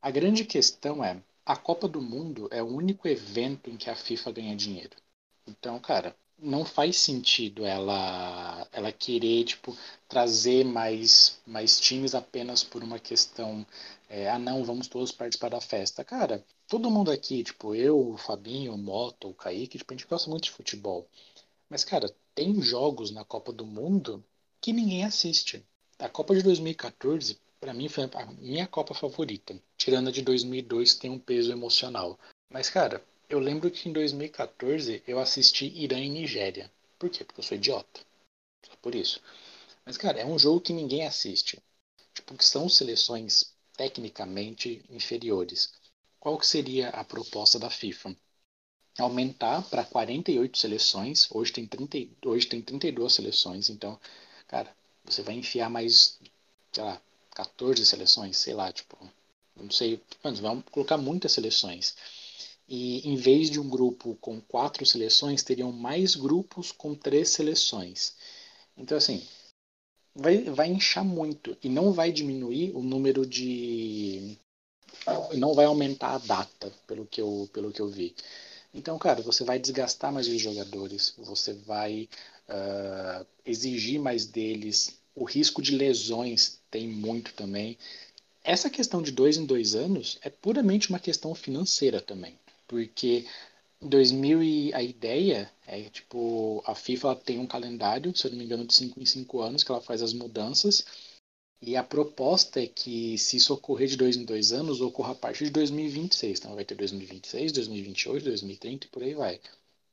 A 0.00 0.10
grande 0.10 0.44
questão 0.44 1.04
é, 1.04 1.20
a 1.44 1.56
Copa 1.56 1.88
do 1.88 2.00
Mundo 2.00 2.48
é 2.52 2.62
o 2.62 2.66
único 2.66 3.08
evento 3.08 3.68
em 3.68 3.76
que 3.76 3.90
a 3.90 3.96
FIFA 3.96 4.30
ganha 4.30 4.56
dinheiro. 4.56 4.96
Então, 5.44 5.80
cara, 5.80 6.16
não 6.42 6.64
faz 6.64 6.96
sentido 6.98 7.64
ela 7.64 8.66
ela 8.72 8.92
querer 8.92 9.44
tipo 9.44 9.76
trazer 10.08 10.64
mais 10.64 11.40
mais 11.46 11.80
times 11.80 12.14
apenas 12.14 12.62
por 12.64 12.82
uma 12.82 12.98
questão 12.98 13.66
é, 14.08 14.28
ah 14.28 14.38
não 14.38 14.64
vamos 14.64 14.88
todos 14.88 15.12
participar 15.12 15.50
da 15.50 15.60
festa 15.60 16.04
cara 16.04 16.44
todo 16.68 16.90
mundo 16.90 17.10
aqui 17.10 17.44
tipo 17.44 17.74
eu 17.74 18.12
o 18.12 18.18
Fabinho 18.18 18.74
o 18.74 18.78
Moto 18.78 19.28
o 19.28 19.34
Kaique 19.34 19.78
tipo, 19.78 19.92
a 19.92 19.96
gente 19.96 20.08
gosta 20.08 20.28
muito 20.28 20.44
de 20.44 20.50
futebol 20.50 21.06
mas 21.70 21.84
cara 21.84 22.14
tem 22.34 22.60
jogos 22.60 23.10
na 23.10 23.24
Copa 23.24 23.52
do 23.52 23.64
Mundo 23.64 24.22
que 24.60 24.72
ninguém 24.72 25.04
assiste 25.04 25.64
a 25.98 26.08
Copa 26.08 26.34
de 26.34 26.42
2014 26.42 27.38
para 27.62 27.72
mim 27.72 27.88
foi 27.88 28.10
a 28.12 28.26
minha 28.40 28.66
Copa 28.66 28.92
favorita. 28.92 29.54
Tirando 29.76 30.08
a 30.08 30.10
de 30.10 30.20
2002, 30.20 30.94
que 30.94 31.00
tem 31.00 31.10
um 31.12 31.18
peso 31.18 31.52
emocional. 31.52 32.18
Mas, 32.50 32.68
cara, 32.68 33.00
eu 33.32 33.38
lembro 33.38 33.70
que 33.70 33.88
em 33.88 33.92
2014 33.92 35.02
eu 35.06 35.18
assisti 35.18 35.66
Irã 35.66 35.98
e 35.98 36.10
Nigéria. 36.10 36.70
Por 36.98 37.08
quê? 37.08 37.24
Porque 37.24 37.40
eu 37.40 37.44
sou 37.44 37.56
idiota. 37.56 38.00
Só 38.66 38.76
por 38.82 38.94
isso. 38.94 39.22
Mas, 39.86 39.96
cara, 39.96 40.20
é 40.20 40.26
um 40.26 40.38
jogo 40.38 40.60
que 40.60 40.72
ninguém 40.72 41.06
assiste. 41.06 41.58
Tipo, 42.14 42.36
que 42.36 42.44
são 42.44 42.68
seleções 42.68 43.54
tecnicamente 43.74 44.84
inferiores. 44.90 45.72
Qual 46.20 46.38
que 46.38 46.46
seria 46.46 46.90
a 46.90 47.02
proposta 47.04 47.58
da 47.58 47.70
FIFA? 47.70 48.14
aumentar 48.98 49.62
para 49.70 49.84
48 49.84 50.58
seleções. 50.58 51.28
Hoje 51.32 51.52
tem, 51.52 51.66
30, 51.66 51.98
hoje 52.26 52.46
tem 52.46 52.60
32 52.60 53.14
seleções, 53.14 53.70
então, 53.70 53.98
cara, 54.46 54.74
você 55.04 55.22
vai 55.22 55.34
enfiar 55.34 55.70
mais, 55.70 56.18
sei 56.72 56.84
lá, 56.84 57.00
14 57.34 57.84
seleções, 57.86 58.36
sei 58.36 58.54
lá, 58.54 58.72
tipo, 58.72 58.98
não 59.56 59.70
sei, 59.70 60.02
vamos 60.22 60.64
colocar 60.70 60.98
muitas 60.98 61.32
seleções. 61.32 61.96
E 62.74 63.06
em 63.06 63.16
vez 63.16 63.50
de 63.50 63.60
um 63.60 63.68
grupo 63.68 64.16
com 64.18 64.40
quatro 64.40 64.86
seleções, 64.86 65.42
teriam 65.42 65.70
mais 65.70 66.16
grupos 66.16 66.72
com 66.72 66.94
três 66.94 67.28
seleções. 67.28 68.14
Então, 68.74 68.96
assim, 68.96 69.22
vai, 70.14 70.44
vai 70.44 70.68
inchar 70.70 71.04
muito 71.04 71.54
e 71.62 71.68
não 71.68 71.92
vai 71.92 72.10
diminuir 72.10 72.74
o 72.74 72.82
número 72.82 73.26
de. 73.26 74.38
Não 75.36 75.52
vai 75.52 75.66
aumentar 75.66 76.14
a 76.14 76.18
data, 76.18 76.72
pelo 76.86 77.04
que 77.04 77.20
eu, 77.20 77.46
pelo 77.52 77.70
que 77.70 77.80
eu 77.80 77.88
vi. 77.88 78.14
Então, 78.72 78.98
cara, 78.98 79.20
você 79.20 79.44
vai 79.44 79.58
desgastar 79.58 80.10
mais 80.10 80.26
os 80.26 80.40
jogadores, 80.40 81.12
você 81.18 81.52
vai 81.52 82.08
uh, 82.48 83.26
exigir 83.44 84.00
mais 84.00 84.24
deles. 84.24 84.98
O 85.14 85.24
risco 85.24 85.60
de 85.60 85.76
lesões 85.76 86.58
tem 86.70 86.88
muito 86.88 87.34
também. 87.34 87.76
Essa 88.42 88.70
questão 88.70 89.02
de 89.02 89.12
dois 89.12 89.36
em 89.36 89.44
dois 89.44 89.74
anos 89.74 90.18
é 90.22 90.30
puramente 90.30 90.88
uma 90.88 90.98
questão 90.98 91.34
financeira 91.34 92.00
também, 92.00 92.38
porque 92.72 93.26
2000 93.82 94.42
e 94.42 94.72
a 94.72 94.82
ideia 94.82 95.52
é 95.66 95.82
tipo 95.90 96.62
a 96.66 96.74
FIFA 96.74 97.14
tem 97.16 97.38
um 97.38 97.46
calendário, 97.46 98.16
se 98.16 98.26
eu 98.26 98.30
não 98.30 98.38
me 98.38 98.44
engano, 98.44 98.66
de 98.66 98.74
5 98.74 98.98
em 98.98 99.04
5 99.04 99.42
anos 99.42 99.62
que 99.62 99.70
ela 99.70 99.80
faz 99.82 100.00
as 100.00 100.14
mudanças 100.14 100.86
e 101.60 101.76
a 101.76 101.84
proposta 101.84 102.62
é 102.62 102.66
que 102.66 103.18
se 103.18 103.36
isso 103.36 103.52
ocorrer 103.52 103.88
de 103.88 103.96
dois 103.96 104.16
em 104.16 104.24
dois 104.24 104.52
anos, 104.52 104.80
ocorra 104.80 105.12
a 105.12 105.14
partir 105.14 105.44
de 105.44 105.50
2026. 105.50 106.38
Então 106.38 106.54
vai 106.54 106.64
ter 106.64 106.74
2026, 106.74 107.52
2028, 107.52 108.24
2030 108.24 108.86
e 108.86 108.90
por 108.90 109.02
aí 109.02 109.14
vai. 109.14 109.40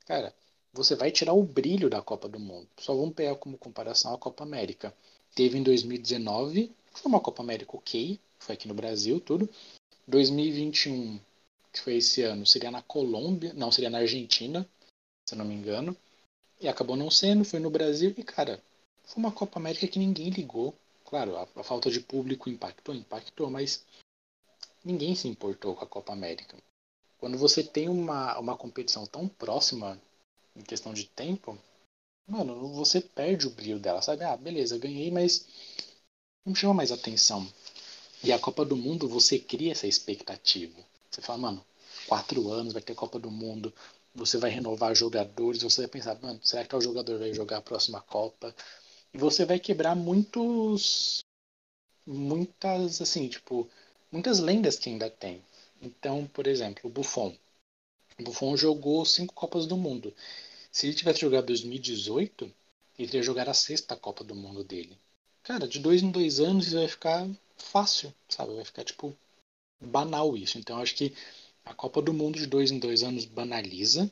Cara, 0.05 0.33
você 0.73 0.95
vai 0.95 1.11
tirar 1.11 1.33
o 1.33 1.43
brilho 1.43 1.89
da 1.89 2.01
Copa 2.01 2.29
do 2.29 2.39
Mundo. 2.39 2.67
Só 2.79 2.95
vamos 2.95 3.13
pegar 3.13 3.35
como 3.35 3.57
comparação 3.57 4.13
a 4.13 4.17
Copa 4.17 4.43
América. 4.43 4.93
Teve 5.35 5.57
em 5.57 5.63
2019, 5.63 6.71
foi 6.93 7.11
uma 7.11 7.19
Copa 7.19 7.43
América 7.43 7.75
ok, 7.75 8.19
foi 8.39 8.55
aqui 8.55 8.67
no 8.67 8.73
Brasil, 8.73 9.19
tudo. 9.19 9.49
2021, 10.07 11.19
que 11.71 11.79
foi 11.79 11.97
esse 11.97 12.21
ano, 12.23 12.45
seria 12.45 12.71
na 12.71 12.81
Colômbia, 12.81 13.53
não, 13.53 13.71
seria 13.71 13.89
na 13.89 13.99
Argentina, 13.99 14.67
se 15.25 15.35
eu 15.35 15.37
não 15.37 15.45
me 15.45 15.53
engano. 15.53 15.95
E 16.59 16.67
acabou 16.67 16.95
não 16.95 17.09
sendo, 17.09 17.45
foi 17.45 17.59
no 17.59 17.69
Brasil 17.69 18.13
e, 18.17 18.23
cara, 18.23 18.61
foi 19.05 19.23
uma 19.23 19.31
Copa 19.31 19.59
América 19.59 19.87
que 19.87 19.99
ninguém 19.99 20.29
ligou. 20.29 20.75
Claro, 21.05 21.37
a, 21.37 21.47
a 21.55 21.63
falta 21.63 21.89
de 21.89 21.99
público 21.99 22.49
impactou, 22.49 22.93
impactou, 22.93 23.49
mas 23.49 23.83
ninguém 24.83 25.15
se 25.15 25.27
importou 25.27 25.75
com 25.75 25.83
a 25.83 25.87
Copa 25.87 26.13
América. 26.13 26.57
Quando 27.19 27.37
você 27.37 27.63
tem 27.63 27.89
uma, 27.89 28.37
uma 28.39 28.57
competição 28.57 29.05
tão 29.05 29.27
próxima 29.27 29.99
em 30.55 30.61
questão 30.61 30.93
de 30.93 31.05
tempo, 31.05 31.57
mano, 32.27 32.67
você 32.73 33.01
perde 33.01 33.47
o 33.47 33.51
brilho 33.51 33.79
dela, 33.79 34.01
sabe? 34.01 34.23
Ah, 34.23 34.37
beleza, 34.37 34.77
ganhei, 34.77 35.11
mas 35.11 35.45
não 36.45 36.55
chama 36.55 36.73
mais 36.73 36.91
atenção. 36.91 37.47
E 38.23 38.31
a 38.31 38.39
Copa 38.39 38.65
do 38.65 38.75
Mundo, 38.75 39.07
você 39.07 39.39
cria 39.39 39.71
essa 39.71 39.87
expectativa. 39.87 40.77
Você 41.09 41.21
fala, 41.21 41.39
mano, 41.39 41.65
quatro 42.07 42.51
anos 42.51 42.73
vai 42.73 42.81
ter 42.81 42.95
Copa 42.95 43.19
do 43.19 43.31
Mundo, 43.31 43.73
você 44.13 44.37
vai 44.37 44.49
renovar 44.51 44.95
jogadores, 44.95 45.63
você 45.63 45.81
vai 45.81 45.89
pensar, 45.89 46.19
mano, 46.21 46.39
será 46.43 46.65
que 46.65 46.75
o 46.75 46.81
jogador 46.81 47.19
vai 47.19 47.33
jogar 47.33 47.57
a 47.57 47.61
próxima 47.61 48.01
Copa? 48.01 48.55
E 49.13 49.17
você 49.17 49.45
vai 49.45 49.59
quebrar 49.59 49.95
muitos. 49.95 51.21
Muitas, 52.05 53.01
assim, 53.01 53.29
tipo, 53.29 53.69
muitas 54.11 54.39
lendas 54.39 54.77
que 54.77 54.89
ainda 54.89 55.09
tem. 55.09 55.43
Então, 55.81 56.27
por 56.27 56.47
exemplo, 56.47 56.81
o 56.85 56.89
Buffon. 56.89 57.35
O 58.19 58.23
Buffon 58.23 58.55
jogou 58.55 59.03
cinco 59.05 59.33
Copas 59.33 59.65
do 59.65 59.75
Mundo. 59.77 60.13
Se 60.71 60.87
ele 60.87 60.95
tivesse 60.95 61.21
jogado 61.21 61.47
2018, 61.47 62.45
ele 62.97 63.07
teria 63.09 63.23
jogar 63.23 63.49
a 63.49 63.53
sexta 63.53 63.95
Copa 63.95 64.23
do 64.23 64.35
Mundo 64.35 64.63
dele. 64.63 64.97
Cara, 65.43 65.67
de 65.67 65.79
dois 65.79 66.03
em 66.03 66.11
dois 66.11 66.39
anos 66.39 66.67
isso 66.67 66.75
vai 66.77 66.87
ficar 66.87 67.29
fácil, 67.57 68.13
sabe? 68.29 68.55
Vai 68.55 68.65
ficar, 68.65 68.83
tipo, 68.83 69.15
banal 69.79 70.35
isso. 70.35 70.57
Então, 70.57 70.79
acho 70.79 70.95
que 70.95 71.13
a 71.65 71.73
Copa 71.73 72.01
do 72.01 72.13
Mundo 72.13 72.37
de 72.37 72.45
dois 72.45 72.71
em 72.71 72.79
dois 72.79 73.03
anos 73.03 73.25
banaliza. 73.25 74.11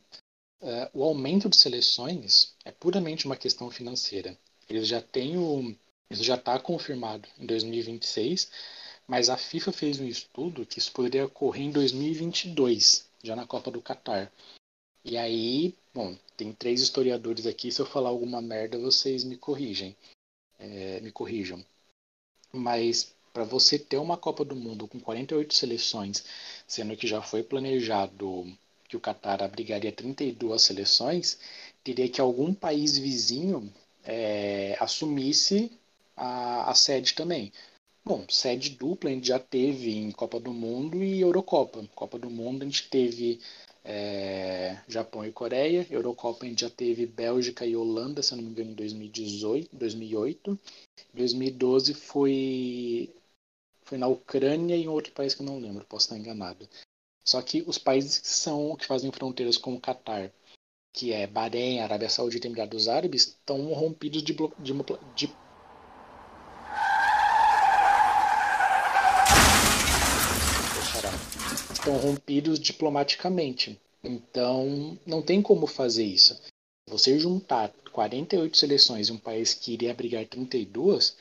Uh, 0.59 0.89
o 0.93 1.03
aumento 1.03 1.49
de 1.49 1.55
seleções 1.55 2.55
é 2.65 2.71
puramente 2.71 3.25
uma 3.25 3.35
questão 3.35 3.69
financeira. 3.69 4.37
Eles 4.69 4.87
já 4.87 5.01
têm 5.01 5.37
o. 5.37 5.75
Isso 6.09 6.23
já 6.23 6.35
está 6.35 6.57
confirmado 6.59 7.27
em 7.37 7.45
2026, 7.45 8.49
mas 9.07 9.29
a 9.29 9.37
FIFA 9.37 9.71
fez 9.71 9.99
um 9.99 10.07
estudo 10.07 10.65
que 10.65 10.79
isso 10.79 10.91
poderia 10.91 11.25
ocorrer 11.25 11.63
em 11.63 11.71
2022, 11.71 13.09
já 13.23 13.35
na 13.35 13.45
Copa 13.45 13.69
do 13.69 13.81
Catar. 13.81 14.31
E 15.03 15.17
aí, 15.17 15.75
bom, 15.93 16.17
tem 16.35 16.53
três 16.53 16.81
historiadores 16.81 17.45
aqui, 17.45 17.71
se 17.71 17.81
eu 17.81 17.85
falar 17.85 18.09
alguma 18.09 18.41
merda, 18.41 18.77
vocês 18.77 19.23
me 19.23 19.37
corrigem. 19.37 19.95
É, 20.59 20.99
me 21.01 21.11
corrijam. 21.11 21.63
Mas 22.51 23.15
para 23.37 23.43
você 23.43 23.77
ter 23.77 23.97
uma 23.97 24.17
Copa 24.17 24.43
do 24.43 24.55
Mundo 24.55 24.87
com 24.87 24.99
48 24.99 25.53
seleções, 25.53 26.25
sendo 26.65 26.97
que 26.97 27.05
já 27.05 27.21
foi 27.21 27.43
planejado 27.43 28.51
que 28.89 28.97
o 28.97 28.99
Qatar 28.99 29.43
abrigaria 29.43 29.91
32 29.91 30.59
seleções, 30.59 31.37
teria 31.83 32.09
que 32.09 32.19
algum 32.19 32.51
país 32.51 32.97
vizinho 32.97 33.71
é, 34.03 34.75
assumisse 34.79 35.71
a, 36.15 36.71
a 36.71 36.73
sede 36.73 37.13
também. 37.13 37.51
Bom, 38.03 38.25
sede 38.27 38.71
dupla 38.71 39.11
a 39.11 39.13
gente 39.13 39.27
já 39.27 39.37
teve 39.37 39.95
em 39.95 40.09
Copa 40.09 40.39
do 40.39 40.51
Mundo 40.51 41.03
e 41.03 41.21
Eurocopa. 41.21 41.87
Copa 41.93 42.17
do 42.17 42.31
Mundo 42.31 42.63
a 42.63 42.65
gente 42.65 42.89
teve 42.89 43.39
é, 43.85 44.79
Japão 44.87 45.23
e 45.23 45.31
Coreia. 45.31 45.85
Eurocopa 45.91 46.43
a 46.43 46.49
gente 46.49 46.61
já 46.61 46.71
teve 46.71 47.05
Bélgica 47.05 47.67
e 47.67 47.75
Holanda, 47.75 48.23
se 48.23 48.35
não 48.35 48.41
me 48.41 48.49
engano, 48.49 48.71
em 48.71 48.73
2018, 48.73 49.69
2008. 49.75 50.59
2012 51.13 51.93
foi, 51.93 53.09
foi 53.87 53.97
na 53.97 54.07
Ucrânia 54.07 54.75
e 54.75 54.83
em 54.83 54.87
outro 54.87 55.13
país 55.13 55.33
que 55.33 55.41
eu 55.41 55.45
não 55.45 55.59
lembro, 55.59 55.85
posso 55.85 56.05
estar 56.05 56.17
enganado. 56.17 56.67
Só 57.23 57.41
que 57.41 57.63
os 57.65 57.77
países 57.77 58.19
que 58.19 58.27
são 58.27 58.75
que 58.75 58.85
fazem 58.85 59.11
fronteiras 59.11 59.57
com 59.57 59.73
o 59.73 59.81
Catar 59.81 60.31
que 60.97 61.13
é 61.13 61.27
Bahrein, 61.27 61.79
Arábia 61.79 62.09
Saudita 62.09 62.47
e 62.47 62.49
Emirados 62.49 62.87
Árabes, 62.87 63.27
estão 63.27 63.71
rompidos 63.73 64.23
de, 64.23 64.33
de, 64.33 64.73
de 65.15 65.35
estão 71.71 71.97
rompidos 71.97 72.59
diplomaticamente. 72.59 73.79
Então, 74.03 74.97
não 75.05 75.21
tem 75.21 75.39
como 75.39 75.67
fazer 75.67 76.03
isso. 76.03 76.41
Você 76.89 77.19
juntar 77.19 77.71
48 77.91 78.57
seleções 78.57 79.09
em 79.09 79.13
um 79.13 79.17
país 79.19 79.53
que 79.53 79.73
iria 79.73 79.91
abrigar 79.91 80.25
32, 80.25 81.15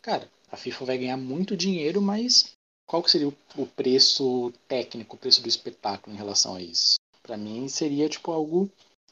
cara, 0.00 0.30
a 0.50 0.56
FIFA 0.56 0.84
vai 0.84 0.98
ganhar 0.98 1.16
muito 1.16 1.56
dinheiro, 1.56 2.00
mas 2.00 2.56
qual 2.86 3.02
que 3.02 3.10
seria 3.10 3.28
o 3.28 3.66
preço 3.66 4.52
técnico, 4.66 5.16
o 5.16 5.18
preço 5.18 5.42
do 5.42 5.48
espetáculo 5.48 6.14
em 6.14 6.18
relação 6.18 6.54
a 6.54 6.62
isso? 6.62 6.96
Para 7.22 7.36
mim 7.36 7.68
seria 7.68 8.08
tipo 8.08 8.32
algo 8.32 8.70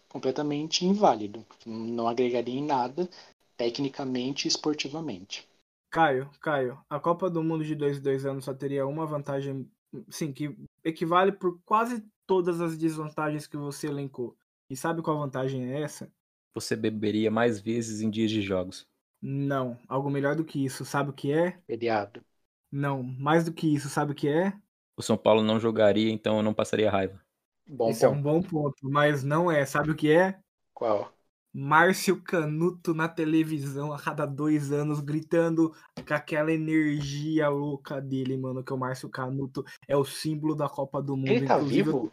completamente 0.08 0.84
inválido. 0.84 1.44
Não 1.66 2.08
agregaria 2.08 2.58
em 2.58 2.64
nada, 2.64 3.08
tecnicamente 3.56 4.46
e 4.46 4.48
esportivamente. 4.48 5.46
Caio, 5.90 6.30
Caio, 6.40 6.78
a 6.88 6.98
Copa 6.98 7.28
do 7.28 7.42
Mundo 7.42 7.64
de 7.64 7.74
dois 7.74 8.00
dois 8.00 8.24
anos 8.24 8.44
só 8.44 8.54
teria 8.54 8.86
uma 8.86 9.06
vantagem, 9.06 9.70
sim, 10.08 10.32
que 10.32 10.56
equivale 10.84 11.32
por 11.32 11.60
quase 11.64 12.02
todas 12.26 12.60
as 12.60 12.76
desvantagens 12.76 13.46
que 13.46 13.56
você 13.56 13.88
elencou. 13.88 14.36
E 14.70 14.76
sabe 14.76 15.02
qual 15.02 15.18
vantagem 15.18 15.72
é 15.72 15.82
essa? 15.82 16.10
Você 16.54 16.74
beberia 16.74 17.30
mais 17.30 17.60
vezes 17.60 18.00
em 18.00 18.10
dias 18.10 18.30
de 18.30 18.40
jogos. 18.40 18.86
Não, 19.20 19.78
algo 19.88 20.08
melhor 20.10 20.34
do 20.36 20.44
que 20.44 20.64
isso. 20.64 20.84
Sabe 20.84 21.10
o 21.10 21.12
que 21.12 21.30
é? 21.32 21.60
Feriado. 21.66 22.24
Não, 22.70 23.02
mais 23.02 23.44
do 23.44 23.52
que 23.52 23.66
isso. 23.74 23.88
Sabe 23.88 24.12
o 24.12 24.14
que 24.14 24.28
é? 24.28 24.52
O 24.96 25.02
São 25.02 25.16
Paulo 25.16 25.42
não 25.42 25.58
jogaria, 25.58 26.10
então 26.12 26.36
eu 26.36 26.42
não 26.42 26.52
passaria 26.52 26.90
raiva. 26.90 27.18
Bom 27.66 27.90
Esse 27.90 28.00
ponto. 28.00 28.06
é 28.06 28.08
um 28.08 28.22
bom 28.22 28.42
ponto, 28.42 28.88
mas 28.90 29.22
não 29.24 29.50
é. 29.50 29.64
Sabe 29.66 29.90
o 29.90 29.96
que 29.96 30.10
é? 30.12 30.38
Qual? 30.74 31.12
Márcio 31.52 32.22
Canuto 32.22 32.92
na 32.92 33.08
televisão 33.08 33.90
a 33.92 33.98
cada 33.98 34.26
dois 34.26 34.70
anos, 34.70 35.00
gritando 35.00 35.74
com 36.06 36.14
aquela 36.14 36.52
energia 36.52 37.48
louca 37.48 38.00
dele, 38.00 38.36
mano. 38.36 38.62
Que 38.62 38.72
o 38.74 38.76
Márcio 38.76 39.08
Canuto 39.08 39.64
é 39.88 39.96
o 39.96 40.04
símbolo 40.04 40.54
da 40.54 40.68
Copa 40.68 41.00
do 41.02 41.16
Mundo. 41.16 41.30
Ele 41.30 41.46
tá 41.46 41.56
vivo? 41.58 42.12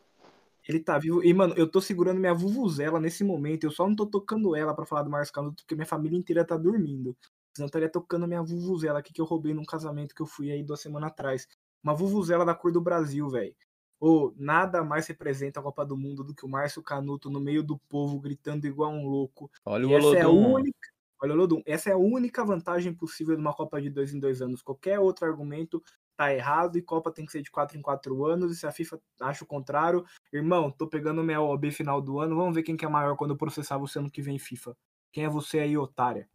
Ele 0.67 0.79
tá 0.79 0.97
vivo. 0.97 1.23
E, 1.23 1.33
mano, 1.33 1.53
eu 1.57 1.67
tô 1.67 1.81
segurando 1.81 2.19
minha 2.19 2.33
vuvuzela 2.33 2.99
nesse 2.99 3.23
momento. 3.23 3.65
Eu 3.65 3.71
só 3.71 3.87
não 3.87 3.95
tô 3.95 4.05
tocando 4.05 4.55
ela 4.55 4.73
para 4.73 4.85
falar 4.85 5.03
do 5.03 5.09
Márcio 5.09 5.33
Canuto, 5.33 5.63
porque 5.63 5.75
minha 5.75 5.85
família 5.85 6.17
inteira 6.17 6.45
tá 6.45 6.55
dormindo. 6.55 7.15
Senão 7.53 7.65
eu 7.65 7.67
estaria 7.67 7.89
tocando 7.89 8.27
minha 8.27 8.41
vuvuzela 8.41 8.99
aqui 8.99 9.13
que 9.13 9.21
eu 9.21 9.25
roubei 9.25 9.53
num 9.53 9.65
casamento 9.65 10.15
que 10.15 10.21
eu 10.21 10.25
fui 10.25 10.51
aí 10.51 10.63
duas 10.63 10.81
semanas 10.81 11.11
atrás. 11.11 11.47
Uma 11.83 11.93
vuvuzela 11.93 12.45
da 12.45 12.55
cor 12.55 12.71
do 12.71 12.81
Brasil, 12.81 13.29
velho. 13.29 13.53
Ou 13.99 14.33
nada 14.37 14.83
mais 14.83 15.07
representa 15.07 15.59
a 15.59 15.63
Copa 15.63 15.85
do 15.85 15.95
Mundo 15.95 16.23
do 16.23 16.33
que 16.33 16.45
o 16.45 16.49
Márcio 16.49 16.81
Canuto 16.81 17.29
no 17.29 17.39
meio 17.39 17.63
do 17.63 17.77
povo 17.77 18.19
gritando 18.19 18.65
igual 18.65 18.91
um 18.91 19.07
louco. 19.07 19.51
Olha 19.65 19.83
e 19.83 19.85
o 19.85 19.97
essa 19.97 20.17
é 20.17 20.21
a 20.23 20.29
única, 20.29 20.89
olha 21.21 21.33
o 21.33 21.37
Lodum, 21.37 21.61
essa 21.65 21.89
é 21.89 21.93
a 21.93 21.97
única 21.97 22.43
vantagem 22.43 22.93
possível 22.93 23.35
de 23.35 23.41
uma 23.41 23.53
Copa 23.53 23.81
de 23.81 23.89
dois 23.89 24.13
em 24.13 24.19
dois 24.19 24.41
anos. 24.41 24.61
Qualquer 24.61 24.99
outro 24.99 25.25
argumento 25.25 25.81
tá 26.15 26.33
errado 26.33 26.77
e 26.77 26.81
Copa 26.81 27.11
tem 27.11 27.25
que 27.25 27.31
ser 27.31 27.41
de 27.41 27.51
4 27.51 27.77
em 27.77 27.81
4 27.81 28.25
anos, 28.25 28.51
e 28.51 28.55
se 28.55 28.65
a 28.65 28.71
FIFA 28.71 28.99
acha 29.21 29.43
o 29.43 29.47
contrário, 29.47 30.05
irmão, 30.31 30.71
tô 30.71 30.87
pegando 30.87 31.23
minha 31.23 31.41
OB 31.41 31.71
final 31.71 32.01
do 32.01 32.19
ano, 32.19 32.35
vamos 32.35 32.55
ver 32.55 32.63
quem 32.63 32.77
que 32.77 32.85
é 32.85 32.89
maior 32.89 33.15
quando 33.15 33.31
eu 33.31 33.37
processar 33.37 33.77
você 33.77 33.99
ano 33.99 34.11
que 34.11 34.21
vem 34.21 34.39
FIFA. 34.39 34.75
Quem 35.11 35.25
é 35.25 35.29
você 35.29 35.59
aí, 35.59 35.77
otária? 35.77 36.27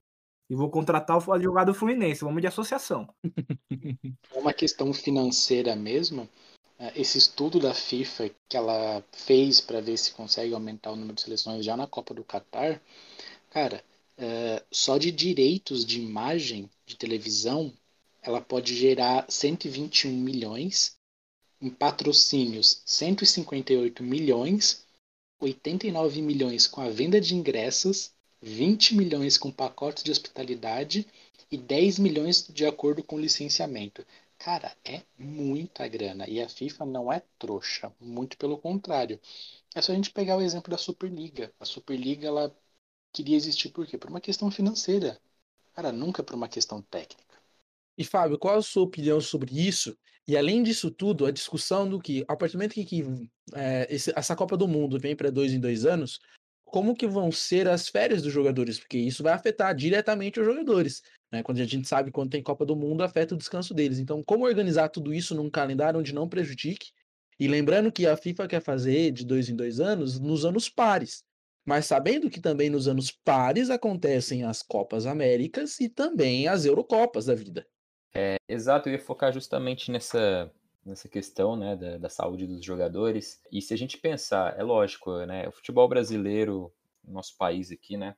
E 0.51 0.55
vou 0.55 0.71
contratar 0.71 1.19
o 1.19 1.33
advogado 1.33 1.75
Fluminense, 1.75 2.25
vamos 2.25 2.41
de 2.41 2.47
associação. 2.47 3.09
É 4.31 4.39
uma 4.39 4.53
questão 4.53 4.93
financeira 4.93 5.75
mesmo. 5.75 6.29
É, 6.79 6.93
esse 7.01 7.19
estudo 7.19 7.59
da 7.59 7.75
FIFA 7.75 8.31
que 8.49 8.57
ela 8.57 9.03
fez 9.13 9.61
para 9.61 9.81
ver 9.81 9.97
se 9.97 10.13
consegue 10.13 10.55
aumentar 10.55 10.93
o 10.93 10.97
número 10.97 11.15
de 11.15 11.23
seleções 11.23 11.65
já 11.65 11.77
na 11.77 11.87
Copa 11.87 12.15
do 12.15 12.23
Catar, 12.23 12.81
cara, 13.51 13.83
é, 14.17 14.63
só 14.71 14.97
de 14.97 15.11
direitos 15.11 15.85
de 15.85 16.01
imagem 16.01 16.71
de 16.87 16.97
televisão 16.97 17.73
ela 18.23 18.41
pode 18.41 18.75
gerar 18.75 19.27
121 19.29 20.13
milhões, 20.13 20.97
em 21.61 21.71
patrocínios 21.71 22.83
158 22.85 24.03
milhões, 24.03 24.85
89 25.41 26.23
milhões 26.23 26.67
com 26.67 26.81
a 26.81 26.89
venda 26.89 27.21
de 27.21 27.35
ingressos, 27.35 28.13
20 28.41 28.95
milhões 28.95 29.37
com 29.37 29.51
pacotes 29.51 30.03
de 30.05 30.11
hospitalidade 30.11 31.07
e 31.51 31.57
10 31.57 31.99
milhões 31.99 32.47
de 32.49 32.67
acordo 32.67 33.03
com 33.03 33.19
licenciamento. 33.19 34.05
Cara, 34.39 34.77
é 34.85 35.03
muita 35.19 35.87
grana. 35.89 36.29
E 36.29 36.41
a 36.41 36.49
FIFA 36.49 36.87
não 36.87 37.13
é 37.13 37.23
trouxa. 37.39 37.93
Muito 38.01 38.37
pelo 38.39 38.59
contrário. 38.59 39.21
É 39.75 39.83
só 39.83 39.93
a 39.93 39.95
gente 39.95 40.11
pegar 40.11 40.37
o 40.37 40.41
exemplo 40.43 40.71
da 40.71 40.79
Superliga. 40.79 41.53
A 41.59 41.65
Superliga 41.65 42.29
ela 42.29 42.55
queria 43.13 43.37
existir 43.37 43.71
por 43.71 43.87
quê? 43.87 43.99
Por 43.99 44.11
uma 44.11 44.21
questão 44.21 44.51
financeira. 44.51 45.21
Cara, 45.75 45.93
nunca 45.93 46.23
por 46.23 46.35
uma 46.37 46.49
questão 46.49 46.83
técnica. 46.83 47.28
E 47.99 48.05
Fábio, 48.05 48.39
qual 48.39 48.59
a 48.59 48.63
sua 48.63 48.85
opinião 48.85 49.21
sobre 49.21 49.61
isso? 49.61 49.99
E 50.25 50.37
além 50.37 50.63
disso 50.63 50.89
tudo, 50.89 51.27
a 51.27 51.33
discussão 51.33 51.89
do 51.89 51.99
que, 51.99 52.25
a 52.29 52.37
partir 52.37 52.53
do 52.53 52.59
momento 52.59 52.75
que, 52.75 52.85
que 52.85 53.05
é, 53.55 53.89
esse, 53.91 54.13
essa 54.15 54.37
Copa 54.37 54.57
do 54.57 54.69
Mundo 54.69 55.01
vem 55.01 55.17
para 55.17 55.31
dois 55.31 55.53
em 55.53 55.59
dois 55.59 55.85
anos, 55.85 56.21
como 56.65 56.95
que 56.95 57.09
vão 57.09 57.33
ser 57.33 57.67
as 57.67 57.89
férias 57.89 58.23
dos 58.23 58.33
jogadores? 58.33 58.79
Porque 58.79 58.99
isso 58.99 59.23
vai 59.23 59.33
afetar 59.33 59.75
diretamente 59.75 60.39
os 60.39 60.47
jogadores. 60.47 61.03
Né? 61.33 61.43
Quando 61.43 61.61
a 61.61 61.65
gente 61.65 61.89
sabe 61.89 62.13
quando 62.13 62.31
tem 62.31 62.43
Copa 62.43 62.65
do 62.65 62.77
Mundo, 62.77 63.03
afeta 63.03 63.35
o 63.35 63.39
descanso 63.39 63.75
deles. 63.75 63.99
Então, 63.99 64.23
como 64.23 64.45
organizar 64.45 64.89
tudo 64.91 65.13
isso 65.13 65.35
num 65.35 65.51
calendário 65.51 65.99
onde 65.99 66.15
não 66.15 66.29
prejudique? 66.29 66.93
E 67.41 67.49
lembrando 67.49 67.91
que 67.91 68.07
a 68.07 68.17
FIFA 68.17 68.47
quer 68.47 68.63
fazer 68.63 69.11
de 69.11 69.25
dois 69.25 69.49
em 69.49 69.57
dois 69.57 69.81
anos 69.81 70.21
nos 70.21 70.45
anos 70.45 70.69
pares. 70.69 71.25
Mas 71.65 71.87
sabendo 71.87 72.31
que 72.31 72.41
também 72.41 72.71
nos 72.71 72.87
anos 72.87 73.11
pares 73.11 73.71
acontecem 73.71 74.45
as 74.45 74.63
Copas 74.63 75.05
Américas 75.05 75.81
e 75.81 75.89
também 75.89 76.47
as 76.47 76.65
Eurocopas 76.65 77.27
da 77.27 77.35
vida. 77.35 77.67
É, 78.21 78.37
exato, 78.49 78.89
eu 78.89 78.95
ia 78.95 78.99
focar 78.99 79.33
justamente 79.33 79.93
nessa, 79.93 80.53
nessa 80.85 81.09
questão 81.09 81.55
né, 81.55 81.77
da, 81.77 81.99
da, 81.99 82.09
saúde 82.09 82.49
dos 82.49 82.65
jogadores. 82.65 83.41
E 83.53 83.63
se 83.63 83.73
a 83.73 83.77
gente 83.77 83.97
pensar, 83.97 84.59
é 84.59 84.63
lógico, 84.65 85.25
né, 85.25 85.47
o 85.47 85.53
futebol 85.53 85.89
brasileiro, 85.89 86.73
nosso 87.07 87.37
país 87.37 87.71
aqui, 87.71 87.97
né, 87.97 88.17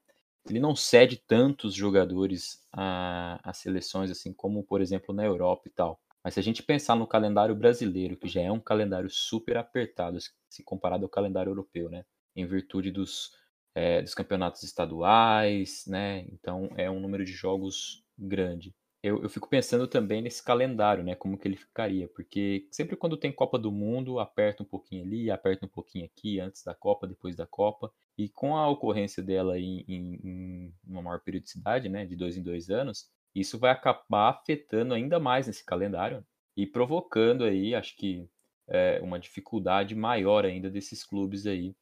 ele 0.48 0.58
não 0.58 0.74
cede 0.74 1.18
tantos 1.18 1.74
jogadores 1.74 2.66
a, 2.72 3.38
a 3.44 3.52
seleções 3.52 4.10
assim 4.10 4.32
como, 4.32 4.64
por 4.64 4.80
exemplo, 4.80 5.14
na 5.14 5.22
Europa 5.22 5.64
e 5.66 5.70
tal. 5.70 6.00
Mas 6.24 6.32
se 6.34 6.40
a 6.40 6.42
gente 6.42 6.62
pensar 6.62 6.96
no 6.96 7.06
calendário 7.06 7.54
brasileiro, 7.54 8.16
que 8.16 8.26
já 8.26 8.40
é 8.40 8.50
um 8.50 8.60
calendário 8.60 9.10
super 9.10 9.58
apertado 9.58 10.18
se 10.48 10.64
comparado 10.64 11.04
ao 11.04 11.10
calendário 11.10 11.50
europeu, 11.50 11.90
né? 11.90 12.06
Em 12.34 12.46
virtude 12.46 12.90
dos, 12.90 13.32
é, 13.74 14.00
dos 14.00 14.14
campeonatos 14.14 14.62
estaduais, 14.62 15.84
né? 15.86 16.26
Então 16.32 16.70
é 16.76 16.90
um 16.90 17.00
número 17.00 17.24
de 17.24 17.32
jogos 17.32 18.02
grande 18.18 18.74
eu, 19.02 19.22
eu 19.22 19.28
fico 19.28 19.48
pensando 19.48 19.86
também 19.88 20.20
nesse 20.20 20.42
calendário, 20.42 21.02
né? 21.02 21.14
Como 21.14 21.38
que 21.38 21.48
ele 21.48 21.56
ficaria, 21.56 22.08
porque 22.08 22.68
sempre 22.70 22.96
quando 22.96 23.16
tem 23.16 23.32
Copa 23.32 23.58
do 23.58 23.72
Mundo, 23.72 24.18
aperta 24.18 24.62
um 24.62 24.66
pouquinho 24.66 25.04
ali, 25.04 25.30
aperta 25.30 25.64
um 25.66 25.68
pouquinho 25.68 26.04
aqui, 26.04 26.38
antes 26.38 26.62
da 26.62 26.74
Copa, 26.74 27.06
depois 27.06 27.34
da 27.34 27.46
Copa, 27.46 27.92
e 28.18 28.28
com 28.28 28.56
a 28.56 28.68
ocorrência 28.68 29.22
dela 29.22 29.58
em, 29.58 29.84
em, 29.88 30.20
em 30.22 30.74
uma 30.86 31.02
maior 31.02 31.20
periodicidade, 31.20 31.88
né? 31.88 32.04
De 32.04 32.14
dois 32.16 32.36
em 32.36 32.42
dois 32.42 32.68
anos, 32.68 33.10
isso 33.34 33.58
vai 33.58 33.70
acabar 33.70 34.30
afetando 34.30 34.92
ainda 34.94 35.18
mais 35.18 35.46
nesse 35.46 35.64
calendário 35.64 36.24
e 36.56 36.66
provocando 36.66 37.44
aí, 37.44 37.74
acho 37.74 37.96
que, 37.96 38.28
é, 38.68 39.00
uma 39.00 39.18
dificuldade 39.18 39.94
maior 39.94 40.44
ainda 40.44 40.70
desses 40.70 41.04
clubes 41.04 41.46
aí, 41.46 41.74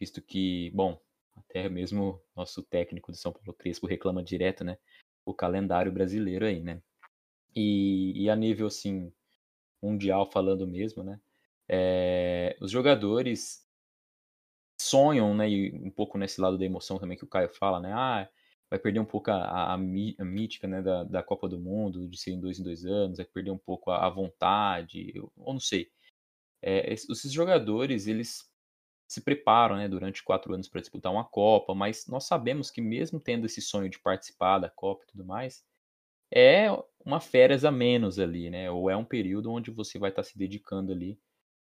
visto 0.00 0.22
que, 0.22 0.70
bom, 0.74 0.98
até 1.36 1.68
mesmo 1.68 2.20
nosso 2.34 2.62
técnico 2.62 3.12
de 3.12 3.18
São 3.18 3.32
Paulo 3.32 3.52
Crespo 3.52 3.86
reclama 3.86 4.22
direto, 4.22 4.64
né? 4.64 4.78
O 5.24 5.34
calendário 5.34 5.92
brasileiro 5.92 6.46
aí, 6.46 6.60
né? 6.60 6.82
E, 7.54 8.12
e 8.24 8.30
a 8.30 8.36
nível, 8.36 8.66
assim, 8.66 9.12
mundial 9.82 10.30
falando 10.30 10.66
mesmo, 10.66 11.02
né? 11.04 11.20
É, 11.68 12.56
os 12.60 12.70
jogadores 12.70 13.66
sonham, 14.80 15.34
né? 15.34 15.48
E 15.48 15.72
um 15.74 15.90
pouco 15.90 16.18
nesse 16.18 16.40
lado 16.40 16.58
da 16.58 16.64
emoção 16.64 16.98
também 16.98 17.16
que 17.16 17.24
o 17.24 17.28
Caio 17.28 17.48
fala, 17.48 17.80
né? 17.80 17.92
Ah, 17.92 18.28
vai 18.70 18.78
perder 18.78 19.00
um 19.00 19.04
pouco 19.04 19.30
a, 19.30 19.44
a, 19.44 19.74
a 19.74 19.78
mítica 19.78 20.66
né, 20.66 20.82
da, 20.82 21.04
da 21.04 21.22
Copa 21.22 21.48
do 21.48 21.58
Mundo, 21.58 22.08
de 22.08 22.18
ser 22.18 22.32
em 22.32 22.40
dois 22.40 22.58
em 22.58 22.62
dois 22.62 22.84
anos, 22.84 23.18
vai 23.18 23.26
perder 23.26 23.50
um 23.50 23.58
pouco 23.58 23.90
a, 23.90 24.06
a 24.06 24.10
vontade, 24.10 25.12
ou 25.36 25.52
não 25.52 25.60
sei. 25.60 25.90
É, 26.62 26.92
esses 26.92 27.32
jogadores, 27.32 28.06
eles 28.06 28.50
se 29.14 29.22
preparam 29.22 29.76
né, 29.76 29.88
durante 29.88 30.22
quatro 30.22 30.52
anos 30.52 30.68
para 30.68 30.80
disputar 30.80 31.12
uma 31.12 31.24
Copa, 31.24 31.74
mas 31.74 32.06
nós 32.06 32.24
sabemos 32.24 32.70
que 32.70 32.80
mesmo 32.80 33.20
tendo 33.20 33.46
esse 33.46 33.60
sonho 33.60 33.88
de 33.88 33.98
participar 33.98 34.58
da 34.58 34.68
Copa 34.68 35.04
e 35.04 35.06
tudo 35.12 35.24
mais, 35.24 35.64
é 36.32 36.68
uma 37.04 37.20
férias 37.20 37.64
a 37.64 37.70
menos 37.70 38.18
ali, 38.18 38.50
né? 38.50 38.70
Ou 38.70 38.90
é 38.90 38.96
um 38.96 39.04
período 39.04 39.52
onde 39.52 39.70
você 39.70 39.98
vai 39.98 40.10
estar 40.10 40.22
tá 40.22 40.28
se 40.28 40.36
dedicando 40.36 40.92
ali 40.92 41.18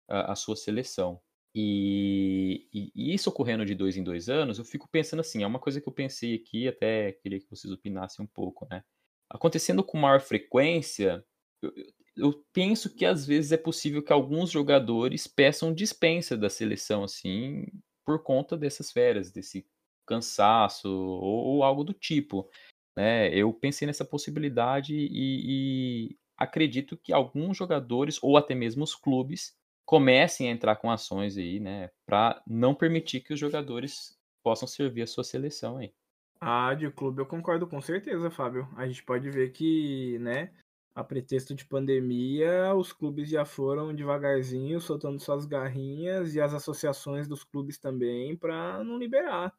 à, 0.10 0.32
à 0.32 0.36
sua 0.36 0.56
seleção. 0.56 1.22
E, 1.56 2.68
e, 2.74 2.92
e, 2.96 3.14
isso 3.14 3.30
ocorrendo 3.30 3.66
de 3.66 3.76
dois 3.76 3.96
em 3.96 4.04
dois 4.04 4.28
anos, 4.30 4.58
eu 4.58 4.66
fico 4.66 4.88
pensando 4.90 5.20
assim, 5.20 5.44
é 5.44 5.48
uma 5.48 5.60
coisa 5.60 5.80
que 5.80 5.88
eu 5.88 5.94
pensei 5.94 6.34
aqui, 6.36 6.68
até 6.68 7.12
queria 7.12 7.40
que 7.40 7.50
vocês 7.50 7.72
opinassem 7.72 8.26
um 8.26 8.28
pouco, 8.28 8.68
né? 8.70 8.84
Acontecendo 9.30 9.84
com 9.84 9.98
maior 9.98 10.20
frequência, 10.20 11.24
eu, 11.62 11.72
eu 12.16 12.44
penso 12.54 12.94
que 12.94 13.06
às 13.06 13.26
vezes 13.26 13.52
é 13.52 13.58
possível 13.58 14.04
que 14.04 14.14
alguns 14.14 14.52
jogadores 14.52 15.28
peçam 15.28 15.74
dispensa 15.74 16.38
da 16.38 16.50
seleção, 16.50 17.04
assim, 17.04 17.66
por 18.06 18.22
conta 18.22 18.58
dessas 18.58 18.92
férias, 18.92 19.32
desse 19.32 19.66
cansaço 20.06 20.90
ou, 20.90 21.46
ou 21.46 21.64
algo 21.64 21.84
do 21.84 21.94
tipo. 21.94 22.50
Né? 22.96 23.34
Eu 23.34 23.52
pensei 23.54 23.86
nessa 23.88 24.06
possibilidade 24.06 24.96
e, 24.96 26.10
e 26.12 26.18
acredito 26.38 26.98
que 26.98 27.14
alguns 27.14 27.58
jogadores 27.58 28.20
ou 28.22 28.38
até 28.38 28.54
mesmo 28.54 28.84
os 28.84 28.96
clubes 28.96 29.56
comecem 29.86 30.50
a 30.50 30.52
entrar 30.52 30.76
com 30.76 30.90
ações 30.90 31.38
aí, 31.38 31.60
né, 31.60 31.90
para 32.06 32.42
não 32.48 32.74
permitir 32.74 33.20
que 33.20 33.34
os 33.34 33.40
jogadores 33.40 34.18
possam 34.42 34.68
servir 34.68 35.02
a 35.02 35.08
sua 35.08 35.24
seleção 35.24 35.78
aí. 35.78 35.94
Ah, 36.40 36.74
de 36.74 36.90
clube 36.90 37.22
eu 37.22 37.26
concordo 37.26 37.68
com 37.68 37.82
certeza, 37.82 38.30
Fábio. 38.32 38.68
A 38.76 38.88
gente 38.88 39.04
pode 39.04 39.30
ver 39.30 39.52
que, 39.52 40.18
né, 40.20 40.52
a 40.96 41.04
pretexto 41.04 41.56
de 41.56 41.66
pandemia, 41.66 42.74
os 42.76 42.94
clubes 42.94 43.30
já 43.30 43.44
foram 43.46 43.94
devagarzinho 43.96 44.80
soltando 44.80 45.20
suas 45.20 45.46
garrinhas 45.46 46.36
e 46.36 46.42
as 46.42 46.54
associações 46.54 47.28
dos 47.28 47.44
clubes 47.44 47.78
também 47.80 48.38
para 48.38 48.84
não 48.84 48.98
liberar. 48.98 49.54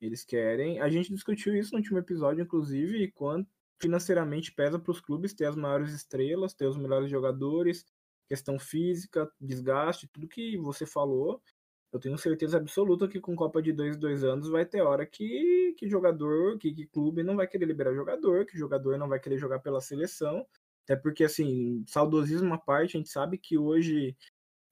Eles 0.00 0.24
querem. 0.24 0.80
A 0.80 0.88
gente 0.88 1.12
discutiu 1.12 1.54
isso 1.54 1.72
no 1.72 1.78
último 1.78 1.98
episódio, 1.98 2.42
inclusive, 2.42 3.10
quanto 3.12 3.48
financeiramente 3.78 4.52
pesa 4.52 4.78
para 4.78 4.90
os 4.90 5.00
clubes 5.00 5.34
ter 5.34 5.46
as 5.46 5.56
maiores 5.56 5.92
estrelas, 5.92 6.54
ter 6.54 6.66
os 6.66 6.76
melhores 6.76 7.10
jogadores, 7.10 7.84
questão 8.28 8.58
física, 8.58 9.30
desgaste, 9.40 10.08
tudo 10.08 10.28
que 10.28 10.56
você 10.56 10.86
falou. 10.86 11.42
Eu 11.92 11.98
tenho 11.98 12.16
certeza 12.16 12.56
absoluta 12.56 13.08
que 13.08 13.20
com 13.20 13.34
Copa 13.34 13.60
de 13.60 13.72
dois 13.72 13.96
dois 13.96 14.22
anos 14.22 14.48
vai 14.48 14.64
ter 14.64 14.80
hora 14.80 15.04
que, 15.04 15.74
que 15.76 15.88
jogador, 15.88 16.56
que, 16.58 16.72
que 16.72 16.86
clube 16.86 17.22
não 17.22 17.36
vai 17.36 17.48
querer 17.48 17.66
liberar 17.66 17.92
jogador, 17.94 18.46
que 18.46 18.56
jogador 18.56 18.96
não 18.96 19.08
vai 19.08 19.18
querer 19.18 19.38
jogar 19.38 19.58
pela 19.58 19.80
seleção. 19.80 20.46
Até 20.84 20.96
porque, 20.96 21.24
assim, 21.24 21.84
saudosismo 21.86 22.52
à 22.54 22.58
parte, 22.58 22.96
a 22.96 23.00
gente 23.00 23.10
sabe 23.10 23.38
que 23.38 23.56
hoje 23.56 24.16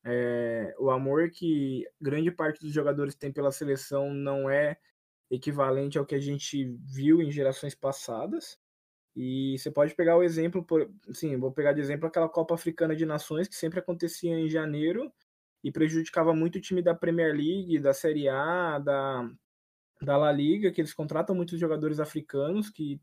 é, 0.05 0.75
o 0.79 0.91
amor 0.91 1.31
que 1.31 1.87
grande 2.01 2.31
parte 2.31 2.61
dos 2.61 2.73
jogadores 2.73 3.15
tem 3.15 3.33
pela 3.33 3.53
seleção 3.53 4.13
não 4.13 4.49
é 4.49 4.79
equivalente 5.31 5.99
ao 5.99 6.07
que 6.07 6.15
a 6.15 6.21
gente 6.21 6.65
viu 6.85 7.21
em 7.23 7.31
gerações 7.31 7.75
passadas. 7.75 8.59
E 9.15 9.57
você 9.59 9.71
pode 9.71 9.95
pegar 9.95 10.17
o 10.17 10.23
exemplo, 10.23 10.65
por, 10.65 10.91
sim, 11.13 11.37
vou 11.37 11.53
pegar 11.53 11.73
de 11.73 11.81
exemplo 11.81 12.07
aquela 12.07 12.29
Copa 12.29 12.55
Africana 12.55 12.95
de 12.95 13.05
Nações 13.05 13.49
que 13.49 13.57
sempre 13.57 13.81
acontecia 13.81 14.39
em 14.39 14.49
janeiro 14.49 15.13
e 15.63 15.73
prejudicava 15.73 16.33
muito 16.33 16.57
o 16.57 16.61
time 16.61 16.81
da 16.83 16.95
Premier 16.95 17.35
League, 17.35 17.81
da 17.81 17.93
Série 17.93 18.29
A, 18.29 18.79
da, 18.79 19.29
da 20.01 20.17
La 20.17 20.33
Liga, 20.33 20.71
que 20.71 20.81
eles 20.81 20.95
contratam 20.95 21.35
muitos 21.35 21.59
jogadores 21.59 21.99
africanos 22.01 22.71
que 22.71 23.01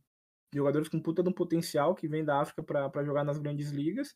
jogadores 0.56 0.90
com 0.90 1.00
puta 1.00 1.22
de 1.22 1.30
um 1.30 1.34
potencial 1.34 1.94
que 1.96 2.08
vem 2.08 2.24
da 2.24 2.40
África 2.42 2.64
para 2.64 3.04
jogar 3.04 3.24
nas 3.24 3.38
grandes 3.38 3.72
ligas. 3.72 4.16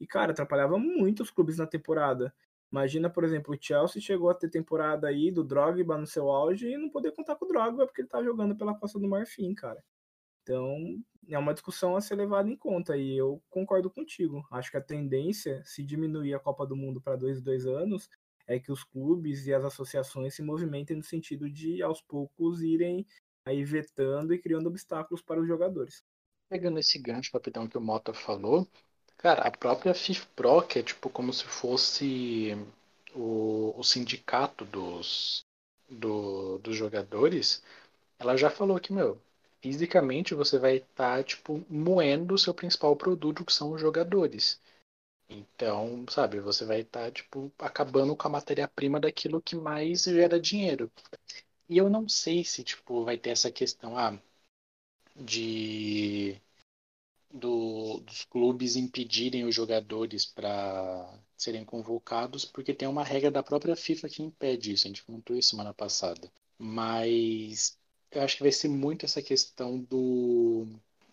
E, 0.00 0.06
cara, 0.06 0.32
atrapalhava 0.32 0.78
muito 0.78 1.22
os 1.22 1.30
clubes 1.30 1.58
na 1.58 1.66
temporada. 1.66 2.34
Imagina, 2.70 3.10
por 3.10 3.22
exemplo, 3.24 3.54
o 3.54 3.58
Chelsea 3.60 4.00
chegou 4.00 4.30
a 4.30 4.34
ter 4.34 4.48
temporada 4.48 5.06
aí 5.06 5.30
do 5.30 5.44
Drogba 5.44 5.98
no 5.98 6.06
seu 6.06 6.30
auge 6.30 6.68
e 6.68 6.78
não 6.78 6.88
poder 6.88 7.12
contar 7.12 7.36
com 7.36 7.44
o 7.44 7.48
Drogba 7.48 7.86
porque 7.86 8.00
ele 8.00 8.08
tá 8.08 8.22
jogando 8.22 8.56
pela 8.56 8.74
Costa 8.74 8.98
do 8.98 9.08
Marfim, 9.08 9.54
cara. 9.54 9.82
Então, 10.42 10.98
é 11.28 11.38
uma 11.38 11.52
discussão 11.52 11.94
a 11.94 12.00
ser 12.00 12.16
levada 12.16 12.48
em 12.50 12.56
conta 12.56 12.96
e 12.96 13.16
eu 13.16 13.42
concordo 13.50 13.90
contigo. 13.90 14.44
Acho 14.50 14.70
que 14.70 14.76
a 14.76 14.80
tendência, 14.80 15.62
se 15.64 15.84
diminuir 15.84 16.34
a 16.34 16.40
Copa 16.40 16.66
do 16.66 16.74
Mundo 16.74 17.00
para 17.00 17.14
dois 17.14 17.40
dois 17.40 17.66
anos, 17.66 18.08
é 18.46 18.58
que 18.58 18.72
os 18.72 18.82
clubes 18.82 19.46
e 19.46 19.54
as 19.54 19.64
associações 19.64 20.34
se 20.34 20.42
movimentem 20.42 20.96
no 20.96 21.02
sentido 21.02 21.48
de, 21.48 21.82
aos 21.82 22.00
poucos, 22.02 22.62
irem 22.62 23.06
aí 23.44 23.64
vetando 23.64 24.32
e 24.32 24.38
criando 24.38 24.68
obstáculos 24.68 25.22
para 25.22 25.40
os 25.40 25.46
jogadores. 25.46 26.02
Pegando 26.48 26.78
esse 26.78 26.98
gancho 26.98 27.30
rapidão 27.32 27.66
que 27.66 27.78
o 27.78 27.80
Mota 27.80 28.12
falou, 28.12 28.68
cara, 29.16 29.42
a 29.42 29.50
própria 29.50 29.94
FIFPRO, 29.94 30.62
que 30.62 30.78
é 30.78 30.82
tipo 30.82 31.08
como 31.08 31.32
se 31.32 31.44
fosse 31.44 32.56
o, 33.14 33.74
o 33.76 33.82
sindicato 33.82 34.64
dos, 34.64 35.44
do, 35.88 36.58
dos 36.58 36.76
jogadores, 36.76 37.62
ela 38.18 38.36
já 38.36 38.50
falou 38.50 38.78
que, 38.78 38.92
meu, 38.92 39.20
fisicamente 39.60 40.34
você 40.34 40.58
vai 40.58 40.76
estar, 40.76 41.18
tá, 41.18 41.22
tipo, 41.24 41.64
moendo 41.68 42.34
o 42.34 42.38
seu 42.38 42.54
principal 42.54 42.94
produto, 42.96 43.44
que 43.44 43.52
são 43.52 43.72
os 43.72 43.80
jogadores. 43.80 44.60
Então, 45.28 46.04
sabe, 46.10 46.40
você 46.40 46.64
vai 46.64 46.80
estar, 46.80 47.06
tá, 47.06 47.10
tipo, 47.10 47.50
acabando 47.58 48.14
com 48.16 48.28
a 48.28 48.30
matéria-prima 48.30 49.00
daquilo 49.00 49.42
que 49.42 49.56
mais 49.56 50.02
gera 50.02 50.38
dinheiro. 50.40 50.90
E 51.72 51.78
eu 51.78 51.88
não 51.88 52.06
sei 52.06 52.44
se, 52.44 52.62
tipo, 52.62 53.02
vai 53.02 53.16
ter 53.16 53.30
essa 53.30 53.50
questão, 53.50 53.96
ah, 53.96 54.20
de 55.16 56.38
do, 57.30 58.00
dos 58.00 58.24
clubes 58.26 58.76
impedirem 58.76 59.46
os 59.46 59.54
jogadores 59.54 60.26
para 60.26 61.18
serem 61.34 61.64
convocados, 61.64 62.44
porque 62.44 62.74
tem 62.74 62.86
uma 62.86 63.02
regra 63.02 63.30
da 63.30 63.42
própria 63.42 63.74
FIFA 63.74 64.08
que 64.10 64.22
impede 64.22 64.72
isso. 64.72 64.86
A 64.86 64.88
gente 64.88 65.02
comentou 65.02 65.34
isso 65.34 65.48
semana 65.48 65.72
passada. 65.72 66.30
Mas 66.58 67.78
eu 68.10 68.20
acho 68.20 68.36
que 68.36 68.42
vai 68.42 68.52
ser 68.52 68.68
muito 68.68 69.06
essa 69.06 69.22
questão 69.22 69.78
do 69.80 70.66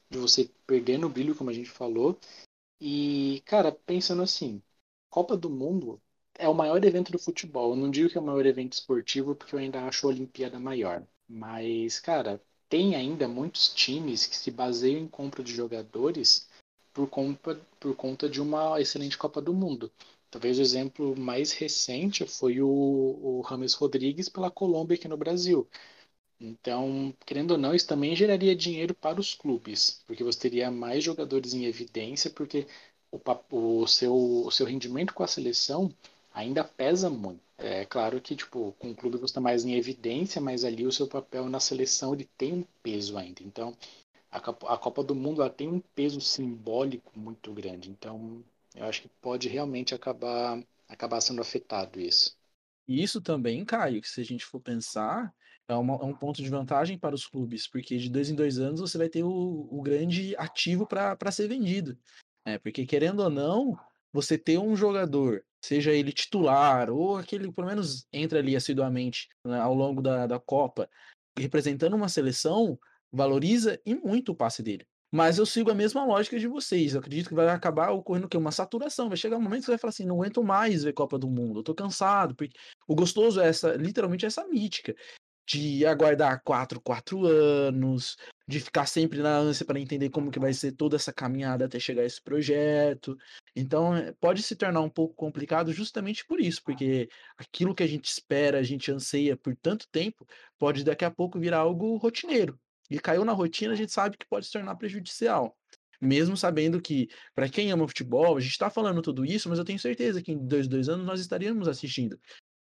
de 0.10 0.17
você 0.17 0.52
perder 0.67 1.00
no 1.00 1.10
brilho, 1.10 1.36
como 1.36 1.50
a 1.52 1.54
gente 1.54 1.69
falou. 1.69 2.19
E, 2.82 3.41
cara, 3.45 3.72
pensando 3.72 4.24
assim, 4.24 4.62
Copa 5.10 5.38
do 5.38 5.50
Mundo 5.50 6.02
é 6.39 6.47
o 6.49 6.54
maior 6.56 6.84
evento 6.84 7.12
do 7.12 7.19
futebol. 7.19 7.71
Eu 7.71 7.75
não 7.75 7.91
digo 7.91 8.10
que 8.10 8.17
é 8.17 8.21
o 8.21 8.23
maior 8.23 8.45
evento 8.45 8.73
esportivo, 8.73 9.36
porque 9.36 9.54
eu 9.56 9.60
ainda 9.60 9.84
acho 9.84 10.08
a 10.08 10.10
Olimpíada 10.10 10.60
maior. 10.60 11.06
Mas, 11.28 11.99
cara, 11.99 12.41
tem 12.69 12.95
ainda 12.95 13.28
muitos 13.28 13.69
times 13.73 14.25
que 14.25 14.36
se 14.36 14.49
baseiam 14.52 14.99
em 15.02 15.08
compra 15.08 15.43
de 15.43 15.54
jogadores 15.54 16.47
por 16.93 17.08
conta, 17.10 17.60
por 17.80 17.95
conta 17.95 18.30
de 18.30 18.41
uma 18.41 18.80
excelente 18.82 19.17
Copa 19.17 19.41
do 19.41 19.54
Mundo. 19.54 19.91
Talvez 20.32 20.60
o 20.60 20.62
exemplo 20.62 21.15
mais 21.17 21.52
recente 21.52 22.25
foi 22.25 22.62
o, 22.62 22.67
o 22.67 23.41
Rames 23.41 23.73
Rodrigues 23.73 24.30
pela 24.30 24.52
Colômbia 24.52 24.95
aqui 24.95 25.08
no 25.08 25.17
Brasil. 25.17 25.67
Então, 26.39 27.13
querendo 27.25 27.52
ou 27.52 27.58
não, 27.58 27.75
isso 27.75 27.88
também 27.88 28.15
geraria 28.15 28.56
dinheiro 28.56 28.95
para 28.95 29.19
os 29.19 29.34
clubes, 29.34 30.02
porque 30.08 30.23
você 30.23 30.39
teria 30.39 30.71
mais 30.71 31.04
jogadores 31.04 31.54
em 31.54 31.65
evidência, 31.65 32.30
porque 32.30 32.65
o, 33.12 33.19
o, 33.82 33.88
seu, 33.88 34.15
o 34.45 34.52
seu 34.52 34.65
rendimento 34.65 35.13
com 35.13 35.23
a 35.23 35.28
seleção 35.28 35.93
ainda 36.34 36.63
pesa 36.63 37.10
muito. 37.10 37.42
É 37.58 37.86
claro 37.86 38.22
que, 38.22 38.36
tipo, 38.36 38.74
com 38.80 38.92
o 38.92 38.96
clube 38.96 39.18
você 39.18 39.26
está 39.26 39.42
mais 39.42 39.65
em 39.65 39.74
evidência, 39.74 40.39
mas 40.39 40.63
ali 40.63 40.86
o 40.86 40.92
seu 40.92 41.08
papel 41.08 41.50
na 41.50 41.60
seleção 41.60 42.13
ele 42.13 42.30
tem 42.38 42.54
um 42.54 42.63
peso 42.82 43.18
ainda. 43.18 43.44
Então, 43.44 43.76
a, 44.32 44.38
a 44.38 44.78
Copa 44.78 45.04
do 45.04 45.13
Mundo 45.13 45.42
ela 45.42 45.50
tem 45.50 45.68
um 45.68 45.80
peso 45.80 46.22
simbólico 46.22 47.12
muito 47.20 47.52
grande. 47.54 47.89
Então, 47.89 48.44
eu 48.76 48.86
acho 48.86 49.02
que 49.02 49.10
pode 49.22 49.50
realmente 49.50 49.94
acabar, 49.94 50.63
acabar 50.88 51.20
sendo 51.20 51.42
afetado 51.42 52.00
isso. 52.00 52.38
E 52.88 53.04
isso 53.04 53.22
também, 53.22 53.65
Caio, 53.65 54.02
que 54.02 54.10
se 54.10 54.22
a 54.22 54.26
gente 54.26 54.46
for 54.46 54.60
pensar, 54.60 55.34
é, 55.68 55.76
uma, 55.76 55.96
é, 55.96 56.06
um 56.06 56.15
ponto 56.15 56.42
de 56.42 56.50
vantagem 56.50 56.98
para 56.98 57.13
os 57.13 57.28
clubes, 57.28 57.68
porque 57.68 57.98
de 57.98 58.10
dois 58.10 58.30
em 58.30 58.36
dois 58.36 58.58
anos 58.58 58.80
você 58.80 58.98
vai 58.98 59.10
ter 59.10 59.24
o, 59.24 59.68
o 59.70 59.82
grande 59.82 60.36
ativo 60.38 60.88
para 60.88 61.32
ser 61.32 61.48
vendido. 61.48 61.98
É, 62.46 62.58
porque, 62.58 62.86
querendo 62.86 63.20
ou 63.20 63.30
não, 63.30 63.78
você 64.12 64.38
ter 64.38 64.58
um 64.58 64.76
jogador 64.76 65.44
seja 65.62 65.91
ele 65.91 66.12
titular 66.12 66.89
ou 66.89 67.17
aquele 67.17 67.52
pelo 67.52 67.67
menos 67.67 68.08
entra 68.12 68.39
ali 68.39 68.56
assiduamente 68.56 69.28
né, 69.45 69.60
ao 69.60 69.74
longo 69.74 70.02
da, 70.02 70.26
da 70.28 70.39
Copa, 70.39 70.89
representando 71.38 71.95
uma 71.95 72.10
seleção, 72.10 72.78
valoriza 73.12 73.80
e 73.86 73.95
muito 73.95 74.32
o 74.32 74.36
passe 74.36 74.63
dele. 74.63 74.86
Mas 75.12 75.39
eu 75.39 75.45
sigo 75.45 75.72
a 75.72 75.76
mesma 75.76 76.06
lógica 76.06 76.38
de 76.39 76.48
vocês. 76.48 76.93
Eu 76.93 77.00
acredito 77.00 77.30
que 77.30 77.36
vai 77.36 77.48
acabar 77.50 77.89
ocorrendo 77.89 78.28
o 78.28 78.30
quê? 78.30 78.38
Uma 78.38 78.52
saturação. 78.52 79.08
Vai 79.08 79.17
chegar 79.17 79.38
um 79.38 79.41
momento 79.41 79.62
que 79.62 79.65
você 79.65 79.72
vai 79.72 79.80
falar 79.80 79.89
assim: 79.89 80.06
não 80.06 80.17
aguento 80.17 80.43
mais 80.43 80.84
ver 80.84 80.93
Copa 80.93 81.17
do 81.17 81.28
Mundo, 81.28 81.60
eu 81.60 81.63
tô 81.63 81.74
cansado. 81.74 82.36
Porque 82.36 82.56
o 82.88 82.93
gostoso 82.93 83.41
é 83.41 83.48
essa, 83.48 83.74
literalmente, 83.74 84.26
essa 84.26 84.48
mítica 84.48 84.95
de 85.50 85.84
aguardar 85.84 86.42
quatro, 86.44 86.80
quatro 86.80 87.26
anos, 87.26 88.16
de 88.48 88.60
ficar 88.60 88.86
sempre 88.86 89.20
na 89.20 89.36
ânsia 89.36 89.66
para 89.66 89.80
entender 89.80 90.10
como 90.12 90.30
que 90.30 90.40
vai 90.40 90.54
ser 90.54 90.74
toda 90.74 90.96
essa 90.96 91.12
caminhada 91.12 91.66
até 91.66 91.80
chegar 91.80 92.04
a 92.04 92.06
esse 92.06 92.22
projeto. 92.22 93.18
Então, 93.56 93.96
eh, 93.96 94.14
pode 94.20 94.44
se 94.44 94.56
tornar 94.56 94.82
um 94.82 94.90
pouco 94.90 95.16
complicado 95.16 95.74
justamente 95.74 96.24
por 96.26 96.40
isso, 96.40 96.62
porque 96.64 97.10
aquilo 97.36 97.74
que 97.74 97.82
a 97.82 97.88
gente 97.88 98.06
espera, 98.06 98.60
a 98.60 98.64
gente 98.64 98.92
anseia 98.92 99.36
por 99.36 99.56
tanto 99.56 99.88
tempo, 99.92 100.28
pode 100.60 100.84
daqui 100.84 101.04
a 101.04 101.10
pouco 101.12 101.40
virar 101.40 101.60
algo 101.60 101.98
rotineiro. 101.98 102.60
E 102.90 103.00
caiu 103.00 103.26
na 103.26 103.34
rotina, 103.34 103.74
a 103.74 103.76
gente 103.76 103.92
sabe 103.92 104.18
que 104.18 104.28
pode 104.28 104.46
se 104.46 104.52
tornar 104.52 104.76
prejudicial. 104.76 105.58
Mesmo 106.00 106.38
sabendo 106.38 106.80
que, 106.82 107.10
para 107.34 107.50
quem 107.50 107.72
ama 107.72 107.88
futebol, 107.88 108.38
a 108.38 108.40
gente 108.40 108.52
está 108.52 108.70
falando 108.70 109.02
tudo 109.02 109.26
isso, 109.26 109.50
mas 109.50 109.58
eu 109.58 109.66
tenho 109.66 109.80
certeza 109.80 110.22
que 110.22 110.32
em 110.32 110.38
dois, 110.48 110.68
dois 110.68 110.90
anos 110.90 111.06
nós 111.06 111.20
estaríamos 111.20 111.68
assistindo. 111.68 112.20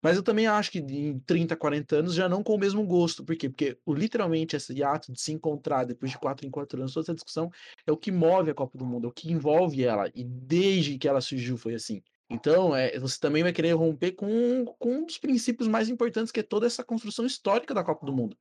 Mas 0.02 0.16
eu 0.16 0.22
também 0.22 0.46
acho 0.46 0.70
que 0.70 0.78
em 0.78 1.18
30, 1.20 1.54
40 1.56 1.96
anos 1.96 2.14
já 2.14 2.28
não 2.28 2.42
com 2.42 2.54
o 2.54 2.58
mesmo 2.58 2.84
gosto. 2.86 3.24
Por 3.24 3.36
quê? 3.36 3.48
Porque 3.48 3.78
o, 3.84 3.94
literalmente 3.94 4.56
esse 4.56 4.82
ato 4.82 5.12
de 5.12 5.20
se 5.20 5.32
encontrar 5.32 5.84
depois 5.84 6.10
de 6.10 6.18
4 6.18 6.46
em 6.46 6.50
4 6.50 6.78
anos, 6.78 6.94
toda 6.94 7.04
essa 7.04 7.14
discussão 7.14 7.50
é 7.86 7.92
o 7.92 7.96
que 7.96 8.10
move 8.10 8.50
a 8.50 8.54
Copa 8.54 8.78
do 8.78 8.86
Mundo, 8.86 9.06
é 9.06 9.10
o 9.10 9.12
que 9.12 9.30
envolve 9.30 9.84
ela. 9.84 10.10
E 10.14 10.24
desde 10.24 10.98
que 10.98 11.08
ela 11.08 11.20
surgiu 11.20 11.56
foi 11.56 11.74
assim. 11.74 12.02
Então, 12.30 12.74
é, 12.74 12.96
você 12.98 13.18
também 13.18 13.42
vai 13.42 13.52
querer 13.52 13.72
romper 13.72 14.12
com, 14.12 14.64
com 14.78 14.98
um 14.98 15.04
dos 15.04 15.18
princípios 15.18 15.68
mais 15.68 15.88
importantes, 15.88 16.30
que 16.30 16.40
é 16.40 16.44
toda 16.44 16.64
essa 16.64 16.84
construção 16.84 17.26
histórica 17.26 17.74
da 17.74 17.82
Copa 17.82 18.06
do 18.06 18.12
Mundo. 18.12 18.36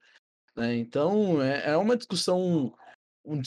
Né? 0.56 0.78
Então, 0.78 1.42
é, 1.42 1.72
é 1.72 1.78
uma 1.78 1.98
discussão 1.98 2.72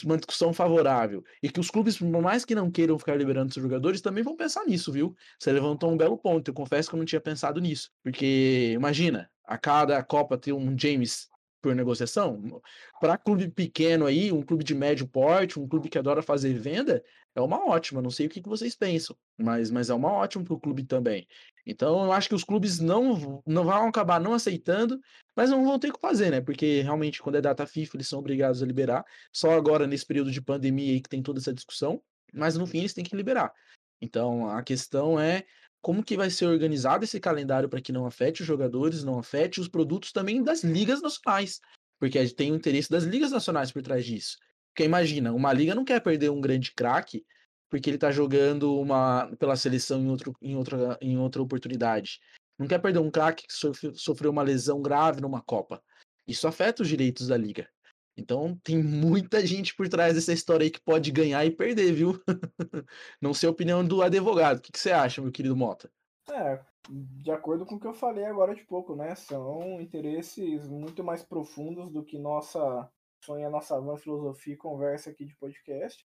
uma 0.04 0.16
discussão 0.16 0.52
favorável 0.52 1.24
e 1.42 1.48
que 1.50 1.60
os 1.60 1.70
clubes, 1.70 1.98
por 1.98 2.22
mais 2.22 2.44
que 2.44 2.54
não 2.54 2.70
queiram 2.70 2.98
ficar 2.98 3.16
liberando 3.16 3.52
seus 3.52 3.62
jogadores, 3.62 4.00
também 4.00 4.22
vão 4.22 4.36
pensar 4.36 4.64
nisso, 4.64 4.92
viu? 4.92 5.14
Você 5.38 5.52
levantou 5.52 5.90
um 5.90 5.96
belo 5.96 6.16
ponto. 6.16 6.48
Eu 6.48 6.54
confesso 6.54 6.88
que 6.88 6.94
eu 6.94 6.98
não 6.98 7.04
tinha 7.04 7.20
pensado 7.20 7.60
nisso, 7.60 7.90
porque 8.02 8.72
imagina 8.74 9.30
a 9.44 9.58
cada 9.58 10.02
Copa 10.02 10.38
ter 10.38 10.52
um 10.52 10.78
James 10.78 11.28
por 11.62 11.74
negociação. 11.74 12.60
Para 13.00 13.16
clube 13.16 13.48
pequeno 13.48 14.06
aí, 14.06 14.32
um 14.32 14.42
clube 14.42 14.64
de 14.64 14.74
médio 14.74 15.06
porte, 15.06 15.60
um 15.60 15.68
clube 15.68 15.88
que 15.88 15.96
adora 15.96 16.20
fazer 16.20 16.52
venda, 16.54 17.02
é 17.34 17.40
uma 17.40 17.68
ótima. 17.68 18.02
Não 18.02 18.10
sei 18.10 18.26
o 18.26 18.28
que, 18.28 18.42
que 18.42 18.48
vocês 18.48 18.74
pensam, 18.74 19.16
mas, 19.38 19.70
mas 19.70 19.88
é 19.88 19.94
uma 19.94 20.12
ótima 20.12 20.44
para 20.44 20.54
o 20.54 20.60
clube 20.60 20.84
também. 20.84 21.26
Então 21.64 22.04
eu 22.04 22.12
acho 22.12 22.28
que 22.28 22.34
os 22.34 22.44
clubes 22.44 22.80
não, 22.80 23.42
não 23.46 23.64
vão 23.64 23.86
acabar 23.86 24.20
não 24.20 24.34
aceitando, 24.34 25.00
mas 25.34 25.50
não 25.50 25.64
vão 25.64 25.78
ter 25.78 25.92
que 25.92 26.00
fazer, 26.00 26.30
né? 26.30 26.40
Porque 26.40 26.82
realmente, 26.82 27.22
quando 27.22 27.36
é 27.36 27.40
data 27.40 27.66
FIFA, 27.66 27.96
eles 27.96 28.08
são 28.08 28.18
obrigados 28.18 28.62
a 28.62 28.66
liberar. 28.66 29.04
Só 29.32 29.52
agora, 29.52 29.86
nesse 29.86 30.06
período 30.06 30.30
de 30.30 30.40
pandemia 30.40 30.92
aí, 30.92 31.00
que 31.00 31.08
tem 31.08 31.22
toda 31.22 31.38
essa 31.38 31.52
discussão, 31.52 32.02
mas 32.32 32.56
no 32.56 32.66
fim 32.66 32.80
eles 32.80 32.94
têm 32.94 33.04
que 33.04 33.16
liberar. 33.16 33.52
Então 34.00 34.48
a 34.48 34.62
questão 34.62 35.18
é 35.18 35.44
como 35.80 36.02
que 36.02 36.16
vai 36.16 36.30
ser 36.30 36.46
organizado 36.46 37.04
esse 37.04 37.18
calendário 37.18 37.68
para 37.68 37.80
que 37.80 37.92
não 37.92 38.06
afete 38.06 38.42
os 38.42 38.46
jogadores, 38.46 39.04
não 39.04 39.18
afete 39.18 39.60
os 39.60 39.68
produtos 39.68 40.12
também 40.12 40.42
das 40.42 40.62
ligas 40.62 41.02
nacionais, 41.02 41.60
porque 41.98 42.24
tem 42.28 42.52
o 42.52 42.56
interesse 42.56 42.90
das 42.90 43.04
ligas 43.04 43.30
nacionais 43.30 43.72
por 43.72 43.82
trás 43.82 44.04
disso. 44.04 44.38
Porque 44.72 44.84
imagina, 44.84 45.32
uma 45.32 45.52
liga 45.52 45.74
não 45.74 45.84
quer 45.84 46.00
perder 46.00 46.30
um 46.30 46.40
grande 46.40 46.72
craque 46.72 47.24
porque 47.68 47.88
ele 47.88 47.96
está 47.96 48.10
jogando 48.10 48.78
uma 48.78 49.34
pela 49.38 49.56
seleção 49.56 50.00
em, 50.00 50.08
outro, 50.08 50.36
em, 50.42 50.56
outra, 50.56 50.98
em 51.00 51.16
outra 51.16 51.40
oportunidade. 51.42 52.20
Não 52.62 52.68
quer 52.68 52.78
perder 52.78 53.00
um 53.00 53.10
craque 53.10 53.44
que 53.44 53.52
sofreu 53.96 54.30
uma 54.30 54.40
lesão 54.40 54.80
grave 54.80 55.20
numa 55.20 55.42
Copa. 55.42 55.82
Isso 56.28 56.46
afeta 56.46 56.84
os 56.84 56.88
direitos 56.88 57.26
da 57.26 57.36
liga. 57.36 57.68
Então 58.16 58.56
tem 58.62 58.80
muita 58.80 59.44
gente 59.44 59.74
por 59.74 59.88
trás 59.88 60.14
dessa 60.14 60.32
história 60.32 60.62
aí 60.62 60.70
que 60.70 60.80
pode 60.80 61.10
ganhar 61.10 61.44
e 61.44 61.50
perder, 61.50 61.92
viu? 61.92 62.22
Não 63.20 63.34
sei 63.34 63.48
a 63.48 63.52
opinião 63.52 63.84
do 63.84 64.00
advogado. 64.00 64.58
O 64.58 64.60
que, 64.60 64.70
que 64.70 64.78
você 64.78 64.92
acha, 64.92 65.20
meu 65.20 65.32
querido 65.32 65.56
Mota? 65.56 65.90
É, 66.30 66.60
de 66.88 67.32
acordo 67.32 67.66
com 67.66 67.74
o 67.74 67.80
que 67.80 67.86
eu 67.88 67.94
falei 67.94 68.26
agora 68.26 68.54
de 68.54 68.62
pouco, 68.62 68.94
né? 68.94 69.12
São 69.16 69.80
interesses 69.80 70.68
muito 70.68 71.02
mais 71.02 71.24
profundos 71.24 71.90
do 71.90 72.04
que 72.04 72.16
nossa 72.16 72.88
sonha, 73.24 73.50
nossa 73.50 73.80
van 73.80 73.96
filosofia 73.96 74.54
e 74.54 74.56
conversa 74.56 75.10
aqui 75.10 75.24
de 75.24 75.34
podcast. 75.34 76.06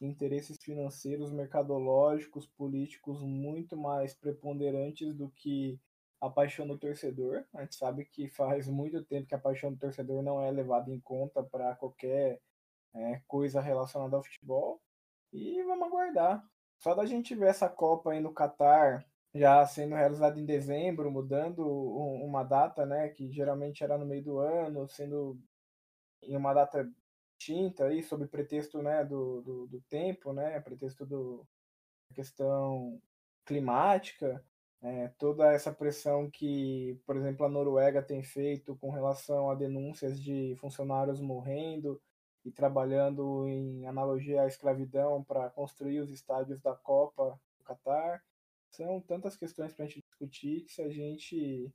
Interesses 0.00 0.56
financeiros, 0.62 1.30
mercadológicos, 1.30 2.46
políticos 2.46 3.20
muito 3.22 3.76
mais 3.76 4.14
preponderantes 4.14 5.14
do 5.14 5.28
que 5.28 5.78
a 6.20 6.28
paixão 6.28 6.66
do 6.66 6.78
torcedor. 6.78 7.44
A 7.54 7.62
gente 7.62 7.76
sabe 7.76 8.04
que 8.04 8.28
faz 8.28 8.68
muito 8.68 9.02
tempo 9.04 9.26
que 9.26 9.34
a 9.34 9.38
paixão 9.38 9.72
do 9.72 9.78
torcedor 9.78 10.22
não 10.22 10.40
é 10.42 10.50
levada 10.50 10.90
em 10.90 11.00
conta 11.00 11.42
para 11.42 11.74
qualquer 11.76 12.40
é, 12.94 13.20
coisa 13.26 13.60
relacionada 13.60 14.16
ao 14.16 14.22
futebol. 14.22 14.80
E 15.32 15.62
vamos 15.62 15.86
aguardar. 15.86 16.44
Só 16.78 16.94
da 16.94 17.06
gente 17.06 17.34
ver 17.34 17.48
essa 17.48 17.68
Copa 17.68 18.12
aí 18.12 18.20
no 18.20 18.32
Catar 18.32 19.06
já 19.34 19.64
sendo 19.64 19.94
realizada 19.94 20.40
em 20.40 20.44
dezembro, 20.44 21.10
mudando 21.10 21.64
uma 21.64 22.42
data, 22.42 22.84
né, 22.84 23.08
que 23.10 23.30
geralmente 23.30 23.84
era 23.84 23.96
no 23.96 24.04
meio 24.04 24.24
do 24.24 24.38
ano, 24.38 24.88
sendo 24.88 25.38
em 26.22 26.36
uma 26.36 26.52
data 26.52 26.90
extinta 27.38 27.86
aí, 27.86 28.02
sob 28.02 28.26
pretexto 28.26 28.82
né, 28.82 29.04
do, 29.04 29.40
do, 29.42 29.66
do 29.68 29.80
tempo, 29.82 30.32
né, 30.32 30.58
pretexto 30.60 31.06
do, 31.06 31.46
questão 32.12 33.00
climática, 33.44 34.44
é, 34.82 35.08
toda 35.18 35.52
essa 35.52 35.72
pressão 35.72 36.30
que, 36.30 36.98
por 37.06 37.16
exemplo, 37.16 37.44
a 37.44 37.48
Noruega 37.48 38.02
tem 38.02 38.22
feito 38.22 38.76
com 38.76 38.90
relação 38.90 39.50
a 39.50 39.54
denúncias 39.54 40.20
de 40.20 40.56
funcionários 40.58 41.20
morrendo 41.20 42.00
e 42.44 42.50
trabalhando 42.50 43.46
em 43.46 43.86
analogia 43.86 44.42
à 44.42 44.46
escravidão 44.46 45.22
para 45.22 45.50
construir 45.50 46.00
os 46.00 46.10
estádios 46.10 46.60
da 46.62 46.74
Copa 46.74 47.38
do 47.58 47.64
Catar. 47.64 48.22
São 48.70 49.00
tantas 49.00 49.36
questões 49.36 49.74
para 49.74 49.84
a 49.84 49.88
gente 49.88 50.02
discutir 50.02 50.62
que 50.62 50.72
se 50.72 50.82
a 50.82 50.88
gente 50.88 51.70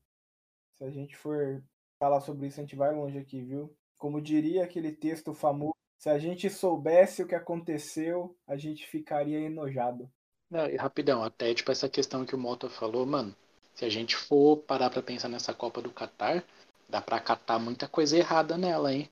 se 0.74 0.84
a 0.84 0.90
gente 0.90 1.16
for 1.16 1.64
falar 1.98 2.20
sobre 2.22 2.48
isso, 2.48 2.60
a 2.60 2.64
gente 2.64 2.76
vai 2.76 2.94
longe 2.94 3.18
aqui, 3.18 3.42
viu? 3.42 3.74
Como 3.98 4.22
diria 4.22 4.64
aquele 4.64 4.92
texto 4.92 5.34
famoso, 5.34 5.76
se 5.98 6.10
a 6.10 6.20
gente 6.20 6.50
soubesse 6.50 7.24
o 7.24 7.28
que 7.28 7.36
aconteceu, 7.36 8.38
a 8.46 8.58
gente 8.58 8.86
ficaria 8.86 9.40
enojado. 9.40 10.12
Não, 10.50 10.68
e 10.68 10.76
rapidão, 10.76 11.24
até 11.24 11.54
tipo 11.54 11.72
essa 11.72 11.90
questão 11.90 12.26
que 12.26 12.36
o 12.36 12.38
Mota 12.38 12.70
falou, 12.70 13.06
mano, 13.06 13.36
se 13.74 13.84
a 13.84 13.90
gente 13.90 14.16
for 14.16 14.58
parar 14.58 14.90
pra 14.90 15.02
pensar 15.02 15.28
nessa 15.28 15.54
Copa 15.54 15.82
do 15.82 15.92
Catar, 15.92 16.44
dá 16.88 17.02
pra 17.02 17.20
catar 17.20 17.60
muita 17.60 17.88
coisa 17.88 18.16
errada 18.18 18.58
nela, 18.58 18.94
hein? 18.94 19.10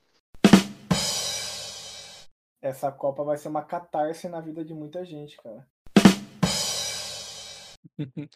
Essa 2.62 2.90
Copa 2.90 3.22
vai 3.22 3.36
ser 3.36 3.48
uma 3.48 3.62
catarse 3.62 4.28
na 4.28 4.40
vida 4.40 4.64
de 4.64 4.72
muita 4.72 5.04
gente, 5.04 5.36
cara. 5.36 5.66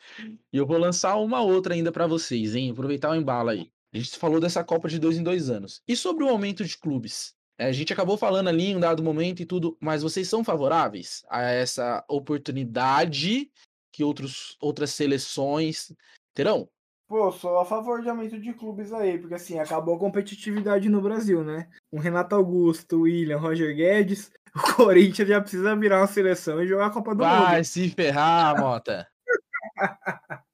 e 0.53 0.57
eu 0.57 0.66
vou 0.66 0.76
lançar 0.76 1.16
uma 1.16 1.40
outra 1.40 1.74
ainda 1.74 1.90
para 1.90 2.07
vocês, 2.07 2.55
hein? 2.55 2.70
Aproveitar 2.70 3.11
o 3.11 3.14
embalo 3.14 3.51
aí. 3.51 3.72
A 3.92 3.96
gente 3.96 4.18
falou 4.18 4.38
dessa 4.38 4.62
Copa 4.62 4.86
de 4.88 4.99
dois 4.99 5.16
em 5.16 5.22
dois 5.22 5.49
anos. 5.49 5.82
E 5.88 5.96
sobre 5.96 6.24
o 6.24 6.28
aumento 6.28 6.62
de 6.64 6.76
clubes? 6.76 7.38
A 7.59 7.72
gente 7.72 7.92
acabou 7.92 8.16
falando 8.16 8.48
ali 8.48 8.66
em 8.66 8.76
um 8.76 8.80
dado 8.80 9.02
momento 9.02 9.40
e 9.40 9.46
tudo, 9.46 9.76
mas 9.80 10.02
vocês 10.02 10.28
são 10.28 10.44
favoráveis 10.44 11.24
a 11.28 11.42
essa 11.42 12.04
oportunidade 12.09 13.50
que 13.92 14.04
outros, 14.04 14.56
outras 14.61 14.90
seleções 14.90 15.92
terão? 16.32 16.68
Pô, 17.09 17.32
sou 17.32 17.59
a 17.59 17.64
favor 17.64 18.00
de 18.02 18.09
aumento 18.09 18.38
de 18.38 18.52
clubes 18.52 18.92
aí, 18.92 19.18
porque 19.18 19.34
assim, 19.34 19.59
acabou 19.59 19.96
a 19.96 19.98
competitividade 19.98 20.88
no 20.88 21.00
Brasil, 21.00 21.42
né? 21.42 21.68
Com 21.90 21.98
Renato 21.98 22.34
Augusto, 22.34 23.00
William, 23.00 23.38
Roger 23.38 23.74
Guedes, 23.74 24.30
o 24.54 24.74
Corinthians 24.76 25.28
já 25.28 25.40
precisa 25.40 25.74
virar 25.74 26.00
uma 26.00 26.06
seleção 26.06 26.62
e 26.62 26.68
jogar 26.68 26.86
a 26.86 26.90
Copa 26.90 27.14
do 27.14 27.24
Vai 27.24 27.34
Mundo. 27.34 27.46
Vai 27.46 27.64
se 27.64 27.88
ferrar, 27.88 28.61
Mota. 28.61 29.09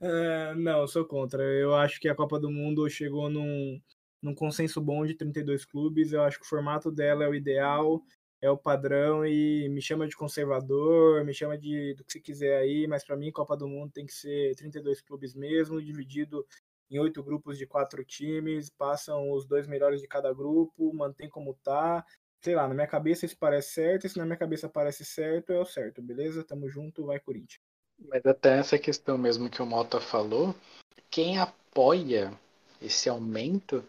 é, 0.00 0.54
não, 0.54 0.86
sou 0.86 1.04
contra. 1.04 1.42
Eu 1.42 1.74
acho 1.74 2.00
que 2.00 2.08
a 2.08 2.14
Copa 2.14 2.38
do 2.38 2.50
Mundo 2.50 2.88
chegou 2.88 3.28
num, 3.28 3.80
num 4.26 4.34
consenso 4.34 4.80
bom 4.80 5.06
de 5.06 5.14
32 5.14 5.64
clubes. 5.64 6.12
Eu 6.12 6.22
acho 6.22 6.38
que 6.38 6.44
o 6.44 6.48
formato 6.48 6.90
dela 6.90 7.24
é 7.24 7.28
o 7.28 7.34
ideal, 7.34 8.02
é 8.40 8.50
o 8.50 8.58
padrão 8.58 9.24
e 9.24 9.68
me 9.68 9.80
chama 9.80 10.06
de 10.06 10.16
conservador, 10.16 11.24
me 11.24 11.32
chama 11.32 11.56
de 11.56 11.94
do 11.94 12.04
que 12.04 12.12
você 12.12 12.20
quiser 12.20 12.58
aí, 12.58 12.86
mas 12.86 13.04
para 13.04 13.16
mim 13.16 13.30
Copa 13.30 13.56
do 13.56 13.68
Mundo 13.68 13.92
tem 13.92 14.04
que 14.04 14.12
ser 14.12 14.54
32 14.56 15.00
clubes 15.00 15.34
mesmo, 15.34 15.80
dividido 15.80 16.44
em 16.90 16.98
oito 16.98 17.22
grupos 17.22 17.56
de 17.56 17.66
quatro 17.66 18.04
times, 18.04 18.68
passam 18.70 19.30
os 19.32 19.46
dois 19.46 19.66
melhores 19.66 20.00
de 20.00 20.08
cada 20.08 20.32
grupo, 20.32 20.92
mantém 20.92 21.28
como 21.28 21.54
tá. 21.62 22.04
Sei 22.40 22.54
lá, 22.54 22.68
na 22.68 22.74
minha 22.74 22.86
cabeça 22.86 23.26
isso 23.26 23.36
parece 23.38 23.72
certo, 23.72 24.08
se 24.08 24.18
na 24.18 24.24
minha 24.24 24.36
cabeça 24.36 24.68
parece 24.68 25.04
certo, 25.04 25.52
é 25.52 25.58
o 25.58 25.64
certo, 25.64 26.02
beleza? 26.02 26.44
Tamo 26.44 26.68
junto, 26.68 27.06
vai 27.06 27.18
Corinthians. 27.18 27.60
Mas 27.98 28.24
até 28.26 28.58
essa 28.58 28.78
questão 28.78 29.16
mesmo 29.16 29.48
que 29.48 29.62
o 29.62 29.66
Mota 29.66 30.00
falou, 30.00 30.54
quem 31.10 31.38
apoia 31.38 32.32
esse 32.80 33.08
aumento 33.08 33.82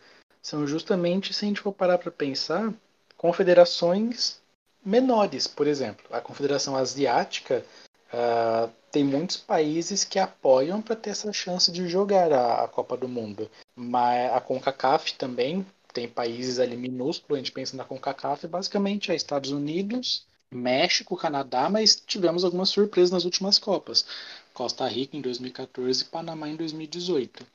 são 0.47 0.65
justamente, 0.65 1.33
se 1.33 1.43
a 1.43 1.47
gente 1.49 1.59
for 1.59 1.73
parar 1.73 1.97
para 1.97 2.09
pensar, 2.09 2.73
confederações 3.17 4.39
menores, 4.83 5.45
por 5.45 5.67
exemplo. 5.67 6.05
A 6.09 6.21
Confederação 6.21 6.73
Asiática 6.73 7.65
uh, 8.13 8.71
tem 8.89 9.03
muitos 9.03 9.35
países 9.35 10.05
que 10.05 10.17
apoiam 10.17 10.81
para 10.81 10.95
ter 10.95 11.09
essa 11.09 11.33
chance 11.33 11.69
de 11.69 11.89
jogar 11.89 12.31
a, 12.31 12.63
a, 12.63 12.67
Copa 12.69 12.95
do 12.95 13.09
Mundo. 13.09 13.51
Mas 13.75 14.31
a 14.31 14.39
CONCACAF 14.39 15.15
também 15.15 15.67
tem 15.93 16.07
países 16.07 16.59
ali 16.59 16.77
minúsculos, 16.77 17.35
a 17.35 17.43
gente 17.43 17.51
pensa 17.51 17.75
na 17.75 17.83
CONCACAF, 17.83 18.47
basicamente 18.47 19.11
é 19.11 19.15
Estados 19.15 19.51
Unidos, 19.51 20.25
México, 20.49 21.17
Canadá, 21.17 21.69
mas 21.69 22.01
tivemos 22.07 22.45
algumas 22.45 22.69
surpresas 22.69 23.11
nas 23.11 23.25
últimas 23.25 23.59
Copas. 23.59 24.05
Costa 24.53 24.87
Rica 24.87 25.17
em 25.17 25.21
2014 25.21 26.03
e 26.03 26.05
Panamá 26.05 26.47
em 26.47 26.55
2018. 26.55 27.45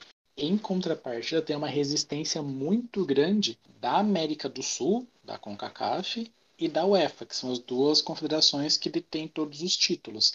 Em 0.43 0.59
contrapartida, 0.59 1.41
tem 1.41 1.55
uma 1.55 1.69
resistência 1.69 2.43
muito 2.43 3.07
grande 3.07 3.57
da 3.81 3.99
América 3.99 4.49
do 4.49 4.61
Sul, 4.61 5.07
da 5.23 5.39
CONCACAF, 5.39 6.33
e 6.59 6.69
da 6.69 6.85
UEFA, 6.85 7.25
que 7.25 7.37
são 7.37 7.53
as 7.53 7.61
duas 7.61 8.03
confederações 8.03 8.77
que 8.77 8.91
detêm 8.91 9.29
todos 9.29 9.63
os 9.63 9.77
títulos. 9.77 10.35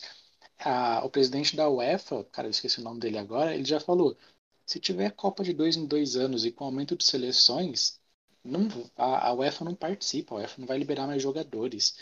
A, 0.60 1.03
o 1.05 1.10
presidente 1.10 1.58
da 1.58 1.70
UEFA, 1.70 2.24
cara, 2.32 2.47
eu 2.47 2.51
esqueci 2.51 2.80
o 2.80 2.84
nome 2.86 3.01
dele 3.01 3.18
agora, 3.18 3.53
ele 3.53 3.66
já 3.66 3.82
falou: 3.82 4.18
se 4.66 4.80
tiver 4.80 5.12
Copa 5.12 5.43
de 5.43 5.51
dois 5.51 5.76
em 5.76 5.86
dois 5.86 6.16
anos 6.16 6.45
e 6.45 6.53
com 6.53 6.64
aumento 6.64 6.95
de 6.95 7.03
seleções, 7.03 7.99
não, 8.45 8.70
a, 8.95 9.28
a 9.28 9.34
UEFA 9.34 9.66
não 9.66 9.76
participa, 9.76 10.36
a 10.36 10.38
UEFA 10.38 10.55
não 10.62 10.68
vai 10.68 10.78
liberar 10.78 11.05
mais 11.08 11.22
jogadores. 11.22 11.97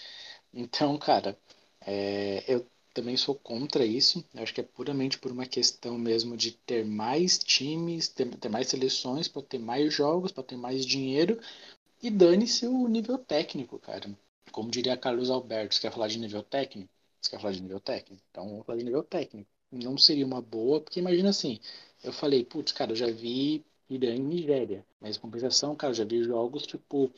Então, 0.54 0.96
cara, 1.00 1.36
é, 1.82 2.44
eu 2.48 2.68
também 2.96 3.18
sou 3.18 3.36
contra 3.36 3.86
isso. 3.86 4.26
Eu 4.34 4.44
acho 4.44 4.54
que 4.54 4.62
é 4.62 4.64
puramente 4.64 5.20
por 5.20 5.32
uma 5.32 5.46
questão 5.46 5.98
mesmo 6.00 6.38
de 6.38 6.52
ter 6.54 6.86
mais 6.86 7.38
times, 7.38 8.08
ter, 8.10 8.28
ter 8.38 8.50
mais 8.50 8.70
seleções, 8.70 9.28
para 9.28 9.44
ter 9.44 9.60
mais 9.60 9.94
jogos, 9.94 10.32
para 10.32 10.44
ter 10.44 10.58
mais 10.58 10.86
dinheiro. 10.86 11.40
E 12.02 12.10
dane-se 12.10 12.68
o 12.68 12.88
nível 12.88 13.18
técnico, 13.18 13.80
cara. 13.80 14.10
Como 14.52 14.72
diria 14.72 14.98
Carlos 14.98 15.30
Alberto, 15.30 15.76
você 15.76 15.82
quer 15.82 15.92
falar 15.92 16.08
de 16.08 16.20
nível 16.20 16.44
técnico? 16.44 16.90
Você 17.22 17.32
quer 17.32 17.40
falar 17.42 17.54
de 17.54 17.62
nível 17.62 17.80
técnico? 17.82 18.24
Então 18.32 18.48
vamos 18.50 18.66
falar 18.66 18.78
de 18.80 18.86
nível 18.86 19.04
técnico. 19.04 19.50
Não 19.72 19.98
seria 19.98 20.26
uma 20.26 20.42
boa, 20.42 20.80
porque 20.82 21.00
imagina 21.00 21.30
assim, 21.30 21.60
eu 22.04 22.14
falei, 22.14 22.46
putz, 22.46 22.72
cara, 22.72 22.92
eu 22.92 22.96
já 22.96 23.08
vi 23.12 23.66
Irã 23.90 24.16
e 24.16 24.20
Nigéria. 24.20 24.86
Mas 25.02 25.18
em 25.18 25.20
compensação, 25.20 25.76
cara, 25.76 25.92
eu 25.92 25.96
já 25.96 26.06
vi 26.06 26.24
jogos 26.24 26.66
tipo 26.68 27.12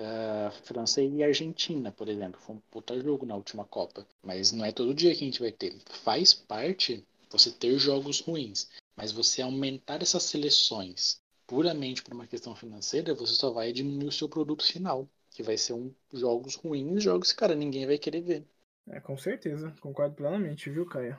uh, 0.00 0.50
França 0.64 1.02
e 1.02 1.22
Argentina, 1.22 1.92
por 1.92 2.08
exemplo. 2.08 2.40
Foi 2.40 2.56
um 2.56 2.60
puta 2.70 2.98
jogo 3.00 3.26
na 3.26 3.36
última 3.36 3.64
Copa. 3.64 4.06
Mas 4.22 4.52
não 4.52 4.64
é 4.64 4.72
todo 4.72 4.94
dia 4.94 5.14
que 5.14 5.22
a 5.22 5.26
gente 5.26 5.40
vai 5.40 5.52
ter. 5.52 5.76
Faz 5.86 6.34
parte 6.34 7.04
você 7.30 7.50
ter 7.50 7.78
jogos 7.78 8.20
ruins. 8.20 8.68
Mas 8.96 9.12
você 9.12 9.42
aumentar 9.42 10.02
essas 10.02 10.22
seleções 10.24 11.20
puramente 11.46 12.02
por 12.02 12.14
uma 12.14 12.26
questão 12.26 12.54
financeira, 12.54 13.14
você 13.14 13.34
só 13.34 13.50
vai 13.50 13.72
diminuir 13.72 14.08
o 14.08 14.12
seu 14.12 14.28
produto 14.28 14.64
final. 14.64 15.08
Que 15.30 15.42
vai 15.42 15.56
ser 15.56 15.74
um 15.74 15.94
jogos 16.12 16.56
ruins, 16.56 17.02
jogos 17.02 17.32
que, 17.32 17.38
cara, 17.38 17.54
ninguém 17.54 17.86
vai 17.86 17.98
querer 17.98 18.20
ver. 18.20 18.44
É, 18.88 19.00
com 19.00 19.16
certeza. 19.16 19.72
Concordo 19.80 20.16
plenamente, 20.16 20.68
viu, 20.68 20.84
Caio? 20.86 21.16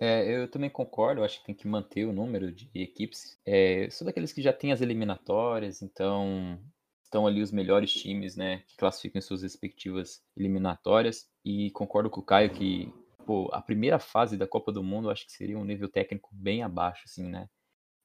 É, 0.00 0.24
eu 0.30 0.48
também 0.48 0.70
concordo, 0.70 1.24
acho 1.24 1.40
que 1.40 1.46
tem 1.46 1.54
que 1.54 1.66
manter 1.66 2.04
o 2.04 2.12
número 2.12 2.52
de 2.52 2.70
equipes. 2.74 3.36
É, 3.44 3.90
sou 3.90 4.06
daqueles 4.06 4.32
que 4.32 4.40
já 4.40 4.52
tem 4.52 4.70
as 4.70 4.80
eliminatórias, 4.80 5.82
então 5.82 6.60
estão 7.08 7.26
ali 7.26 7.42
os 7.42 7.50
melhores 7.50 7.92
times, 7.92 8.36
né, 8.36 8.62
que 8.68 8.76
classificam 8.76 9.18
em 9.18 9.22
suas 9.22 9.42
respectivas 9.42 10.22
eliminatórias. 10.36 11.28
E 11.44 11.70
concordo 11.72 12.10
com 12.10 12.20
o 12.20 12.24
Caio 12.24 12.50
que 12.50 12.92
pô, 13.26 13.50
a 13.52 13.60
primeira 13.60 13.98
fase 13.98 14.36
da 14.38 14.46
Copa 14.46 14.72
do 14.72 14.82
Mundo 14.82 15.10
acho 15.10 15.26
que 15.26 15.32
seria 15.32 15.58
um 15.58 15.64
nível 15.64 15.88
técnico 15.88 16.30
bem 16.32 16.62
abaixo, 16.62 17.02
assim, 17.04 17.28
né? 17.28 17.46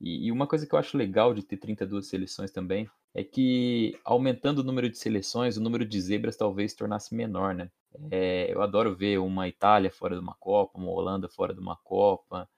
E, 0.02 0.28
e 0.28 0.32
uma 0.32 0.46
coisa 0.46 0.68
que 0.68 0.76
eu 0.76 0.80
acho 0.80 0.98
legal 0.98 1.34
de 1.34 1.44
ter 1.44 1.56
32 1.56 2.08
seleções 2.10 2.52
também 2.52 2.90
é 3.14 3.24
que 3.24 3.98
aumentando 4.04 4.60
o 4.60 4.64
número 4.64 4.90
de 4.90 4.98
seleções, 4.98 5.56
o 5.56 5.62
número 5.62 5.86
de 5.86 6.02
zebras 6.02 6.36
talvez 6.36 6.74
tornasse 6.74 7.16
menor, 7.16 7.56
né? 7.56 7.72
É, 8.12 8.52
eu 8.52 8.62
adoro 8.62 8.96
ver 8.96 9.18
uma 9.20 9.48
Itália 9.48 9.90
fora 9.90 10.16
de 10.16 10.22
uma 10.22 10.36
Copa, 10.36 10.78
uma 10.78 10.92
Holanda 10.92 11.30
fora 11.30 11.54
de 11.54 11.60
uma 11.62 11.78
Copa, 11.78 12.50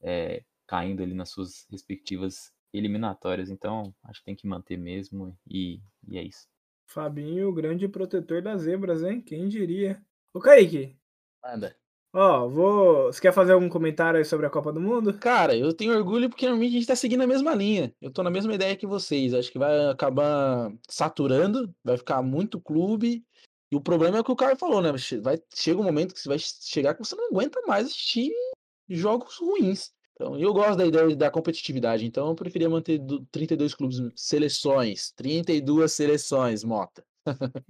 é, 0.00 0.44
caindo 0.66 1.02
ali 1.02 1.12
nas 1.12 1.28
suas 1.28 1.66
respectivas 1.70 2.53
eliminatórias. 2.74 3.48
Então, 3.48 3.94
acho 4.04 4.20
que 4.20 4.26
tem 4.26 4.36
que 4.36 4.46
manter 4.46 4.76
mesmo 4.76 5.38
e, 5.48 5.80
e 6.08 6.18
é 6.18 6.22
isso. 6.22 6.46
Fabinho, 6.86 7.48
o 7.48 7.52
grande 7.52 7.88
protetor 7.88 8.42
das 8.42 8.62
zebras, 8.62 9.02
hein? 9.02 9.22
Quem 9.22 9.48
diria? 9.48 10.02
Ô, 10.34 10.40
Kaique. 10.40 10.96
Manda. 11.42 11.74
Ó, 12.12 12.48
vou. 12.48 13.12
Você 13.12 13.20
quer 13.20 13.32
fazer 13.32 13.52
algum 13.52 13.68
comentário 13.68 14.18
aí 14.18 14.24
sobre 14.24 14.46
a 14.46 14.50
Copa 14.50 14.72
do 14.72 14.80
Mundo? 14.80 15.18
Cara, 15.18 15.56
eu 15.56 15.72
tenho 15.72 15.96
orgulho 15.96 16.28
porque 16.28 16.44
normalmente 16.44 16.70
a 16.70 16.78
gente 16.78 16.86
tá 16.86 16.94
seguindo 16.94 17.22
a 17.22 17.26
mesma 17.26 17.54
linha. 17.54 17.92
Eu 18.00 18.10
tô 18.10 18.22
na 18.22 18.30
mesma 18.30 18.54
ideia 18.54 18.76
que 18.76 18.86
vocês. 18.86 19.34
Acho 19.34 19.50
que 19.50 19.58
vai 19.58 19.90
acabar 19.90 20.72
saturando, 20.88 21.74
vai 21.82 21.96
ficar 21.96 22.22
muito 22.22 22.60
clube. 22.60 23.24
E 23.72 23.76
o 23.76 23.80
problema 23.80 24.18
é 24.18 24.20
o 24.20 24.24
que 24.24 24.30
o 24.30 24.36
cara 24.36 24.54
falou, 24.54 24.80
né? 24.80 24.92
Vai, 25.22 25.42
chega 25.52 25.80
um 25.80 25.84
momento 25.84 26.14
que 26.14 26.20
você 26.20 26.28
vai 26.28 26.38
chegar 26.38 26.94
que 26.94 27.04
você 27.04 27.16
não 27.16 27.26
aguenta 27.26 27.60
mais 27.66 27.86
assistir 27.86 28.30
jogos 28.88 29.38
ruins. 29.38 29.92
Então, 30.14 30.38
eu 30.38 30.52
gosto 30.52 30.76
da 30.76 30.86
ideia 30.86 31.16
da 31.16 31.30
competitividade, 31.30 32.06
então 32.06 32.28
eu 32.28 32.34
preferia 32.34 32.70
manter 32.70 33.00
32 33.32 33.74
clubes, 33.74 33.98
seleções, 34.14 35.10
32 35.16 35.92
seleções, 35.92 36.62
Mota. 36.62 37.04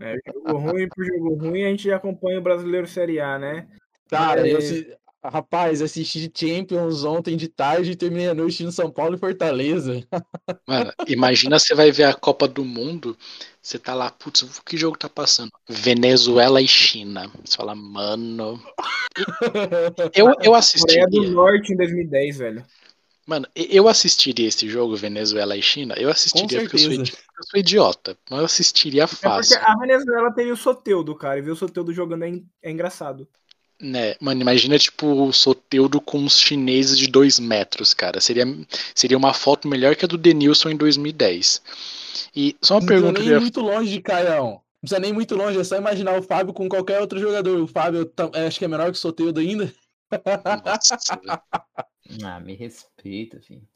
É, 0.00 0.16
jogo 0.26 0.58
ruim 0.58 0.88
por 0.88 1.04
jogo 1.04 1.34
ruim, 1.36 1.64
a 1.64 1.68
gente 1.68 1.84
já 1.84 1.96
acompanha 1.96 2.38
o 2.38 2.42
Brasileiro 2.42 2.86
Série 2.86 3.18
A, 3.18 3.38
né? 3.38 3.68
Cara, 4.08 4.42
Mas... 4.42 4.70
eu, 4.70 4.96
Rapaz, 5.24 5.80
assisti 5.80 6.30
Champions 6.34 7.02
ontem 7.02 7.34
de 7.36 7.48
tarde 7.48 7.92
e 7.92 7.96
terminei 7.96 8.28
a 8.28 8.34
noite 8.34 8.62
no 8.62 8.70
São 8.70 8.90
Paulo 8.90 9.14
e 9.16 9.18
Fortaleza. 9.18 10.06
Mano, 10.68 10.92
imagina 11.06 11.58
você 11.58 11.74
vai 11.74 11.90
ver 11.90 12.04
a 12.04 12.14
Copa 12.14 12.46
do 12.46 12.64
Mundo, 12.64 13.16
você 13.60 13.78
tá 13.78 13.94
lá, 13.94 14.10
putz, 14.10 14.60
que 14.64 14.76
jogo 14.76 14.98
tá 14.98 15.08
passando? 15.08 15.50
Venezuela 15.68 16.60
e 16.60 16.68
China. 16.68 17.30
Você 17.44 17.56
fala, 17.56 17.74
mano. 17.74 18.60
Eu, 20.14 20.26
eu 20.26 20.34
Coreia 20.34 20.58
assistiria. 20.58 21.06
do 21.06 21.30
Norte 21.30 21.72
em 21.72 21.76
2010, 21.76 22.38
velho. 22.38 22.64
Mano, 23.26 23.46
eu 23.54 23.88
assistiria 23.88 24.48
esse 24.48 24.68
jogo, 24.68 24.94
Venezuela 24.96 25.56
e 25.56 25.62
China. 25.62 25.94
Eu 25.96 26.10
assistiria 26.10 26.60
porque 26.60 26.76
eu 26.76 26.80
sou, 26.80 26.90
certeza. 26.90 27.12
idi- 27.12 27.24
eu 27.38 27.44
sou 27.44 27.60
idiota. 27.60 28.18
Mas 28.28 28.38
eu 28.40 28.44
assistiria 28.44 29.04
É 29.04 29.06
porque 29.06 29.22
fácil. 29.22 29.58
a 29.62 29.78
Venezuela 29.78 30.34
tem 30.34 30.50
o 30.52 30.56
Soteudo, 30.56 31.14
cara. 31.14 31.38
E 31.38 31.42
ver 31.42 31.52
o 31.52 31.56
Soteudo 31.56 31.92
jogando 31.92 32.24
é, 32.24 32.28
en- 32.28 32.46
é 32.62 32.70
engraçado. 32.70 33.26
Né, 33.80 34.14
mano, 34.20 34.40
imagina 34.40 34.78
tipo 34.78 35.06
o 35.06 35.32
Soteudo 35.32 36.00
com 36.00 36.24
os 36.24 36.38
chineses 36.38 36.96
de 36.96 37.08
dois 37.08 37.38
metros, 37.38 37.92
cara. 37.92 38.20
Seria, 38.20 38.44
seria 38.94 39.16
uma 39.18 39.34
foto 39.34 39.68
melhor 39.68 39.96
que 39.96 40.04
a 40.04 40.08
do 40.08 40.16
Denilson 40.16 40.70
em 40.70 40.76
2010. 40.76 41.60
E 42.34 42.56
só 42.62 42.74
uma 42.74 42.80
Não 42.80 42.86
pergunta 42.86 43.20
nem 43.20 43.32
eu 43.32 43.40
muito 43.40 43.60
longe 43.60 43.90
de 43.90 44.00
Caião. 44.00 44.52
Não 44.52 44.60
precisa 44.80 45.00
nem 45.00 45.12
muito 45.12 45.34
longe, 45.34 45.58
é 45.58 45.64
só 45.64 45.76
imaginar 45.76 46.18
o 46.18 46.22
Fábio 46.22 46.52
com 46.54 46.68
qualquer 46.68 47.00
outro 47.00 47.18
jogador. 47.18 47.60
O 47.60 47.66
Fábio 47.66 48.06
tá- 48.06 48.30
é, 48.34 48.46
acho 48.46 48.58
que 48.58 48.64
é 48.64 48.68
menor 48.68 48.86
que 48.92 48.98
o 48.98 49.00
Soteldo 49.00 49.40
ainda. 49.40 49.72
Nossa. 50.64 50.96
Ah, 52.24 52.40
me 52.40 52.54
respeita, 52.54 53.40
filho. 53.40 53.66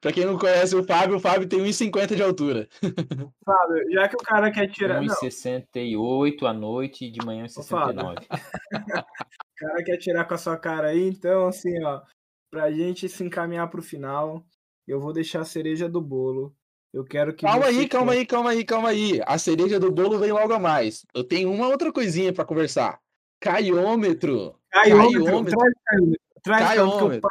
Pra 0.00 0.12
quem 0.12 0.26
não 0.26 0.38
conhece 0.38 0.76
o 0.76 0.84
Fábio, 0.84 1.16
o 1.16 1.20
Fábio 1.20 1.48
tem 1.48 1.60
1,50 1.60 2.14
de 2.14 2.22
altura. 2.22 2.68
Fábio, 3.44 3.90
já 3.90 4.08
que 4.08 4.16
o 4.16 4.18
cara 4.18 4.50
quer 4.50 4.68
tirar. 4.68 5.00
Não, 5.00 5.08
1,68 5.08 6.46
à 6.46 6.52
noite 6.52 7.06
e 7.06 7.10
de 7.10 7.24
manhã 7.24 7.46
Ô, 7.56 7.62
Fábio. 7.62 8.02
1,69. 8.02 8.16
o 9.00 9.54
cara 9.56 9.84
quer 9.84 9.96
tirar 9.96 10.24
com 10.26 10.34
a 10.34 10.38
sua 10.38 10.56
cara 10.56 10.88
aí, 10.88 11.08
então, 11.08 11.46
assim, 11.46 11.82
ó. 11.82 12.02
Pra 12.50 12.70
gente 12.70 13.08
se 13.08 13.24
encaminhar 13.24 13.68
pro 13.68 13.82
final, 13.82 14.44
eu 14.86 15.00
vou 15.00 15.12
deixar 15.12 15.40
a 15.40 15.44
cereja 15.44 15.88
do 15.88 16.00
bolo. 16.00 16.54
Eu 16.92 17.04
quero 17.04 17.34
que. 17.34 17.44
Calma 17.44 17.66
aí, 17.66 17.88
calma 17.88 18.12
aí, 18.12 18.26
calma 18.26 18.50
aí, 18.50 18.64
calma 18.64 18.88
aí. 18.90 19.20
A 19.26 19.36
cereja 19.38 19.80
do 19.80 19.90
bolo 19.90 20.18
vem 20.18 20.30
logo 20.30 20.52
a 20.52 20.58
mais. 20.58 21.04
Eu 21.12 21.24
tenho 21.24 21.50
uma 21.50 21.66
outra 21.66 21.92
coisinha 21.92 22.32
pra 22.32 22.44
conversar. 22.44 23.00
Caiômetro. 23.40 24.54
Caiômetro, 24.70 25.24
Caiômetro. 25.24 25.58
traz 25.60 25.74
caiômetro. 25.84 26.20
Traz 26.42 26.68
caiômetro, 26.68 27.28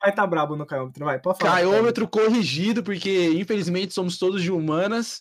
o 0.00 0.04
pai 0.04 0.14
tá 0.14 0.26
brabo 0.26 0.56
no 0.56 0.64
caiômetro. 0.64 1.04
Vai, 1.04 1.18
pode 1.18 1.38
falar. 1.38 1.52
Caiômetro 1.52 2.08
corrigido, 2.08 2.82
porque 2.82 3.28
infelizmente 3.32 3.92
somos 3.92 4.18
todos 4.18 4.42
de 4.42 4.50
humanas. 4.50 5.20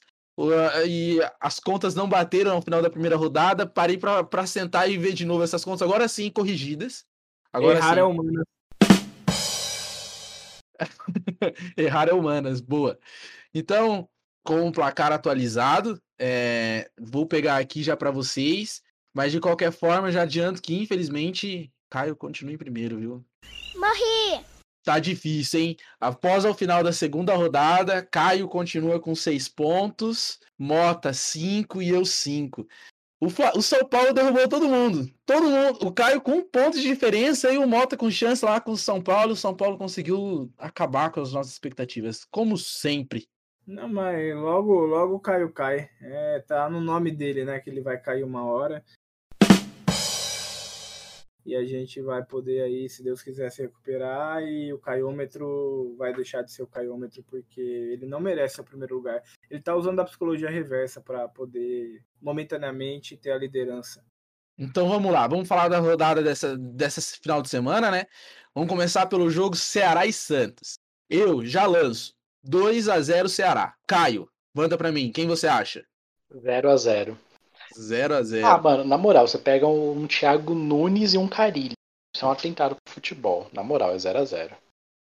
E 0.88 1.20
as 1.42 1.60
contas 1.60 1.94
não 1.94 2.08
bateram 2.08 2.56
no 2.56 2.62
final 2.62 2.82
da 2.82 2.90
primeira 2.90 3.18
rodada. 3.18 3.68
Parei 3.68 3.98
pra, 3.98 4.24
pra 4.24 4.48
sentar 4.48 4.90
e 4.90 4.98
ver 4.98 5.12
de 5.12 5.26
novo 5.26 5.44
essas 5.44 5.66
contas, 5.66 5.82
agora 5.82 6.08
sim 6.08 6.32
corrigidas. 6.32 7.06
Agora 7.52 7.78
Errar 7.78 7.96
sim. 7.96 8.00
é 8.00 8.04
humano. 8.04 8.44
Errar 11.76 12.08
é 12.08 12.14
humanas, 12.14 12.62
boa. 12.62 12.98
Então, 13.54 14.08
com 14.46 14.66
o 14.66 14.72
placar 14.72 15.12
atualizado, 15.12 16.02
é, 16.18 16.90
vou 16.98 17.26
pegar 17.26 17.58
aqui 17.58 17.84
já 17.84 17.98
para 17.98 18.12
vocês, 18.12 18.82
mas 19.14 19.34
de 19.34 19.42
qualquer 19.42 19.74
forma, 19.74 20.10
já 20.10 20.22
adianto 20.22 20.62
que 20.62 20.74
infelizmente 20.74 21.70
Caio 21.90 22.16
continua 22.16 22.54
em 22.54 22.58
primeiro, 22.58 22.98
viu? 22.98 23.26
Morri! 23.76 24.46
Tá 24.90 24.98
difícil, 24.98 25.60
hein? 25.60 25.78
Após 26.00 26.46
o 26.46 26.54
final 26.56 26.84
da 26.84 26.92
segunda 26.92 27.36
rodada, 27.36 28.02
Caio 28.02 28.48
continua 28.48 29.00
com 29.00 29.14
seis 29.14 29.48
pontos, 29.48 30.40
Mota 30.58 31.14
cinco 31.14 31.80
e 31.80 31.90
eu 31.90 32.04
cinco. 32.04 32.68
O, 33.22 33.30
Fla- 33.30 33.52
o 33.56 33.62
São 33.62 33.88
Paulo 33.88 34.16
derrubou 34.16 34.48
todo 34.48 34.68
mundo. 34.68 35.08
Todo 35.28 35.44
mundo. 35.48 35.86
O 35.86 35.92
Caio 35.94 36.20
com 36.20 36.32
um 36.32 36.44
ponto 36.44 36.76
de 36.76 36.82
diferença 36.82 37.54
e 37.54 37.60
o 37.60 37.68
Mota 37.68 37.96
com 37.96 38.10
chance 38.10 38.44
lá 38.44 38.60
com 38.60 38.72
o 38.72 38.78
São 38.78 39.00
Paulo. 39.00 39.34
O 39.34 39.36
São 39.36 39.56
Paulo 39.56 39.78
conseguiu 39.78 40.52
acabar 40.58 41.12
com 41.12 41.22
as 41.22 41.34
nossas 41.34 41.52
expectativas, 41.52 42.26
como 42.32 42.58
sempre. 42.58 43.28
Não, 43.68 43.88
mas 43.88 44.36
logo, 44.36 44.74
logo 44.88 45.14
o 45.18 45.20
Caio 45.20 45.54
cai. 45.54 45.88
É, 46.02 46.44
tá 46.48 46.68
no 46.68 46.82
nome 46.82 47.12
dele, 47.12 47.46
né? 47.46 47.60
Que 47.60 47.70
ele 47.70 47.82
vai 47.82 48.00
cair 48.00 48.24
uma 48.24 48.44
hora. 48.44 48.84
E 51.50 51.56
a 51.56 51.66
gente 51.66 52.00
vai 52.00 52.24
poder 52.24 52.62
aí, 52.62 52.88
se 52.88 53.02
Deus 53.02 53.24
quiser, 53.24 53.50
se 53.50 53.64
recuperar. 53.64 54.44
E 54.44 54.72
o 54.72 54.78
caiômetro 54.78 55.96
vai 55.98 56.14
deixar 56.14 56.44
de 56.44 56.52
ser 56.52 56.62
o 56.62 56.68
caiômetro, 56.68 57.24
porque 57.24 57.60
ele 57.60 58.06
não 58.06 58.20
merece 58.20 58.62
o 58.62 58.64
primeiro 58.64 58.94
lugar. 58.94 59.24
Ele 59.50 59.60
tá 59.60 59.76
usando 59.76 60.00
a 60.00 60.06
psicologia 60.06 60.48
reversa 60.48 61.02
para 61.02 61.28
poder, 61.28 62.04
momentaneamente, 62.22 63.18
ter 63.18 63.32
a 63.32 63.38
liderança. 63.40 64.06
Então 64.56 64.88
vamos 64.88 65.12
lá, 65.12 65.26
vamos 65.26 65.48
falar 65.48 65.70
da 65.70 65.80
rodada 65.80 66.22
dessa, 66.22 66.56
dessa 66.56 67.02
final 67.02 67.42
de 67.42 67.50
semana, 67.50 67.90
né? 67.90 68.06
Vamos 68.54 68.70
começar 68.70 69.08
pelo 69.08 69.32
jogo 69.32 69.56
Ceará 69.56 70.06
e 70.06 70.14
Santos. 70.14 70.78
Eu 71.10 71.44
já 71.44 71.66
lanço 71.66 72.14
2 72.44 72.90
a 72.90 73.02
0 73.02 73.28
Ceará. 73.28 73.74
Caio, 73.88 74.30
manda 74.54 74.78
pra 74.78 74.92
mim, 74.92 75.12
quem 75.12 75.26
você 75.26 75.48
acha? 75.48 75.84
0 76.32 76.70
a 76.70 76.78
0 76.78 77.29
0 77.80 78.16
a 78.16 78.24
0 78.24 78.46
Ah, 78.46 78.58
mano, 78.58 78.84
na 78.84 78.98
moral, 78.98 79.28
você 79.28 79.38
pega 79.38 79.68
um, 79.68 80.06
Thiago 80.08 80.54
Nunes 80.54 81.14
e 81.14 81.18
um 81.18 81.28
Carilho. 81.28 81.74
Isso 82.16 82.26
é 82.26 82.28
um 82.28 82.32
atentado 82.32 82.76
pro 82.76 82.94
futebol. 82.94 83.48
Na 83.54 83.64
moral, 83.64 83.92
é 83.92 83.98
0 84.00 84.20
a 84.20 84.26
0 84.26 84.56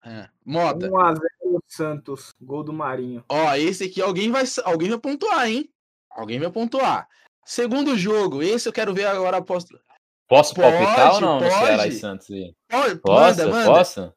É. 0.06 0.30
Mota, 0.46 0.88
1x0 0.90 1.20
Santos, 1.68 2.34
gol 2.42 2.64
do 2.64 2.72
Marinho. 2.74 3.24
ó, 3.30 3.56
esse 3.56 3.86
aqui 3.86 4.02
alguém 4.02 4.32
vai, 4.32 4.44
alguém 4.64 4.90
vai 4.90 5.00
pontuar, 5.00 5.48
hein? 5.48 5.70
Alguém 6.12 6.40
vai 6.40 6.52
pontuar. 6.52 7.08
Segundo 7.46 7.98
jogo, 7.98 8.42
esse 8.44 8.68
eu 8.68 8.74
quero 8.74 8.94
ver 8.94 9.06
agora 9.06 9.38
a 9.38 9.40
aposta. 9.40 9.80
Posso 10.28 10.54
palpitar 10.54 11.14
ou 11.14 11.20
Pode, 11.20 11.22
não 11.22 11.40
no 11.40 11.50
Ceará 11.50 11.74
e 11.74 11.78
pode. 11.90 11.96
Santos 12.00 12.30
aí? 12.32 12.54
Pode, 12.70 12.96
Posso? 12.98 13.38
manda, 13.40 13.48
manda. 13.48 13.66
Posso? 13.66 14.14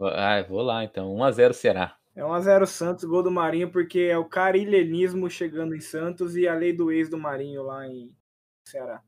Ah, 0.00 0.42
vou 0.48 0.60
lá 0.62 0.82
então. 0.82 1.14
1x0 1.14 1.52
Ceará. 1.52 1.96
É 2.18 2.20
1x0 2.20 2.66
Santos, 2.66 3.04
gol 3.04 3.22
do 3.22 3.30
Marinho, 3.30 3.70
porque 3.70 4.00
é 4.00 4.18
o 4.18 4.24
carilhenismo 4.24 5.30
chegando 5.30 5.72
em 5.72 5.80
Santos 5.80 6.34
e 6.34 6.48
a 6.48 6.54
lei 6.54 6.72
do 6.72 6.90
ex 6.90 7.08
do 7.08 7.16
Marinho 7.16 7.62
lá 7.62 7.86
em 7.86 8.12
Ceará. 8.66 9.00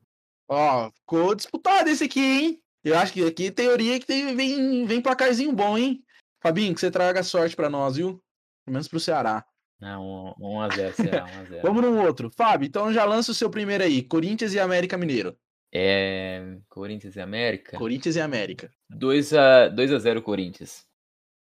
Ó, 0.48 0.88
ficou 0.92 1.34
disputado 1.34 1.90
esse 1.90 2.04
aqui, 2.04 2.20
hein? 2.20 2.62
Eu 2.84 2.96
acho 2.96 3.12
que 3.12 3.26
aqui 3.26 3.50
teoria 3.50 3.98
que 3.98 4.06
tem, 4.06 4.36
vem, 4.36 4.86
vem 4.86 5.02
placarzinho 5.02 5.52
bom, 5.52 5.76
hein? 5.76 6.04
Fabinho, 6.40 6.72
que 6.72 6.78
você 6.78 6.88
traga 6.88 7.24
sorte 7.24 7.56
pra 7.56 7.68
nós, 7.68 7.96
viu? 7.96 8.22
Pelo 8.64 8.74
menos 8.74 8.86
pro 8.86 9.00
Ceará. 9.00 9.44
Não, 9.80 10.32
1x0 10.38 10.92
Ceará, 10.92 11.26
1x0. 11.26 11.62
Vamos 11.66 11.82
no 11.82 12.00
outro. 12.00 12.30
Fábio, 12.30 12.68
então 12.68 12.92
já 12.92 13.04
lança 13.04 13.32
o 13.32 13.34
seu 13.34 13.50
primeiro 13.50 13.82
aí. 13.82 14.04
Corinthians 14.04 14.54
e 14.54 14.60
América 14.60 14.96
Mineiro. 14.96 15.36
É. 15.74 16.58
Corinthians 16.68 17.16
e 17.16 17.20
América. 17.20 17.76
Corinthians 17.76 18.14
e 18.14 18.20
América. 18.20 18.70
2x0 18.96 20.22
Corinthians. 20.22 20.88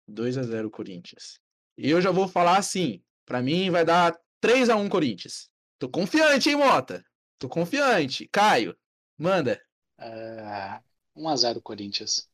2 0.08 0.38
a 0.38 0.44
0 0.44 0.72
Corinthians. 0.72 1.46
E 1.78 1.90
eu 1.90 2.02
já 2.02 2.12
vou 2.12 2.28
falar 2.28 2.58
assim. 2.58 3.04
Pra 3.26 3.42
mim 3.42 3.70
vai 3.70 3.86
dar 3.86 4.18
3 4.40 4.70
a 4.70 4.76
1 4.76 4.90
Corinthians. 4.90 5.50
Tô 5.78 5.88
confiante, 5.88 6.50
hein, 6.50 6.56
Mota? 6.56 7.04
Tô 7.38 7.48
confiante. 7.48 8.28
Caio, 8.32 8.76
manda. 9.18 9.62
É, 10.00 10.80
1 11.16 11.30
a 11.30 11.36
0 11.36 11.62
Corinthians. 11.62 12.28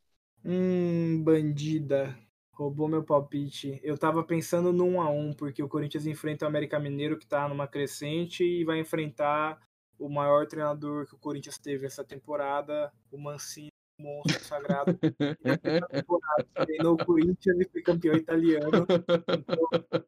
Hum, 0.46 1.22
bandida. 1.24 2.18
Roubou 2.54 2.88
meu 2.88 3.04
palpite. 3.04 3.80
Eu 3.84 3.98
tava 3.98 4.24
pensando 4.24 4.72
no 4.72 4.86
1x1, 4.86 5.36
porque 5.36 5.64
o 5.64 5.68
Corinthians 5.68 6.06
enfrenta 6.06 6.46
o 6.46 6.48
América 6.48 6.80
Mineiro, 6.80 7.18
que 7.18 7.26
tá 7.26 7.48
numa 7.50 7.68
crescente, 7.68 8.44
e 8.44 8.64
vai 8.64 8.80
enfrentar 8.80 9.60
o 9.98 10.08
maior 10.08 10.46
treinador 10.48 11.08
que 11.08 11.16
o 11.16 11.20
Corinthians 11.20 11.58
teve 11.58 11.86
essa 11.86 12.04
temporada, 12.04 12.92
o 13.12 13.18
Mancini, 13.18 13.70
monstro 14.04 14.44
sagrado. 14.44 14.98
Treinou 16.66 16.94
o 16.94 17.06
Corinthians 17.06 17.58
e 17.60 17.70
foi 17.70 17.82
campeão 17.82 18.16
italiano. 18.16 18.86
Então, 19.34 19.64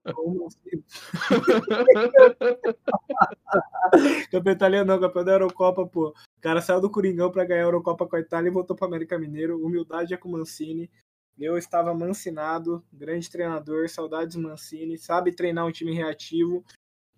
Campeão 4.29 4.53
italiano 4.53 4.85
não, 4.85 4.99
campeão 4.99 5.23
da 5.23 5.31
Eurocopa, 5.31 5.87
pô. 5.87 6.09
O 6.09 6.41
cara 6.41 6.61
saiu 6.61 6.81
do 6.81 6.89
Coringão 6.89 7.31
pra 7.31 7.45
ganhar 7.45 7.61
a 7.61 7.67
Eurocopa 7.67 8.05
com 8.05 8.15
a 8.15 8.19
Itália 8.19 8.49
e 8.49 8.53
voltou 8.53 8.75
pro 8.75 8.85
América 8.85 9.17
Mineiro. 9.17 9.65
Humildade 9.65 10.13
é 10.13 10.17
com 10.17 10.29
Mancini. 10.29 10.89
Eu 11.37 11.57
estava 11.57 11.93
mancinado, 11.93 12.83
grande 12.93 13.29
treinador, 13.29 13.89
saudades 13.89 14.37
Mancini, 14.37 14.97
sabe 14.97 15.35
treinar 15.35 15.65
um 15.65 15.71
time 15.71 15.93
reativo. 15.93 16.63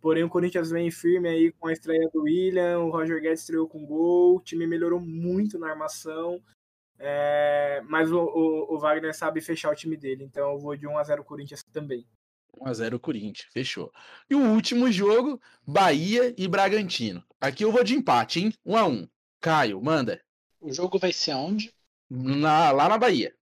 Porém, 0.01 0.23
o 0.23 0.30
Corinthians 0.30 0.71
vem 0.71 0.89
firme 0.89 1.28
aí 1.28 1.51
com 1.51 1.67
a 1.67 1.73
estreia 1.73 2.09
do 2.11 2.23
William, 2.23 2.80
o 2.80 2.89
Roger 2.89 3.21
Guedes 3.21 3.41
estreou 3.41 3.67
com 3.67 3.86
gol, 3.86 4.38
o 4.38 4.41
time 4.41 4.65
melhorou 4.65 4.99
muito 4.99 5.59
na 5.59 5.69
armação. 5.69 6.41
É, 7.00 7.82
mas 7.88 8.12
o, 8.12 8.20
o- 8.20 8.76
o 8.76 8.80
Wagner 8.80 9.16
sabe 9.16 9.39
fechar 9.41 9.72
o 9.72 9.76
time 9.76 9.95
dele, 9.95 10.24
então 10.24 10.52
eu 10.54 10.60
vou 10.60 10.76
de 10.76 10.88
1x0 10.88 11.24
Corinthians 11.24 11.64
também. 11.72 12.06
1x0 12.60 13.00
Corinthians, 13.00 13.48
fechou. 13.52 13.91
E 14.30 14.34
o 14.36 14.39
último 14.54 14.91
jogo, 14.91 15.39
Bahia 15.66 16.34
e 16.38 16.48
Bragantino. 16.48 17.24
Aqui 17.39 17.64
eu 17.64 17.72
vou 17.72 17.84
de 17.84 17.93
empate, 17.95 18.39
hein? 18.39 18.54
1x1. 18.66 19.08
Caio, 19.39 19.80
manda. 19.82 20.20
O 20.60 20.74
jogo 20.74 20.98
vai 20.98 21.14
ser 21.14 21.32
aonde? 21.32 21.72
Na- 22.10 22.72
lá 22.72 22.89
na 22.89 22.98
Bahia. 22.98 23.34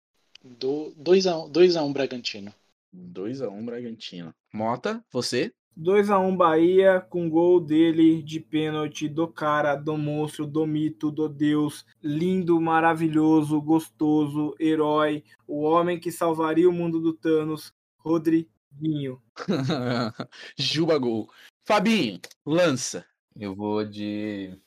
Do 0.43 0.93
2 0.97 1.25
a 1.27 1.37
1, 1.37 1.49
2 1.49 1.75
a 1.77 1.83
1 1.83 1.93
Bragantino. 1.93 2.53
2x1 2.93 3.63
Bragantino. 3.65 4.35
Mota, 4.53 5.03
você? 5.11 5.53
2 5.75 6.09
a 6.09 6.17
1 6.19 6.35
Bahia, 6.37 7.01
com 7.01 7.29
gol 7.29 7.59
dele 7.59 8.21
de 8.23 8.39
pênalti, 8.39 9.09
do 9.09 9.27
cara, 9.27 9.75
do 9.75 9.97
monstro, 9.97 10.47
do 10.47 10.65
mito, 10.65 11.11
do 11.11 11.27
Deus, 11.27 11.85
lindo, 12.01 12.59
maravilhoso, 12.61 13.61
gostoso, 13.61 14.55
herói, 14.59 15.23
o 15.47 15.61
homem 15.63 15.99
que 15.99 16.11
salvaria 16.11 16.69
o 16.69 16.73
mundo 16.73 16.99
do 17.01 17.13
Thanos, 17.13 17.73
Rodriguinho. 17.97 19.21
Juba 20.57 20.97
gol. 20.97 21.29
Fabinho, 21.67 22.19
lança. 22.45 23.05
Eu 23.35 23.53
vou 23.53 23.83
de 23.83 24.57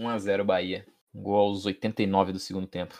1x0 0.00 0.44
Bahia. 0.44 0.86
Gol 1.14 1.36
aos 1.36 1.66
89 1.66 2.32
do 2.32 2.38
segundo 2.38 2.66
tempo. 2.66 2.98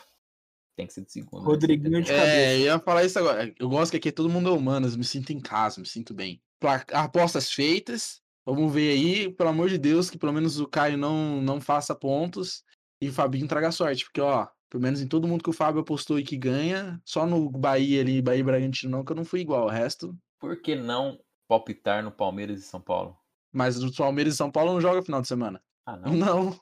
Tem 0.77 0.85
que 0.85 0.93
ser 0.93 1.01
do 1.01 1.09
segundo. 1.09 1.43
Rodriguinho 1.43 2.01
de 2.03 2.11
É, 2.11 2.17
cabeça. 2.17 2.53
eu 2.53 2.59
ia 2.65 2.79
falar 2.79 3.03
isso 3.05 3.17
agora. 3.17 3.53
Eu 3.57 3.69
gosto 3.69 3.91
que 3.91 3.97
aqui 3.97 4.11
todo 4.11 4.29
mundo 4.29 4.49
é 4.49 4.51
humano, 4.51 4.87
eu 4.87 4.97
me 4.97 5.03
sinto 5.03 5.31
em 5.31 5.39
casa, 5.39 5.79
me 5.81 5.87
sinto 5.87 6.13
bem. 6.13 6.41
Apostas 6.67 7.51
feitas. 7.51 8.21
Vamos 8.45 8.71
ver 8.71 8.91
aí, 8.91 9.33
pelo 9.33 9.49
amor 9.49 9.69
de 9.69 9.77
Deus, 9.77 10.09
que 10.09 10.17
pelo 10.17 10.33
menos 10.33 10.59
o 10.59 10.67
Caio 10.67 10.97
não, 10.97 11.41
não 11.41 11.59
faça 11.59 11.95
pontos 11.95 12.63
e 13.01 13.09
o 13.09 13.13
Fabinho 13.13 13.47
traga 13.47 13.71
sorte. 13.71 14.05
Porque, 14.05 14.21
ó, 14.21 14.47
pelo 14.69 14.83
menos 14.83 15.01
em 15.01 15.07
todo 15.07 15.27
mundo 15.27 15.43
que 15.43 15.49
o 15.49 15.53
Fábio 15.53 15.81
apostou 15.81 16.19
e 16.19 16.23
que 16.23 16.37
ganha, 16.37 17.01
só 17.03 17.25
no 17.25 17.49
Bahia 17.49 18.01
ali, 18.01 18.21
Bahia 18.21 18.39
e 18.39 18.43
Bragantino 18.43 18.91
não, 18.91 19.03
que 19.03 19.11
eu 19.11 19.15
não 19.15 19.25
fui 19.25 19.39
igual. 19.39 19.65
O 19.65 19.69
resto. 19.69 20.15
Por 20.39 20.61
que 20.61 20.75
não 20.75 21.19
palpitar 21.47 22.03
no 22.03 22.11
Palmeiras 22.11 22.59
e 22.59 22.63
São 22.63 22.81
Paulo? 22.81 23.17
Mas 23.51 23.81
o 23.81 23.91
Palmeiras 23.95 24.33
e 24.33 24.37
São 24.37 24.51
Paulo 24.51 24.73
não 24.73 24.81
joga 24.81 25.01
final 25.01 25.21
de 25.21 25.27
semana. 25.27 25.61
Ah, 25.85 25.97
não. 26.05 26.13
Não, 26.13 26.59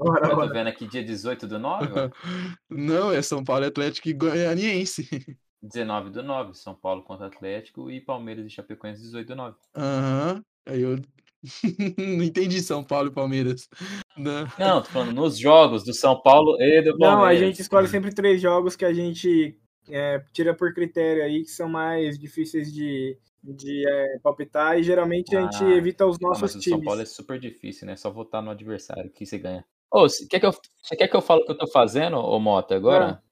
Ora, 0.00 0.28
Eu 0.28 0.36
tô 0.36 0.48
vendo 0.48 0.68
aqui 0.68 0.86
dia 0.86 1.04
18 1.04 1.46
do 1.46 1.58
9, 1.58 1.88
ó. 1.92 2.10
não, 2.70 3.12
é 3.12 3.20
São 3.20 3.44
Paulo 3.44 3.64
e 3.64 3.68
Atlético 3.68 4.08
e 4.08 4.12
Goianiense. 4.12 5.38
19 5.66 6.10
do 6.10 6.22
9, 6.22 6.54
São 6.54 6.74
Paulo 6.74 7.02
contra 7.02 7.26
Atlético 7.26 7.90
e 7.90 8.00
Palmeiras 8.00 8.46
e 8.46 8.50
Chapecoense 8.50 9.02
18 9.02 9.28
do 9.28 9.36
9. 9.36 9.56
Aham. 9.76 10.42
Aí 10.66 10.82
eu 10.82 10.96
não 11.98 12.24
entendi 12.24 12.60
São 12.60 12.82
Paulo 12.82 13.08
e 13.08 13.12
Palmeiras. 13.14 13.68
Não. 14.16 14.46
Não, 14.58 14.82
tô 14.82 14.88
falando 14.90 15.12
nos 15.12 15.38
jogos 15.38 15.84
do 15.84 15.92
São 15.94 16.20
Paulo 16.20 16.60
e 16.60 16.82
do 16.82 16.96
Palmeiras. 16.98 17.18
Não, 17.18 17.24
a 17.24 17.34
gente 17.34 17.60
escolhe 17.60 17.88
sempre 17.88 18.12
três 18.14 18.40
jogos 18.40 18.74
que 18.74 18.84
a 18.84 18.92
gente 18.92 19.56
é, 19.88 20.22
tira 20.32 20.54
por 20.54 20.74
critério 20.74 21.22
aí, 21.22 21.42
que 21.42 21.50
são 21.50 21.68
mais 21.68 22.18
difíceis 22.18 22.72
de, 22.72 23.16
de 23.42 23.88
é, 23.88 24.18
palpitar, 24.22 24.78
e 24.78 24.82
geralmente 24.82 25.36
a 25.36 25.42
gente 25.42 25.62
Ah, 25.62 25.76
evita 25.76 26.06
os 26.06 26.16
Ah, 26.16 26.18
nossos 26.22 26.42
mas 26.42 26.50
o 26.56 26.62
São 26.62 26.62
times. 26.62 26.84
Paulo 26.84 27.00
é 27.00 27.04
super 27.04 27.38
difícil, 27.38 27.86
né? 27.86 27.96
Só 27.96 28.10
votar 28.10 28.42
no 28.42 28.50
adversário 28.50 29.10
que 29.10 29.24
você 29.24 29.38
ganha. 29.38 29.64
Ô, 29.90 30.08
você 30.08 30.26
quer 30.26 30.40
que 30.40 30.46
eu, 30.46 30.52
você 30.82 30.96
quer 30.96 31.06
que 31.06 31.16
eu 31.16 31.22
fale 31.22 31.42
o 31.42 31.44
que 31.44 31.52
eu 31.52 31.58
tô 31.58 31.68
fazendo, 31.68 32.16
ô 32.16 32.40
Mota, 32.40 32.74
agora? 32.74 33.22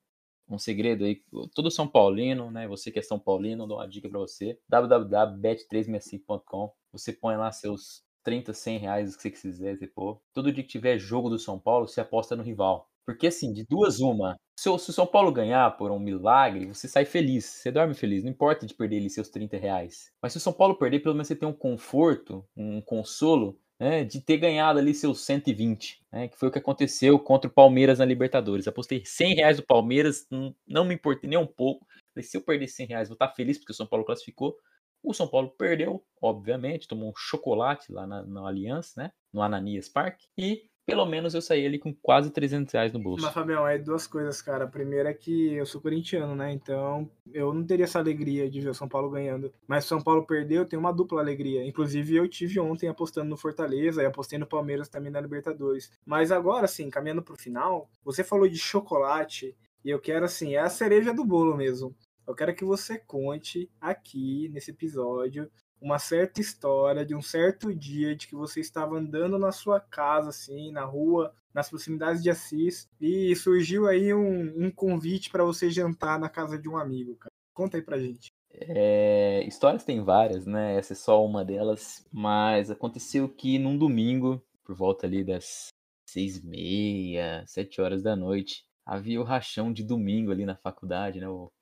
Um 0.49 0.59
segredo 0.59 1.05
aí. 1.05 1.23
Todo 1.55 1.71
São 1.71 1.89
Paulino, 1.89 2.51
né? 2.51 2.69
Você 2.69 2.91
que 2.91 2.99
é 2.99 3.03
São 3.03 3.19
Paulino, 3.19 3.67
dou 3.67 3.79
uma 3.79 3.89
dica 3.89 4.09
pra 4.09 4.19
você. 4.19 4.59
www.bet365.com 4.69 6.73
Você 6.93 7.13
põe 7.13 7.37
lá 7.37 7.51
seus 7.53 8.05
30, 8.25 8.53
100 8.53 8.79
reais, 8.79 9.15
o 9.15 9.17
que 9.17 9.23
você 9.23 9.31
quiser, 9.31 9.79
pôr. 9.95 10.21
Todo 10.33 10.53
dia 10.53 10.63
que 10.63 10.69
tiver 10.69 10.99
jogo 10.99 11.29
do 11.29 11.39
São 11.39 11.59
Paulo, 11.59 11.87
você 11.87 12.01
aposta 12.01 12.35
no 12.35 12.43
rival. 12.43 12.89
Porque 13.07 13.27
assim, 13.27 13.53
de 13.53 13.67
duas 13.67 14.01
uma, 14.01 14.35
se 14.59 14.69
o 14.69 14.79
São 14.79 15.07
Paulo 15.07 15.31
ganhar 15.31 15.77
por 15.77 15.91
um 15.91 15.99
milagre, 15.99 16.67
você 16.67 16.89
sai 16.89 17.05
feliz, 17.05 17.45
você 17.45 17.71
dorme 17.71 17.93
feliz, 17.93 18.25
não 18.25 18.31
importa 18.31 18.67
de 18.67 18.73
perder 18.73 18.97
ali 18.97 19.11
seus 19.11 19.29
30 19.29 19.59
reais. 19.59 20.11
Mas 20.23 20.33
se 20.33 20.39
o 20.39 20.41
São 20.41 20.53
Paulo 20.53 20.77
perder, 20.77 21.01
pelo 21.01 21.15
menos 21.15 21.29
você 21.29 21.37
tem 21.37 21.49
um 21.49 21.53
conforto, 21.53 22.47
um 22.57 22.81
consolo, 22.81 23.61
né, 23.79 24.05
de 24.05 24.21
ter 24.21 24.39
ganhado 24.39 24.79
ali 24.79 24.95
seus 24.95 25.25
120, 25.25 26.01
né, 26.13 26.29
que 26.29 26.39
foi 26.39 26.49
o 26.49 26.53
que 26.53 26.59
aconteceu 26.59 27.19
contra 27.19 27.49
o 27.51 27.53
Palmeiras 27.53 27.99
na 27.99 28.05
Libertadores. 28.05 28.69
Apostei 28.69 29.03
100 29.05 29.35
reais 29.35 29.57
do 29.57 29.65
Palmeiras, 29.65 30.27
não, 30.67 30.85
me 30.85 30.95
importei 30.95 31.29
nem 31.29 31.39
um 31.39 31.47
pouco. 31.47 31.87
Falei, 32.15 32.27
se 32.27 32.37
eu 32.37 32.43
perder 32.43 32.69
100 32.69 32.87
reais, 32.87 33.09
vou 33.09 33.15
estar 33.15 33.29
feliz 33.31 33.59
porque 33.59 33.73
o 33.73 33.77
São 33.77 33.87
Paulo 33.87 34.05
classificou. 34.05 34.57
O 35.03 35.13
São 35.13 35.29
Paulo 35.29 35.51
perdeu, 35.51 36.03
obviamente, 36.23 36.89
tomou 36.89 37.11
um 37.11 37.17
chocolate 37.17 37.93
lá 37.93 38.07
na, 38.07 38.25
na 38.25 38.49
Aliança, 38.49 39.03
né, 39.03 39.11
no 39.33 39.43
Ananias 39.43 39.89
Park, 39.89 40.21
e 40.39 40.67
pelo 40.87 41.07
menos 41.07 41.35
eu 41.35 41.41
saí 41.41 41.65
ali 41.65 41.79
com 41.79 41.95
quase 41.95 42.31
300 42.31 42.73
reais 42.73 42.93
no 42.93 43.01
bolso. 43.01 43.25
Mas, 43.25 43.33
Fabião, 43.33 43.67
é 43.67 43.79
duas 43.79 44.07
coisas, 44.07 44.43
cara. 44.43 44.65
A 44.65 44.69
primeira 44.69 45.11
é 45.11 45.15
que 45.15 45.55
eu 45.55 45.65
sou 45.65 45.81
corintiano, 45.81 46.35
né? 46.35 46.53
Então 46.53 47.11
eu 47.33 47.53
não 47.55 47.65
teria 47.65 47.85
essa 47.85 47.99
alegria 47.99 48.51
de 48.51 48.61
ver 48.61 48.71
o 48.71 48.75
São 48.75 48.89
Paulo 48.89 49.11
ganhando. 49.11 49.53
Mas 49.67 49.85
se 49.85 49.87
o 49.87 49.97
São 49.97 50.03
Paulo 50.03 50.27
perdeu, 50.27 50.63
eu 50.63 50.69
tenho 50.69 50.81
uma 50.81 50.93
dupla 50.93 51.21
alegria. 51.21 51.67
Inclusive, 51.67 52.17
eu 52.17 52.29
tive 52.29 52.61
ontem 52.61 52.89
apostando 52.89 53.31
no 53.31 53.37
Fortaleza 53.37 54.03
e 54.03 54.07
apostei 54.07 54.39
no 54.39 54.47
Palmeiras 54.47 54.89
também 54.89 55.11
na 55.11 55.21
Libertadores. 55.21 55.91
Mas 56.05 56.31
agora, 56.31 56.67
assim, 56.67 56.91
caminhando 56.91 57.23
pro 57.23 57.37
final, 57.37 57.89
você 58.05 58.23
falou 58.23 58.49
de 58.49 58.59
chocolate 58.59 59.57
e 59.85 59.91
eu 59.91 60.01
quero, 60.01 60.25
assim, 60.25 60.55
é 60.55 60.61
a 60.61 60.69
cereja 60.69 61.13
do 61.13 61.25
bolo 61.25 61.57
mesmo. 61.57 61.95
Eu 62.27 62.35
quero 62.35 62.55
que 62.55 62.65
você 62.65 62.99
conte 62.99 63.71
aqui 63.81 64.49
nesse 64.51 64.71
episódio 64.71 65.51
uma 65.85 65.99
certa 65.99 66.41
história 66.41 67.05
de 67.05 67.15
um 67.15 67.21
certo 67.21 67.75
dia 67.75 68.17
de 68.17 68.27
que 68.27 68.35
você 68.35 68.59
estava 68.59 68.97
andando 68.97 69.39
na 69.39 69.53
sua 69.53 69.79
casa, 69.79 70.31
assim, 70.31 70.73
na 70.73 70.83
rua, 70.83 71.35
nas 71.53 71.69
proximidades 71.69 72.23
de 72.23 72.31
Assis, 72.31 72.89
e 72.99 73.37
surgiu 73.37 73.87
aí 73.87 74.15
um, 74.15 74.65
um 74.65 74.71
convite 74.71 75.29
para 75.29 75.45
você 75.45 75.71
jantar 75.71 76.19
na 76.19 76.31
casa 76.31 76.59
de 76.59 76.71
um 76.71 76.79
amigo, 76.79 77.17
cara. 77.17 77.31
Conta 77.53 77.77
aí 77.77 77.83
pra 77.83 77.99
gente. 77.99 78.33
É, 78.51 79.45
histórias 79.47 79.85
tem 79.85 80.03
várias, 80.03 80.47
né? 80.47 80.75
Essa 80.75 80.95
é 80.95 80.97
só 80.97 81.23
uma 81.23 81.45
delas. 81.45 82.07
Mas 82.11 82.71
aconteceu 82.71 83.29
que 83.29 83.59
num 83.59 83.77
domingo, 83.77 84.43
por 84.65 84.75
volta 84.75 85.07
ali 85.07 85.23
das 85.23 85.69
seis 86.09 86.39
e 86.39 86.47
meia, 86.47 87.45
sete 87.47 87.83
horas 87.83 88.03
da 88.03 88.17
noite, 88.17 88.65
havia 88.87 89.21
o 89.21 89.25
rachão 89.25 89.71
de 89.71 89.85
domingo 89.85 90.33
ali 90.33 90.47
na 90.47 90.57
faculdade, 90.57 91.21
né? 91.21 91.29
O 91.29 91.53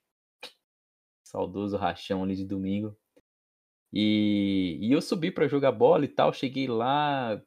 saudoso 1.25 1.77
rachão 1.77 2.23
ali 2.23 2.37
de 2.37 2.45
domingo. 2.45 2.97
E, 3.93 4.79
e 4.81 4.93
eu 4.93 5.01
subi 5.03 5.31
pra 5.31 5.49
jogar 5.49 5.73
bola 5.73 6.05
e 6.05 6.09
tal, 6.09 6.33
cheguei 6.33 6.67
lá. 6.69 7.41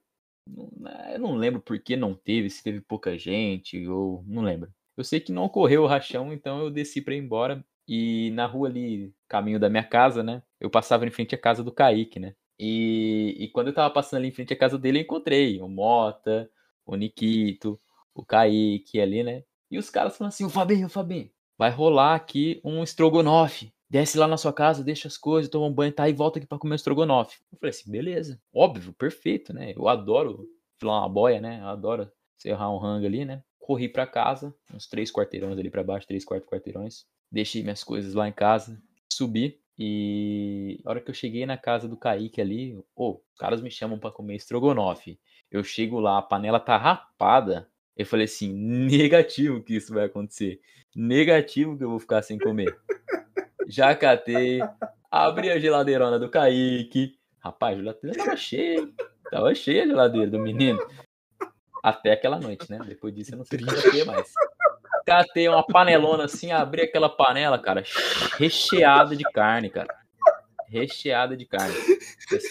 não- 0.47 0.69
Eu 1.13 1.19
não 1.19 1.35
lembro 1.35 1.61
por 1.61 1.79
que 1.79 1.95
não 1.95 2.13
teve, 2.15 2.49
se 2.49 2.63
teve 2.63 2.81
pouca 2.81 3.17
gente, 3.17 3.87
ou 3.87 4.23
não 4.27 4.43
lembro. 4.43 4.71
Eu 4.97 5.03
sei 5.03 5.19
que 5.19 5.31
não 5.31 5.43
ocorreu 5.45 5.83
o 5.83 5.87
rachão, 5.87 6.31
então 6.33 6.59
eu 6.61 6.69
desci 6.71 7.01
pra 7.01 7.13
ir 7.15 7.19
embora. 7.19 7.65
E 7.87 8.31
na 8.31 8.45
rua 8.47 8.67
ali, 8.69 9.13
caminho 9.27 9.59
da 9.59 9.69
minha 9.69 9.83
casa, 9.83 10.23
né? 10.23 10.41
Eu 10.59 10.69
passava 10.69 11.05
em 11.05 11.11
frente 11.11 11.35
à 11.35 11.37
casa 11.37 11.63
do 11.63 11.71
Kaique, 11.71 12.19
né? 12.19 12.35
E, 12.59 13.35
e 13.39 13.47
quando 13.49 13.67
eu 13.67 13.73
tava 13.73 13.93
passando 13.93 14.19
ali 14.19 14.29
em 14.29 14.31
frente 14.31 14.53
à 14.53 14.57
casa 14.57 14.77
dele, 14.79 14.99
eu 14.99 15.03
encontrei 15.03 15.59
o 15.61 15.67
Mota, 15.67 16.49
o 16.85 16.95
Nikito, 16.95 17.79
o 18.13 18.25
Kaique 18.25 18.99
ali, 18.99 19.23
né? 19.23 19.43
E 19.69 19.77
os 19.77 19.89
caras 19.89 20.17
falando 20.17 20.29
assim: 20.29 20.45
Ô 20.45 20.49
Fabinho, 20.49 20.89
Fabinho, 20.89 21.29
vai 21.57 21.69
rolar 21.69 22.15
aqui 22.15 22.59
um 22.63 22.81
estrogonofe. 22.83 23.71
Desce 23.89 24.17
lá 24.17 24.27
na 24.27 24.37
sua 24.37 24.51
casa, 24.51 24.83
deixa 24.83 25.07
as 25.07 25.17
coisas, 25.17 25.49
toma 25.49 25.67
um 25.67 25.73
banho, 25.73 25.91
tá? 25.91 26.09
E 26.09 26.13
volta 26.13 26.39
aqui 26.39 26.47
pra 26.47 26.57
comer 26.57 26.73
um 26.73 26.75
estrogonofe. 26.75 27.39
Eu 27.51 27.57
falei 27.59 27.69
assim: 27.69 27.91
beleza, 27.91 28.41
óbvio, 28.53 28.93
perfeito, 28.93 29.53
né? 29.53 29.73
Eu 29.75 29.87
adoro 29.87 30.47
filar 30.79 31.01
uma 31.01 31.09
boia, 31.09 31.39
né? 31.39 31.59
Eu 31.61 31.67
adoro 31.67 32.11
serrar 32.37 32.71
um 32.73 32.77
rango 32.77 33.05
ali, 33.05 33.25
né? 33.25 33.43
Corri 33.59 33.87
pra 33.89 34.05
casa, 34.05 34.53
uns 34.73 34.87
três 34.87 35.11
quarteirões 35.11 35.57
ali 35.57 35.69
pra 35.69 35.83
baixo, 35.83 36.07
três, 36.07 36.23
quatro 36.23 36.47
quarteirões 36.47 37.05
deixei 37.31 37.61
minhas 37.63 37.83
coisas 37.83 38.13
lá 38.13 38.27
em 38.27 38.31
casa, 38.31 38.81
subi 39.11 39.59
e 39.77 40.79
a 40.85 40.89
hora 40.89 41.01
que 41.01 41.09
eu 41.09 41.13
cheguei 41.13 41.45
na 41.45 41.57
casa 41.57 41.87
do 41.87 41.97
Kaique 41.97 42.39
ali, 42.39 42.81
ô, 42.95 43.21
os 43.33 43.37
caras 43.37 43.61
me 43.61 43.69
chamam 43.69 43.99
pra 43.99 44.09
comer 44.09 44.35
estrogonofe. 44.35 45.19
Eu 45.51 45.63
chego 45.65 45.99
lá, 45.99 46.17
a 46.17 46.21
panela 46.21 46.61
tá 46.61 46.77
rapada. 46.77 47.69
Eu 47.95 48.05
falei 48.05 48.23
assim, 48.23 48.53
negativo 48.55 49.61
que 49.61 49.75
isso 49.75 49.93
vai 49.93 50.05
acontecer. 50.05 50.61
Negativo 50.95 51.77
que 51.77 51.83
eu 51.83 51.89
vou 51.89 51.99
ficar 51.99 52.21
sem 52.21 52.37
comer. 52.37 52.73
Já 53.67 53.95
catei, 53.95 54.59
abri 55.09 55.51
a 55.51 55.59
geladeirona 55.59 56.19
do 56.19 56.29
Kaique. 56.29 57.17
Rapaz, 57.39 57.75
a 57.75 57.79
geladeira 57.79 58.17
tava 58.17 58.37
cheia. 58.37 58.87
Tava 59.29 59.55
cheia 59.55 59.83
a 59.83 59.87
geladeira 59.87 60.29
do 60.29 60.39
menino. 60.39 60.79
Até 61.83 62.13
aquela 62.13 62.39
noite, 62.39 62.69
né? 62.69 62.79
Depois 62.85 63.13
disso 63.13 63.33
eu 63.33 63.37
não 63.37 63.45
sei 63.45 63.59
o 63.59 63.91
que 63.91 64.03
mais 64.05 64.31
catei 65.05 65.47
uma 65.47 65.63
panelona 65.63 66.25
assim, 66.25 66.51
abri 66.51 66.81
aquela 66.81 67.07
panela, 67.07 67.59
cara, 67.59 67.83
recheada 68.37 69.15
de 69.15 69.23
carne, 69.23 69.69
cara. 69.69 69.95
Recheada 70.67 71.37
de 71.37 71.45
carne. 71.45 71.75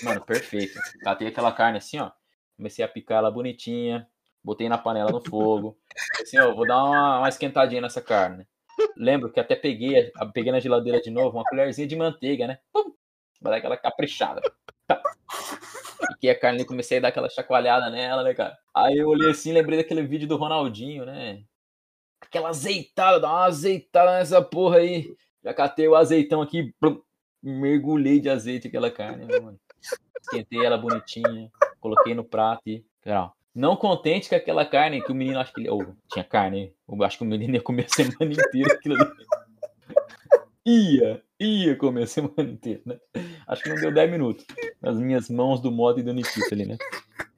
Mano, 0.05 0.21
perfeito. 0.25 0.79
Catei 1.03 1.29
aquela 1.29 1.51
carne 1.51 1.79
assim, 1.79 1.99
ó. 1.99 2.13
Comecei 2.57 2.85
a 2.85 2.89
picar 2.89 3.19
ela 3.19 3.31
bonitinha. 3.31 4.07
Botei 4.43 4.69
na 4.69 4.79
panela 4.79 5.11
no 5.11 5.21
fogo. 5.21 5.77
Assim, 6.23 6.39
ó, 6.39 6.55
vou 6.55 6.67
dar 6.67 6.85
uma, 6.85 7.19
uma 7.19 7.29
esquentadinha 7.29 7.81
nessa 7.81 8.01
carne. 8.01 8.47
Lembro 8.97 9.31
que 9.31 9.41
até 9.41 9.57
peguei, 9.57 10.13
peguei 10.33 10.53
na 10.53 10.61
geladeira 10.61 11.01
de 11.01 11.11
novo 11.11 11.39
uma 11.39 11.45
colherzinha 11.45 11.87
de 11.87 11.97
manteiga, 11.97 12.47
né? 12.47 12.59
Pum! 12.73 12.93
Dar 13.41 13.57
aquela 13.57 13.77
caprichada. 13.77 14.41
Tá. 14.87 15.03
Piquei 16.09 16.31
a 16.31 16.39
carne 16.39 16.63
e 16.63 16.67
comecei 16.67 16.99
a 16.99 17.01
dar 17.01 17.09
aquela 17.09 17.29
chacoalhada 17.29 17.91
nela, 17.91 18.23
né, 18.23 18.35
cara? 18.35 18.57
Aí 18.75 18.99
eu 18.99 19.09
olhei 19.09 19.31
assim, 19.31 19.53
lembrei 19.53 19.79
daquele 19.79 20.03
vídeo 20.03 20.29
do 20.29 20.37
Ronaldinho, 20.37 21.05
né? 21.05 21.45
aquela 22.35 22.49
azeitada, 22.49 23.21
dá 23.21 23.29
uma 23.29 23.45
azeitada 23.45 24.19
nessa 24.19 24.43
porra 24.43 24.79
aí. 24.79 25.15
Já 25.43 25.55
catei 25.55 25.87
o 25.87 25.95
azeitão 25.95 26.43
aqui, 26.43 26.75
mergulhei 27.43 28.19
de 28.19 28.29
azeite 28.29 28.69
aquela 28.69 28.91
carne, 28.91 29.27
né, 29.27 29.39
mano. 29.39 29.61
Esquentei 30.21 30.65
ela 30.65 30.79
bonitinha, 30.79 31.51
coloquei 31.81 32.15
no 32.15 32.25
prato 32.25 32.63
e. 32.67 32.85
Cara, 33.03 33.31
não 33.55 33.77
contente 33.77 34.29
com 34.29 34.35
aquela 34.35 34.67
carne 34.67 35.03
que 35.03 35.13
o 35.13 35.15
menino 35.15 35.39
acho 35.39 35.53
que 35.53 35.61
ele. 35.61 35.71
Ou 35.71 35.95
tinha 36.13 36.25
carne, 36.25 36.75
eu 36.89 37.03
acho 37.05 37.19
que 37.19 37.25
o 37.25 37.27
menino 37.27 37.55
ia 37.55 37.63
comer 37.63 37.85
a 37.85 37.89
semana 37.89 38.33
inteira 38.33 38.75
aquilo 38.75 38.97
ali. 38.97 39.11
ia, 40.67 41.23
ia 41.39 41.77
comer 41.77 42.03
a 42.03 42.07
semana 42.07 42.51
inteira, 42.51 42.83
né? 42.85 42.99
Acho 43.47 43.63
que 43.63 43.69
não 43.69 43.77
deu 43.77 43.93
10 43.93 44.11
minutos. 44.11 44.45
Nas 44.81 44.99
minhas 44.99 45.31
mãos 45.31 45.61
do 45.61 45.71
modo 45.71 46.01
e 46.01 46.03
do 46.03 46.13
Nikita 46.13 46.55
ali, 46.55 46.67
né? 46.67 46.79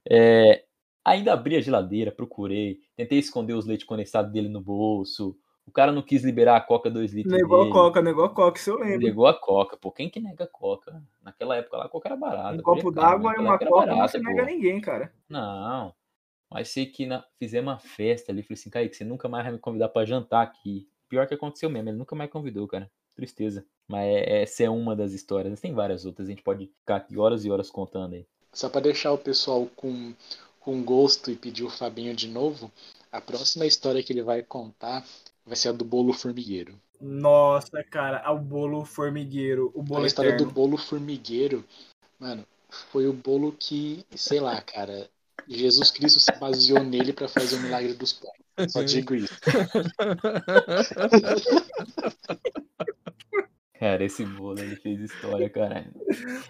É, 0.09 0.65
ainda 1.05 1.33
abri 1.33 1.57
a 1.57 1.61
geladeira, 1.61 2.11
procurei, 2.11 2.81
tentei 2.97 3.19
esconder 3.19 3.55
os 3.55 3.67
leite 3.67 3.85
condensado 3.85 4.33
dele 4.33 4.49
no 4.49 4.61
bolso. 4.61 5.37
O 5.67 5.73
cara 5.73 5.91
não 5.91 6.01
quis 6.01 6.23
liberar 6.23 6.57
a 6.57 6.61
Coca 6.61 6.89
2 6.89 7.13
litros. 7.13 7.35
Negou 7.35 7.59
a 7.59 7.63
dele. 7.63 7.73
Coca, 7.73 8.01
negou 8.01 8.25
a 8.25 8.31
Coca, 8.31 8.59
se 8.61 8.71
eu 8.71 8.79
lembro. 8.79 9.05
Negou 9.05 9.27
a 9.27 9.35
Coca. 9.35 9.77
Pô, 9.77 9.91
quem 9.91 10.09
que 10.09 10.21
nega 10.21 10.47
Coca? 10.47 11.03
Naquela 11.21 11.57
época 11.57 11.77
lá 11.77 11.85
a 11.87 11.89
Coca 11.89 12.09
era 12.09 12.17
barata. 12.17 12.57
Um 12.57 12.63
copo 12.63 12.93
d'água 12.93 13.35
e 13.37 13.41
uma 13.41 13.59
Coca 13.59 13.87
não 13.87 13.97
barata, 13.97 14.09
se 14.13 14.19
pô. 14.23 14.29
nega 14.29 14.43
a 14.43 14.47
ninguém, 14.47 14.81
cara. 14.81 15.13
Não. 15.29 15.93
Mas 16.51 16.69
sei 16.69 16.87
que 16.87 17.07
na... 17.07 17.25
fizemos 17.39 17.73
uma 17.73 17.79
festa 17.79 18.33
ali. 18.33 18.43
Falei 18.43 18.59
assim, 18.59 18.71
Kaique, 18.71 18.97
você 18.97 19.05
nunca 19.05 19.29
mais 19.29 19.45
vai 19.45 19.53
me 19.53 19.59
convidar 19.59 19.89
pra 19.89 20.05
jantar 20.05 20.43
aqui. 20.43 20.89
Pior 21.09 21.27
que 21.27 21.35
aconteceu 21.35 21.71
mesmo, 21.71 21.89
ele 21.89 21.99
nunca 21.99 22.15
mais 22.17 22.31
convidou, 22.31 22.67
cara. 22.67 22.91
Tristeza. 23.15 23.65
Mas 23.89 24.05
é- 24.07 24.43
essa 24.43 24.65
é 24.65 24.71
uma 24.71 24.95
das 24.95 25.13
histórias. 25.13 25.61
Tem 25.61 25.73
várias 25.73 26.05
outras. 26.05 26.29
A 26.29 26.31
gente 26.31 26.43
pode 26.43 26.67
ficar 26.81 26.97
aqui 26.97 27.17
horas 27.19 27.45
e 27.45 27.51
horas 27.51 27.71
contando 27.71 28.15
aí. 28.15 28.27
Só 28.53 28.69
pra 28.69 28.81
deixar 28.81 29.13
o 29.13 29.19
pessoal 29.19 29.67
com, 29.77 30.15
com 30.61 30.83
gosto 30.83 31.31
e 31.31 31.37
pedir 31.37 31.65
o 31.65 31.71
Fabinho 31.71 32.15
de 32.15 32.29
novo, 32.29 32.73
a 33.13 33.21
próxima 33.21 33.67
história 33.67 34.03
que 34.03 34.13
ele 34.13 34.23
vai 34.23 34.43
contar 34.43 35.05
vai 35.45 35.57
ser 35.57 35.69
a 35.69 35.73
do 35.73 35.85
bolo 35.85 36.13
formigueiro. 36.13 36.75
Nossa, 37.01 37.85
cara, 37.85 38.31
o 38.33 38.39
bolo 38.39 38.85
formigueiro, 38.85 39.71
o 39.75 39.83
bolo 39.83 40.05
a 40.05 40.07
história 40.07 40.31
eterno. 40.31 40.51
do 40.51 40.55
bolo 40.55 40.79
formigueiro, 40.79 41.65
mano, 42.19 42.47
foi 42.91 43.07
o 43.07 43.13
bolo 43.13 43.53
que, 43.53 44.05
sei 44.15 44.41
lá, 44.41 44.61
cara, 44.63 45.09
Jesus 45.49 45.91
Cristo 45.91 46.21
se 46.21 46.33
baseou 46.39 46.83
nele 46.83 47.13
pra 47.13 47.29
fazer 47.29 47.57
o 47.57 47.61
milagre 47.61 47.95
dos 47.95 48.13
pães. 48.13 48.73
Só 48.73 48.83
digo 48.83 49.15
isso. 49.15 49.39
Cara, 53.79 54.05
esse 54.05 54.25
bolo 54.25 54.59
ele 54.59 54.77
fez 54.77 55.01
história, 55.01 55.51
cara. 55.51 55.87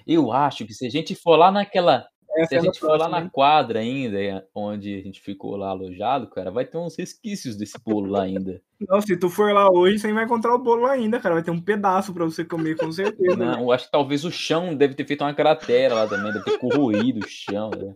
Eu 0.07 0.33
acho 0.33 0.65
que 0.65 0.73
se 0.73 0.87
a 0.87 0.91
gente 0.91 1.15
for 1.15 1.37
lá 1.37 1.51
naquela. 1.51 2.07
Essa 2.37 2.49
Se 2.49 2.55
a 2.57 2.59
é 2.59 2.63
gente 2.63 2.77
a 2.77 2.81
for 2.81 2.99
lá 2.99 3.09
na 3.09 3.31
quadra 3.31 3.81
ainda, 3.81 4.21
é, 4.21 4.45
onde 4.55 4.95
a 4.95 5.03
gente 5.03 5.23
ficou 5.23 5.57
lá 5.57 5.71
alojado, 5.71 6.29
cara, 6.29 6.51
vai 6.51 6.67
ter 6.67 6.77
uns 6.77 6.95
resquícios 6.95 7.57
desse 7.57 7.79
bolo 7.83 8.11
lá 8.11 8.25
ainda. 8.25 8.61
Não, 8.79 9.01
se 9.01 9.17
tu 9.17 9.31
for 9.31 9.55
lá 9.55 9.71
hoje, 9.71 9.99
você 9.99 10.13
vai 10.13 10.25
encontrar 10.25 10.55
o 10.55 10.63
bolo 10.63 10.85
ainda, 10.85 11.19
cara. 11.19 11.37
Vai 11.37 11.43
ter 11.43 11.51
um 11.51 11.61
pedaço 11.61 12.13
pra 12.13 12.27
você 12.27 12.45
comer, 12.45 12.77
com 12.77 12.93
certeza. 12.93 13.37
Não, 13.37 13.63
eu 13.63 13.73
acho 13.73 13.87
que 13.87 13.91
talvez 13.91 14.23
o 14.25 14.31
chão 14.31 14.75
deve 14.75 14.95
ter 14.95 15.07
feito 15.07 15.25
uma 15.25 15.33
cratera 15.33 15.95
lá 15.95 16.07
também, 16.07 16.31
deve 16.31 16.45
ter 16.45 16.59
corroído 16.59 17.25
o 17.25 17.29
chão. 17.29 17.71
Né? 17.71 17.95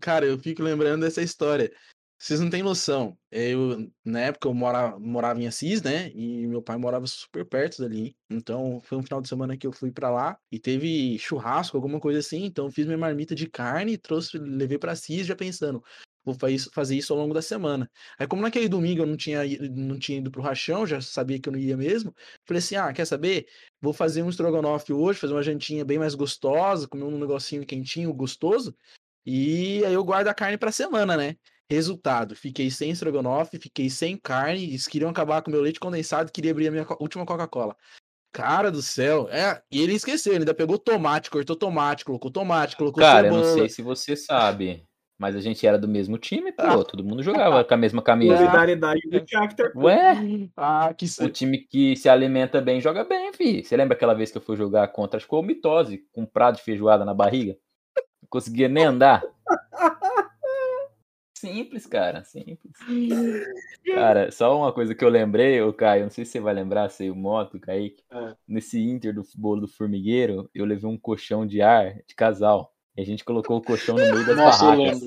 Cara, 0.00 0.26
eu 0.26 0.38
fico 0.38 0.62
lembrando 0.62 1.02
dessa 1.02 1.22
história. 1.22 1.72
Vocês 2.20 2.40
não 2.40 2.50
têm 2.50 2.62
noção. 2.62 3.16
Eu, 3.30 3.90
na 4.04 4.20
época, 4.20 4.48
eu 4.48 4.54
morava, 4.54 4.98
morava 4.98 5.40
em 5.40 5.46
Assis, 5.46 5.80
né? 5.82 6.10
E 6.14 6.46
meu 6.46 6.60
pai 6.60 6.76
morava 6.76 7.06
super 7.06 7.44
perto 7.46 7.80
dali. 7.80 8.16
Então, 8.28 8.80
foi 8.80 8.98
um 8.98 9.02
final 9.02 9.20
de 9.22 9.28
semana 9.28 9.56
que 9.56 9.66
eu 9.66 9.72
fui 9.72 9.92
pra 9.92 10.10
lá 10.10 10.36
e 10.50 10.58
teve 10.58 11.16
churrasco, 11.18 11.76
alguma 11.76 12.00
coisa 12.00 12.18
assim. 12.18 12.44
Então, 12.44 12.70
fiz 12.70 12.86
minha 12.86 12.98
marmita 12.98 13.34
de 13.34 13.48
carne, 13.48 13.96
trouxe, 13.96 14.36
levei 14.36 14.78
pra 14.78 14.92
Assis, 14.92 15.26
já 15.26 15.36
pensando, 15.36 15.82
vou 16.24 16.34
fazer 16.72 16.96
isso 16.96 17.12
ao 17.12 17.18
longo 17.20 17.32
da 17.32 17.40
semana. 17.40 17.88
Aí, 18.18 18.26
como 18.26 18.42
naquele 18.42 18.68
domingo 18.68 19.02
eu 19.02 19.06
não 19.06 19.16
tinha, 19.16 19.40
não 19.70 19.98
tinha 19.98 20.18
ido 20.18 20.30
pro 20.30 20.42
rachão, 20.42 20.84
já 20.86 21.00
sabia 21.00 21.40
que 21.40 21.48
eu 21.48 21.52
não 21.52 21.58
ia 21.58 21.76
mesmo, 21.76 22.12
falei 22.46 22.58
assim: 22.58 22.76
ah, 22.76 22.92
quer 22.92 23.06
saber? 23.06 23.46
Vou 23.80 23.92
fazer 23.92 24.22
um 24.22 24.28
estrogonofe 24.28 24.92
hoje, 24.92 25.20
fazer 25.20 25.32
uma 25.34 25.42
jantinha 25.42 25.84
bem 25.84 25.98
mais 25.98 26.14
gostosa, 26.16 26.88
comer 26.88 27.04
um 27.04 27.18
negocinho 27.18 27.64
quentinho, 27.64 28.12
gostoso. 28.12 28.74
E 29.30 29.84
aí 29.84 29.92
eu 29.92 30.02
guardo 30.02 30.28
a 30.28 30.32
carne 30.32 30.56
pra 30.56 30.72
semana, 30.72 31.14
né? 31.14 31.36
Resultado, 31.70 32.34
fiquei 32.34 32.70
sem 32.70 32.92
estrogonofe, 32.92 33.58
fiquei 33.58 33.90
sem 33.90 34.16
carne, 34.16 34.64
eles 34.64 34.88
queriam 34.88 35.10
acabar 35.10 35.42
com 35.42 35.50
meu 35.50 35.60
leite 35.60 35.78
condensado, 35.78 36.32
queria 36.32 36.50
abrir 36.50 36.68
a 36.68 36.70
minha 36.70 36.84
co- 36.86 36.96
última 36.98 37.26
Coca-Cola. 37.26 37.76
Cara 38.32 38.70
do 38.70 38.80
céu, 38.80 39.28
é, 39.28 39.60
e 39.70 39.82
ele 39.82 39.92
esqueceu, 39.92 40.32
ele 40.32 40.44
ainda 40.44 40.54
pegou 40.54 40.78
tomate, 40.78 41.30
cortou 41.30 41.54
tomate, 41.54 42.06
colocou 42.06 42.30
tomate, 42.30 42.74
colocou 42.74 43.02
Cara, 43.02 43.28
eu 43.28 43.34
não 43.34 43.42
cebola. 43.42 43.54
sei 43.58 43.68
se 43.68 43.82
você 43.82 44.16
sabe, 44.16 44.82
mas 45.18 45.36
a 45.36 45.42
gente 45.42 45.66
era 45.66 45.78
do 45.78 45.86
mesmo 45.86 46.16
time, 46.16 46.50
pô. 46.50 46.82
Todo 46.82 47.04
mundo 47.04 47.22
jogava 47.22 47.62
com 47.62 47.74
a 47.74 47.76
mesma 47.76 48.00
camisa. 48.00 48.34
Solidariedade 48.38 49.00
do 49.10 49.22
Shakhtar. 49.28 49.72
Ué, 49.76 50.48
Ah, 50.56 50.94
que 50.94 51.04
o 51.20 51.28
time 51.28 51.58
que 51.58 51.94
se 51.96 52.08
alimenta 52.08 52.62
bem 52.62 52.80
joga 52.80 53.04
bem, 53.04 53.30
fi. 53.34 53.62
Você 53.62 53.76
lembra 53.76 53.94
aquela 53.94 54.14
vez 54.14 54.30
que 54.30 54.38
eu 54.38 54.42
fui 54.42 54.56
jogar 54.56 54.88
contra, 54.88 55.18
acho 55.18 55.26
que 55.26 55.30
foi 55.30 55.40
o 55.40 55.42
Mitose, 55.42 56.02
com 56.12 56.22
um 56.22 56.26
prato 56.26 56.56
de 56.56 56.62
feijoada 56.62 57.04
na 57.04 57.12
barriga? 57.12 57.58
Não 58.22 58.28
conseguia 58.28 58.68
nem 58.68 58.84
andar. 58.84 59.22
Simples, 61.38 61.86
cara, 61.86 62.24
simples. 62.24 62.74
Cara, 63.86 64.28
só 64.32 64.58
uma 64.58 64.72
coisa 64.72 64.92
que 64.92 65.04
eu 65.04 65.08
lembrei, 65.08 65.62
ô 65.62 65.72
Caio, 65.72 66.02
não 66.02 66.10
sei 66.10 66.24
se 66.24 66.32
você 66.32 66.40
vai 66.40 66.52
lembrar, 66.52 66.88
sei 66.88 67.10
o 67.10 67.14
Moto, 67.14 67.60
Kaique. 67.60 68.02
É. 68.10 68.34
Nesse 68.46 68.82
Inter 68.82 69.14
do 69.14 69.22
bolo 69.36 69.60
do 69.60 69.68
formigueiro, 69.68 70.50
eu 70.52 70.64
levei 70.64 70.90
um 70.90 70.98
colchão 70.98 71.46
de 71.46 71.62
ar 71.62 71.94
de 72.08 72.14
casal. 72.16 72.74
E 72.96 73.02
a 73.02 73.04
gente 73.04 73.24
colocou 73.24 73.58
o 73.58 73.62
colchão 73.62 73.94
no 73.94 74.02
meio 74.02 74.26
das 74.26 74.36
Nossa, 74.36 74.64
barracas. 74.64 75.06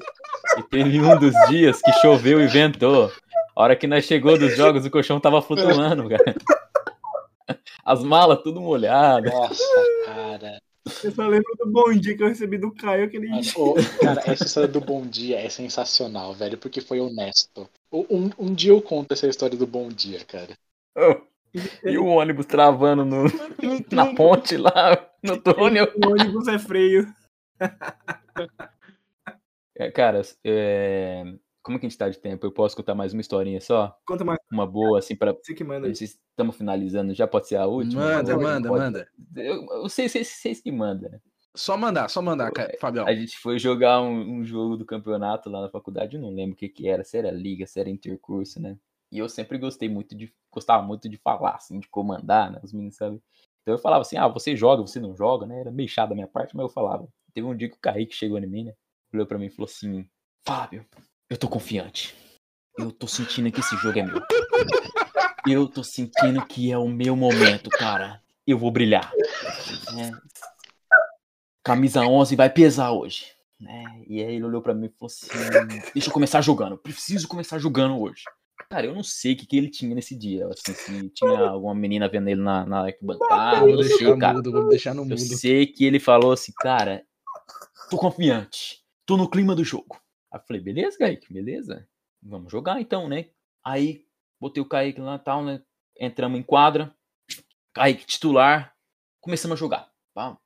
E 0.58 0.64
teve 0.64 1.02
um 1.02 1.20
dos 1.20 1.34
dias 1.50 1.82
que 1.82 1.92
choveu 2.00 2.40
e 2.40 2.48
ventou. 2.48 3.12
A 3.54 3.64
hora 3.64 3.76
que 3.76 3.86
nós 3.86 4.06
chegou 4.06 4.40
dos 4.40 4.56
jogos, 4.56 4.86
o 4.86 4.90
colchão 4.90 5.20
tava 5.20 5.42
flutuando, 5.42 6.08
cara. 6.08 6.36
As 7.84 8.02
malas 8.02 8.42
tudo 8.42 8.62
molhadas. 8.62 9.34
Nossa, 9.34 9.64
cara. 10.06 10.62
Eu 11.04 11.12
só 11.12 11.28
lembro 11.28 11.54
do 11.58 11.72
bom 11.72 11.92
dia 11.94 12.16
que 12.16 12.24
eu 12.24 12.28
recebi 12.28 12.58
do 12.58 12.72
Caio, 12.72 13.06
aquele. 13.06 13.28
Ô, 13.56 13.76
cara, 14.02 14.22
essa 14.26 14.46
história 14.46 14.70
do 14.70 14.82
bom 14.82 15.06
dia 15.06 15.40
é 15.40 15.50
sensacional, 15.50 16.34
velho, 16.34 16.58
porque 16.58 16.82
foi 16.82 17.00
honesto. 17.00 17.70
Um, 17.92 18.30
um 18.38 18.54
dia 18.54 18.72
eu 18.72 18.82
conto 18.82 19.12
essa 19.14 19.28
história 19.28 19.58
do 19.58 19.68
bom 19.68 19.90
dia, 19.90 20.24
cara. 20.26 20.58
E 21.86 21.98
o 21.98 22.06
ônibus 22.06 22.46
travando 22.46 23.06
no- 23.06 23.26
na 23.92 24.14
ponte 24.14 24.58
lá, 24.58 25.10
no 25.24 25.38
túnel. 25.42 25.88
O 26.04 26.10
ônibus 26.10 26.48
é 26.48 26.58
freio. 26.58 27.08
É, 29.76 29.92
Cara, 29.92 30.22
é, 30.44 31.24
como 31.62 31.80
que 31.80 31.86
a 31.86 31.90
gente 31.90 31.98
tá 31.98 32.10
de 32.10 32.20
tempo? 32.20 32.46
Eu 32.46 32.52
posso 32.52 32.76
contar 32.76 32.96
mais 32.96 33.14
uma 33.14 33.22
historinha 33.22 33.62
só? 33.62 33.96
Conta 34.06 34.24
mais, 34.24 34.40
Uma 34.52 34.66
boa, 34.66 35.00
assim, 35.00 35.16
pra. 35.16 35.34
você 35.34 35.54
que 35.54 35.64
manda 35.64 35.94
sei 35.94 36.06
estamos 36.06 36.56
finalizando, 36.56 37.14
já 37.14 37.28
pode 37.28 37.48
ser 37.48 37.58
a 37.58 37.66
última? 37.68 38.02
Manda, 38.02 38.34
Ou 38.34 38.42
manda, 38.42 38.70
pode- 38.70 38.84
manda. 38.84 39.08
Eu, 39.36 39.66
eu 39.66 39.90
sei, 39.90 40.10
sei, 40.10 40.24
vocês 40.24 40.62
que 40.62 40.72
mandam, 40.72 41.10
né? 41.12 41.20
Só 41.56 41.76
mandar, 41.78 42.10
só 42.10 42.22
mandar, 42.22 42.52
Ca- 42.52 42.72
Fabião. 42.80 43.06
A 43.06 43.14
gente 43.14 43.38
foi 43.38 43.60
jogar 43.60 44.02
um, 44.02 44.38
um 44.40 44.44
jogo 44.46 44.78
do 44.78 44.86
campeonato 44.86 45.50
lá 45.50 45.62
na 45.62 45.70
faculdade, 45.70 46.16
eu 46.16 46.22
não 46.22 46.30
lembro 46.30 46.54
o 46.54 46.58
que 46.58 46.70
que 46.70 46.88
era, 46.88 47.04
se 47.04 47.18
era 47.18 47.30
liga, 47.30 47.66
se 47.68 47.80
era 47.80 47.90
intercurso, 47.90 48.60
né? 48.62 48.78
E 49.12 49.18
eu 49.18 49.28
sempre 49.28 49.58
gostei 49.58 49.90
muito 49.90 50.16
de, 50.16 50.34
gostava 50.50 50.82
muito 50.82 51.10
de 51.10 51.18
falar, 51.18 51.56
assim, 51.56 51.80
de 51.80 51.90
comandar, 51.90 52.50
né? 52.52 52.60
Os 52.64 52.72
meninos 52.72 52.96
sabem. 52.96 53.22
Então 53.62 53.74
eu 53.76 53.78
falava 53.80 54.02
assim, 54.02 54.16
ah, 54.18 54.28
você 54.30 54.56
joga, 54.56 54.82
você 54.82 55.00
não 55.00 55.16
joga, 55.16 55.46
né? 55.46 55.60
Era 55.60 55.72
meio 55.72 55.90
chato 55.90 56.10
da 56.10 56.16
minha 56.16 56.28
parte, 56.28 56.56
mas 56.56 56.64
eu 56.64 56.70
falava. 56.70 57.08
Teve 57.34 57.46
um 57.46 57.56
dia 57.56 57.70
que 57.70 57.76
o 57.76 57.80
Kaique 57.82 58.16
chegou 58.16 58.38
em 58.40 58.48
mim, 58.48 58.64
né? 58.66 58.74
Olhou 59.14 59.28
pra 59.28 59.38
mim 59.38 59.48
e 59.48 59.50
falou 59.50 59.70
assim, 59.70 60.08
Fábio, 60.46 60.86
eu 61.32 61.38
tô 61.38 61.48
confiante. 61.48 62.14
Eu 62.78 62.92
tô 62.92 63.08
sentindo 63.08 63.50
que 63.52 63.62
esse 63.62 63.76
jogo 63.78 63.98
é 63.98 64.04
meu. 64.04 64.22
Eu 65.48 65.68
tô 65.68 65.84
sentindo 65.84 66.46
que 66.46 66.72
é 66.72 66.78
o 66.78 66.88
meu 66.88 67.16
momento, 67.16 67.70
cara. 67.70 68.22
Eu 68.46 68.58
vou 68.58 68.70
brilhar. 68.72 69.12
né? 69.94 70.12
Camisa 71.64 72.02
11 72.02 72.36
vai 72.36 72.50
pesar 72.50 72.92
hoje. 72.92 73.28
Né? 73.60 74.04
E 74.08 74.22
aí 74.24 74.36
ele 74.36 74.44
olhou 74.44 74.62
pra 74.62 74.74
mim 74.74 74.88
e 74.88 74.90
falou 74.90 75.08
assim: 75.08 75.28
Deixa 75.94 76.10
eu 76.10 76.14
começar 76.14 76.42
jogando. 76.42 76.78
Preciso 76.78 77.28
começar 77.28 77.60
jogando 77.60 78.00
hoje. 78.00 78.24
Cara, 78.70 78.88
eu 78.88 78.96
não 78.96 79.04
sei 79.04 79.34
o 79.34 79.38
que, 79.38 79.46
que 79.46 79.58
ele 79.58 79.70
tinha 79.70 79.94
nesse 79.94 80.16
dia. 80.18 80.48
Assim, 80.48 80.74
se 80.74 81.10
tinha 81.10 81.40
alguma 81.50 81.76
menina 81.76 82.08
vendo 82.10 82.28
ele 82.30 82.42
na, 82.42 82.66
na 82.66 82.86
arquibancada. 82.86 83.60
Vou 83.62 83.70
Eu 83.70 83.76
não 83.78 83.84
sei, 83.84 83.98
deixar 83.98 84.18
cara. 84.18 84.34
mudo, 84.34 84.52
vou 84.52 84.70
deixar 84.70 84.94
no 84.94 85.02
Eu 85.04 85.08
mudo. 85.08 85.18
sei 85.18 85.68
que 85.68 85.86
ele 85.86 86.00
falou 86.00 86.32
assim, 86.32 86.52
cara, 86.58 87.04
tô 87.90 87.98
confiante, 87.98 88.82
tô 89.06 89.16
no 89.18 89.30
clima 89.30 89.54
do 89.56 89.64
jogo. 89.64 90.01
Aí 90.32 90.40
eu 90.40 90.44
falei, 90.46 90.62
beleza, 90.62 90.98
Kaique, 90.98 91.34
beleza? 91.34 91.88
Vamos 92.22 92.52
jogar 92.52 92.80
então, 92.80 93.10
né? 93.10 93.30
Aí 93.64 94.06
botei 94.40 94.64
o 94.64 94.66
Kaique 94.66 95.02
lá 95.02 95.16
e 95.16 95.20
tal, 95.20 95.44
né? 95.44 95.62
Entramos 96.00 96.40
em 96.40 96.44
quadra, 96.44 96.96
Kaique 97.74 98.06
titular, 98.06 98.74
começamos 99.20 99.58
a 99.58 99.60
jogar. 99.60 99.92
Pá. 100.14 100.38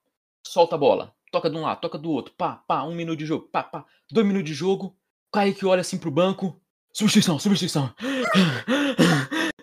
Solta 0.45 0.75
a 0.75 0.77
bola, 0.77 1.15
toca 1.31 1.49
de 1.49 1.57
um 1.57 1.61
lado, 1.61 1.81
toca 1.81 1.97
do 1.97 2.09
outro, 2.11 2.33
pá, 2.35 2.63
pá, 2.67 2.83
um 2.83 2.95
minuto 2.95 3.19
de 3.19 3.25
jogo, 3.25 3.47
pá, 3.47 3.63
pá, 3.63 3.85
dois 4.11 4.25
minutos 4.25 4.49
de 4.49 4.55
jogo. 4.55 4.97
Kaique 5.31 5.65
olha 5.65 5.81
assim 5.81 5.97
pro 5.97 6.11
banco, 6.11 6.61
substituição, 6.93 7.37
substituição. 7.37 7.93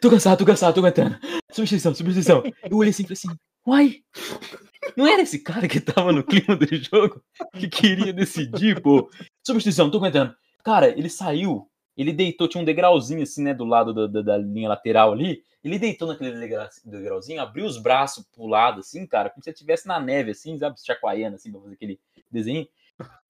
tô 0.00 0.10
cansado, 0.10 0.38
tô 0.38 0.46
cansado, 0.46 0.74
tô 0.74 0.80
aguentando. 0.80 1.18
Substituição, 1.50 1.94
substituição. 1.94 2.42
Eu 2.68 2.76
olhei 2.76 2.90
assim 2.90 3.02
e 3.02 3.06
falei 3.06 3.14
assim, 3.14 3.28
uai, 3.66 4.02
não 4.96 5.06
era 5.06 5.22
esse 5.22 5.38
cara 5.38 5.68
que 5.68 5.80
tava 5.80 6.12
no 6.12 6.22
clima 6.24 6.56
do 6.56 6.66
jogo 6.76 7.22
que 7.58 7.68
queria 7.68 8.12
decidir, 8.12 8.80
pô. 8.80 9.08
Substituição, 9.46 9.90
tô 9.90 9.98
aguentando. 9.98 10.34
Cara, 10.64 10.88
ele 10.88 11.08
saiu, 11.08 11.68
ele 11.96 12.12
deitou, 12.12 12.48
tinha 12.48 12.60
um 12.62 12.64
degrauzinho 12.64 13.22
assim, 13.22 13.42
né, 13.42 13.52
do 13.54 13.64
lado 13.64 14.08
da, 14.08 14.36
linha 14.38 14.68
lateral 14.68 15.12
ali. 15.12 15.42
Ele 15.64 15.78
deitou 15.78 16.08
naquele 16.08 16.38
degra- 16.38 16.68
degrauzinho, 16.84 17.40
abriu 17.40 17.64
os 17.64 17.78
braços 17.80 18.24
pro 18.34 18.46
lado, 18.46 18.80
assim, 18.80 19.06
cara, 19.06 19.30
como 19.30 19.42
se 19.42 19.50
ele 19.50 19.54
estivesse 19.54 19.86
na 19.86 20.00
neve, 20.00 20.32
assim, 20.32 20.58
sabe, 20.58 20.76
chacoalhando, 20.84 21.36
assim, 21.36 21.52
pra 21.52 21.60
fazer 21.60 21.74
aquele 21.74 22.00
desenho. 22.30 22.66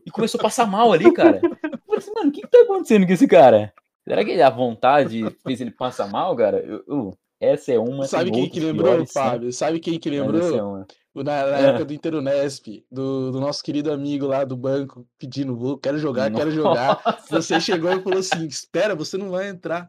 E 0.04 0.10
começou 0.10 0.38
a 0.38 0.42
passar 0.42 0.66
mal 0.66 0.92
ali, 0.92 1.12
cara. 1.12 1.40
Eu 1.42 1.50
falei 1.86 1.98
assim, 1.98 2.12
mano, 2.14 2.30
o 2.30 2.32
que 2.32 2.40
que 2.40 2.48
tá 2.48 2.58
acontecendo 2.62 3.06
com 3.06 3.12
esse 3.12 3.26
cara? 3.28 3.72
Será 4.08 4.24
que 4.24 4.40
a 4.40 4.50
vontade 4.50 5.22
fez 5.46 5.60
ele 5.60 5.70
passar 5.70 6.08
mal, 6.08 6.34
cara? 6.34 6.58
Eu, 6.58 6.82
eu- 6.88 7.18
essa 7.38 7.72
é 7.72 7.78
uma. 7.78 8.06
Sabe 8.06 8.30
quem 8.30 8.48
que 8.48 8.60
lembrou, 8.60 8.92
piores? 8.92 9.12
Fábio? 9.12 9.52
Sabe 9.52 9.78
quem 9.80 9.98
que 9.98 10.08
lembrou? 10.10 10.40
essa 10.40 10.56
é 10.56 10.62
uma. 10.62 10.86
Na, 11.14 11.22
na 11.22 11.58
É. 11.58 11.64
época 11.68 11.84
do 11.84 11.92
Interunesp, 11.92 12.84
do, 12.90 13.32
do 13.32 13.40
nosso 13.40 13.62
querido 13.62 13.92
amigo 13.92 14.26
lá 14.26 14.44
do 14.44 14.56
banco, 14.56 15.06
pedindo, 15.18 15.54
vou, 15.54 15.76
quero 15.76 15.98
jogar, 15.98 16.32
quero 16.32 16.50
jogar. 16.50 17.02
Nossa. 17.04 17.42
Você 17.42 17.60
chegou 17.60 17.92
e 17.92 18.02
falou 18.02 18.18
assim: 18.18 18.46
espera, 18.46 18.94
você 18.94 19.18
não 19.18 19.30
vai 19.30 19.48
entrar. 19.48 19.88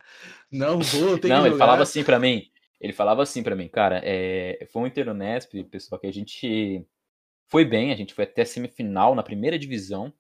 Não 0.51 0.80
vou, 0.80 1.17
tem 1.17 1.30
Não, 1.32 1.38
que 1.41 1.47
ele 1.47 1.49
jogar. 1.51 1.57
falava 1.65 1.84
assim 1.84 2.03
pra 2.03 2.19
mim. 2.19 2.43
Ele 2.82 2.91
falava 2.91 3.24
assim 3.24 3.41
pra 3.41 3.55
mim, 3.55 3.69
cara, 3.69 4.01
é, 4.03 4.67
foi 4.69 4.82
um 4.82 4.88
Interunesp, 4.88 5.53
pessoal, 5.71 5.97
que 6.01 6.07
a 6.07 6.11
gente 6.11 6.86
foi 7.47 7.63
bem, 7.63 7.93
a 7.93 7.95
gente 7.95 8.13
foi 8.13 8.26
até 8.26 8.41
a 8.41 8.45
semifinal 8.45 9.15
na 9.15 9.24
primeira 9.24 9.57
divisão, 9.57 10.11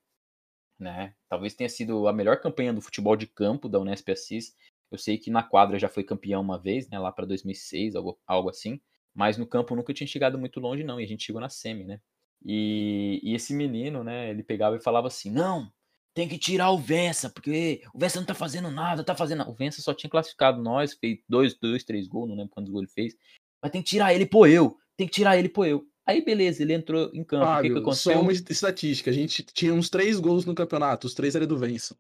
né? 0.79 1.13
Talvez 1.27 1.53
tenha 1.53 1.67
sido 1.69 2.07
a 2.07 2.13
melhor 2.13 2.39
campanha 2.39 2.71
do 2.73 2.81
futebol 2.81 3.17
de 3.17 3.27
campo 3.27 3.67
da 3.67 3.79
Unesp 3.79 4.09
Assis. 4.09 4.55
Eu 4.89 4.97
sei 4.97 5.17
que 5.17 5.29
na 5.29 5.43
quadra 5.43 5.77
já 5.77 5.89
foi 5.89 6.03
campeão 6.03 6.39
uma 6.41 6.57
vez, 6.57 6.87
né? 6.89 6.97
Lá 6.97 7.11
pra 7.11 7.25
2006, 7.25 7.95
algo, 7.95 8.17
algo 8.25 8.49
assim. 8.49 8.79
Mas 9.13 9.37
no 9.37 9.45
campo 9.45 9.75
nunca 9.75 9.93
tinha 9.93 10.07
chegado 10.07 10.37
muito 10.37 10.59
longe, 10.59 10.83
não. 10.83 10.99
E 10.99 11.03
a 11.03 11.07
gente 11.07 11.23
chegou 11.23 11.41
na 11.41 11.49
semi, 11.49 11.83
né? 11.83 11.99
E, 12.43 13.19
e 13.23 13.35
esse 13.35 13.53
menino, 13.53 14.03
né? 14.03 14.29
Ele 14.29 14.43
pegava 14.43 14.75
e 14.75 14.81
falava 14.81 15.07
assim: 15.07 15.31
Não, 15.31 15.71
tem 16.13 16.27
que 16.27 16.37
tirar 16.37 16.71
o 16.71 16.77
Vença, 16.77 17.29
porque 17.29 17.81
o 17.93 17.99
Vença 17.99 18.19
não 18.19 18.25
tá 18.25 18.33
fazendo 18.33 18.69
nada, 18.69 19.03
tá 19.03 19.15
fazendo. 19.15 19.47
O 19.49 19.53
Vença 19.53 19.81
só 19.81 19.93
tinha 19.93 20.09
classificado 20.09 20.61
nós, 20.61 20.93
fez 20.93 21.19
dois, 21.27 21.53
dois, 21.55 21.83
três 21.83 22.07
gols, 22.07 22.29
não 22.29 22.35
lembro 22.35 22.51
quantos 22.51 22.71
gols 22.71 22.83
ele 22.83 22.91
fez. 22.91 23.15
Mas 23.61 23.71
tem 23.71 23.81
que 23.81 23.89
tirar 23.89 24.13
ele, 24.13 24.25
pô, 24.25 24.45
eu. 24.45 24.77
Tem 24.97 25.07
que 25.07 25.13
tirar 25.13 25.37
ele, 25.37 25.49
pô, 25.49 25.65
eu. 25.65 25.87
Aí, 26.05 26.23
beleza, 26.23 26.61
ele 26.61 26.73
entrou 26.73 27.09
em 27.13 27.23
campo. 27.23 27.45
o 27.45 27.47
que, 27.47 27.61
que 27.61 27.67
Fábio, 27.69 27.77
aconteceu? 27.79 28.13
só 28.13 28.21
uma 28.21 28.31
estatística. 28.31 29.09
A 29.09 29.13
gente 29.13 29.41
tinha 29.41 29.73
uns 29.73 29.89
três 29.89 30.19
gols 30.19 30.45
no 30.45 30.53
campeonato, 30.53 31.07
os 31.07 31.13
três 31.13 31.33
eram 31.35 31.47
do 31.47 31.57
Vença. 31.57 31.97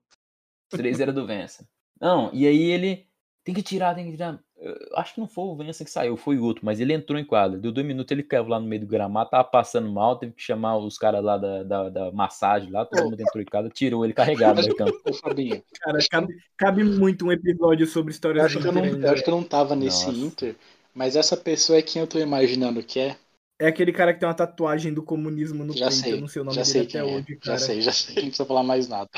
Os 0.71 0.77
três 0.77 0.99
era 0.99 1.13
do 1.13 1.25
Vença. 1.25 1.67
Não, 1.99 2.29
e 2.33 2.45
aí 2.45 2.63
ele 2.63 3.07
tem 3.43 3.55
que 3.55 3.63
tirar, 3.63 3.95
tem 3.95 4.05
que 4.05 4.11
tirar. 4.11 4.43
Eu 4.63 4.97
acho 4.97 5.13
que 5.13 5.19
não 5.19 5.27
foi 5.27 5.43
o 5.43 5.55
Vença 5.57 5.83
que 5.83 5.91
saiu, 5.91 6.15
foi 6.15 6.37
o 6.37 6.43
outro, 6.43 6.65
mas 6.65 6.79
ele 6.79 6.93
entrou 6.93 7.19
em 7.19 7.25
quadra. 7.25 7.59
Deu 7.59 7.69
dois 7.69 7.85
minutos, 7.85 8.09
ele 8.13 8.23
caiu 8.23 8.47
lá 8.47 8.57
no 8.61 8.65
meio 8.65 8.79
do 8.79 8.87
gramado, 8.87 9.29
tava 9.29 9.43
passando 9.43 9.91
mal, 9.91 10.17
teve 10.17 10.31
que 10.31 10.41
chamar 10.41 10.77
os 10.77 10.97
caras 10.97 11.21
lá 11.21 11.37
da, 11.37 11.63
da, 11.63 11.89
da 11.89 12.11
massagem 12.13 12.71
lá, 12.71 12.85
todo 12.85 13.03
mundo 13.03 13.19
entrou 13.19 13.41
em 13.41 13.45
quadra, 13.45 13.69
tirou 13.69 14.05
ele 14.05 14.13
carregado 14.13 14.61
do 14.61 14.73
campo. 14.73 14.93
Cara, 15.81 15.99
cabe, 16.09 16.33
cabe 16.55 16.83
muito 16.85 17.25
um 17.25 17.31
episódio 17.31 17.85
sobre 17.85 18.11
eu 18.11 18.13
histórias 18.13 18.45
acho, 18.45 18.59
que 18.61 18.65
eu, 18.65 18.71
não, 18.71 18.85
eu 18.85 19.11
acho 19.11 19.21
que 19.21 19.29
eu 19.29 19.35
não 19.35 19.43
tava 19.43 19.75
nesse 19.75 20.05
Nossa. 20.07 20.17
Inter, 20.17 20.55
mas 20.93 21.17
essa 21.17 21.35
pessoa 21.35 21.77
é 21.77 21.81
quem 21.81 22.01
eu 22.01 22.07
tô 22.07 22.17
imaginando 22.17 22.81
que 22.81 22.99
é. 22.99 23.17
É 23.59 23.67
aquele 23.67 23.91
cara 23.91 24.13
que 24.13 24.19
tem 24.21 24.27
uma 24.27 24.33
tatuagem 24.33 24.93
do 24.93 25.03
comunismo 25.03 25.63
no 25.65 25.73
Já 25.73 25.87
peito, 25.87 26.01
sei, 26.01 26.13
eu 26.13 26.21
não 26.21 26.27
sei 26.27 26.41
o 26.41 26.45
nome 26.45 26.55
já 26.55 26.63
dele 26.63 26.73
sei 26.73 26.81
até 26.83 26.97
é. 26.99 27.03
hoje, 27.03 27.27
Já 27.27 27.39
cara. 27.39 27.59
sei, 27.59 27.81
já 27.81 27.91
sei, 27.91 28.15
não 28.15 28.23
precisa 28.23 28.45
falar 28.45 28.63
mais 28.63 28.87
nada. 28.87 29.09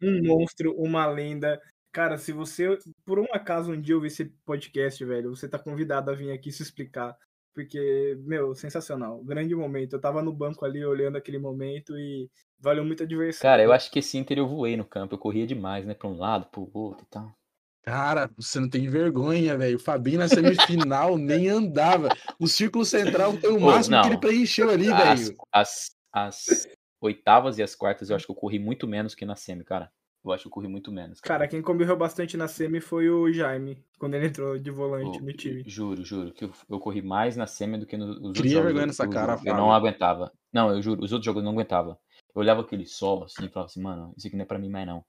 Um 0.00 0.22
monstro, 0.24 0.74
uma 0.76 1.06
lenda. 1.06 1.60
Cara, 1.96 2.18
se 2.18 2.30
você, 2.30 2.78
por 3.06 3.18
um 3.18 3.24
acaso, 3.32 3.72
um 3.72 3.80
dia 3.80 3.94
ouvir 3.94 4.08
esse 4.08 4.26
podcast, 4.44 5.02
velho, 5.02 5.34
você 5.34 5.48
tá 5.48 5.58
convidado 5.58 6.10
a 6.10 6.14
vir 6.14 6.30
aqui 6.30 6.52
se 6.52 6.62
explicar. 6.62 7.16
Porque, 7.54 8.18
meu, 8.20 8.54
sensacional. 8.54 9.24
Grande 9.24 9.54
momento. 9.54 9.94
Eu 9.94 9.98
tava 9.98 10.22
no 10.22 10.30
banco 10.30 10.66
ali 10.66 10.84
olhando 10.84 11.16
aquele 11.16 11.38
momento 11.38 11.98
e 11.98 12.28
valeu 12.60 12.84
muito 12.84 13.02
a 13.02 13.06
diversão. 13.06 13.40
Cara, 13.40 13.62
eu 13.62 13.72
acho 13.72 13.90
que 13.90 14.00
esse 14.00 14.18
Inter 14.18 14.36
eu 14.36 14.46
voei 14.46 14.76
no 14.76 14.84
campo, 14.84 15.14
eu 15.14 15.18
corria 15.18 15.46
demais, 15.46 15.86
né, 15.86 15.94
pra 15.94 16.06
um 16.06 16.18
lado, 16.18 16.44
pro 16.50 16.70
outro 16.74 17.06
e 17.06 17.08
tal. 17.08 17.34
Cara, 17.82 18.30
você 18.36 18.60
não 18.60 18.68
tem 18.68 18.90
vergonha, 18.90 19.56
velho. 19.56 19.76
O 19.76 19.82
Fabinho 19.82 20.18
na 20.18 20.28
semifinal 20.28 21.16
nem 21.16 21.48
andava. 21.48 22.10
O 22.38 22.46
círculo 22.46 22.84
central 22.84 23.32
foi 23.38 23.52
o 23.52 23.58
máximo 23.58 24.02
que 24.02 24.08
ele 24.08 24.20
preencheu 24.20 24.68
ali, 24.68 24.92
As, 24.92 25.28
velho. 25.28 25.38
as, 25.50 25.96
as 26.12 26.68
oitavas 27.00 27.56
e 27.56 27.62
as 27.62 27.74
quartas 27.74 28.10
eu 28.10 28.16
acho 28.16 28.26
que 28.26 28.32
eu 28.32 28.36
corri 28.36 28.58
muito 28.58 28.86
menos 28.86 29.14
que 29.14 29.24
na 29.24 29.34
semi, 29.34 29.64
cara. 29.64 29.90
Eu 30.26 30.32
acho 30.32 30.42
que 30.42 30.48
eu 30.48 30.52
corri 30.52 30.68
muito 30.68 30.90
menos. 30.90 31.20
Cara, 31.20 31.46
quem 31.46 31.62
correu 31.62 31.96
bastante 31.96 32.36
na 32.36 32.48
semi 32.48 32.80
foi 32.80 33.08
o 33.08 33.32
Jaime, 33.32 33.82
quando 33.98 34.14
ele 34.14 34.26
entrou 34.26 34.58
de 34.58 34.70
volante 34.70 35.20
no 35.22 35.32
time. 35.32 35.62
Juro, 35.66 36.04
juro, 36.04 36.32
que 36.32 36.44
eu, 36.44 36.52
eu 36.68 36.78
corri 36.80 37.00
mais 37.02 37.36
na 37.36 37.46
semi 37.46 37.78
do 37.78 37.86
que 37.86 37.96
nos 37.96 38.16
outros 38.16 38.38
Cria 38.40 38.52
jogos. 38.52 38.64
vergonha 38.66 38.82
eu- 38.82 38.86
nessa 38.88 39.04
eu- 39.04 39.10
cara, 39.10 39.38
Eu 39.44 39.54
não 39.54 39.72
aguentava. 39.72 40.32
Não, 40.52 40.70
eu 40.70 40.82
juro, 40.82 41.04
os 41.04 41.12
outros 41.12 41.24
jogos 41.24 41.40
eu 41.40 41.44
não 41.44 41.52
aguentava. 41.52 41.98
Eu 42.34 42.40
olhava 42.40 42.60
aquele 42.62 42.86
sol 42.86 43.24
assim 43.24 43.44
e 43.46 43.48
falava 43.48 43.70
assim, 43.70 43.80
mano, 43.80 44.12
isso 44.16 44.26
aqui 44.26 44.36
não 44.36 44.42
é 44.42 44.46
pra 44.46 44.58
mim 44.58 44.68
mais 44.68 44.86
não. 44.86 45.04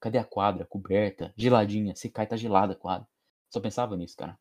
Cadê 0.00 0.18
a 0.18 0.24
quadra? 0.24 0.64
Coberta, 0.64 1.32
geladinha. 1.36 1.94
Se 1.96 2.08
cai, 2.10 2.26
tá 2.26 2.36
gelada 2.36 2.74
a 2.74 2.76
quadra. 2.76 3.06
Só 3.50 3.60
pensava 3.60 3.96
nisso, 3.96 4.16
cara. 4.16 4.38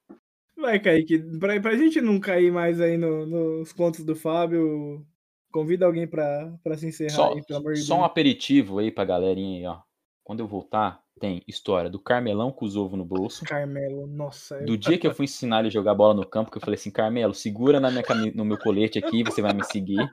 Vai, 0.55 0.79
Kaique, 0.79 1.19
pra, 1.39 1.59
pra 1.61 1.75
gente 1.77 2.01
não 2.01 2.19
cair 2.19 2.51
mais 2.51 2.81
aí 2.81 2.97
no- 2.97 3.25
nos 3.25 3.71
contos 3.71 4.03
do 4.03 4.15
Fábio, 4.15 5.05
convida 5.51 5.85
alguém 5.85 6.07
pra, 6.07 6.53
pra 6.63 6.75
se 6.77 6.87
encerrar 6.87 7.09
Só, 7.11 7.33
aí, 7.33 7.43
pelo 7.45 7.59
amor 7.59 7.73
de 7.73 7.79
só 7.81 7.93
um 7.93 7.97
Deus. 7.99 8.09
aperitivo 8.09 8.79
aí 8.79 8.91
pra 8.91 9.05
galerinha 9.05 9.59
aí, 9.59 9.65
ó. 9.65 9.81
Quando 10.27 10.41
eu 10.41 10.47
voltar, 10.47 11.01
tem 11.21 11.41
história 11.47 11.89
do 11.89 11.97
Carmelão 11.97 12.51
com 12.51 12.65
os 12.65 12.75
ovos 12.75 12.97
no 12.97 13.05
bolso. 13.05 13.45
Carmelo, 13.45 14.05
nossa. 14.05 14.61
Do 14.61 14.77
dia 14.77 14.97
que 14.97 15.07
eu 15.07 15.13
fui 15.13 15.23
ensinar 15.23 15.59
ele 15.59 15.69
a 15.69 15.71
jogar 15.71 15.95
bola 15.95 16.13
no 16.13 16.25
campo, 16.25 16.51
que 16.51 16.57
eu 16.57 16.61
falei 16.61 16.75
assim, 16.75 16.91
Carmelo, 16.91 17.33
segura 17.33 17.79
na 17.79 17.89
minha 17.89 18.03
cami- 18.03 18.33
no 18.35 18.43
meu 18.43 18.57
colete 18.57 18.99
aqui, 18.99 19.23
você 19.23 19.41
vai 19.41 19.53
me 19.53 19.63
seguir. 19.63 20.05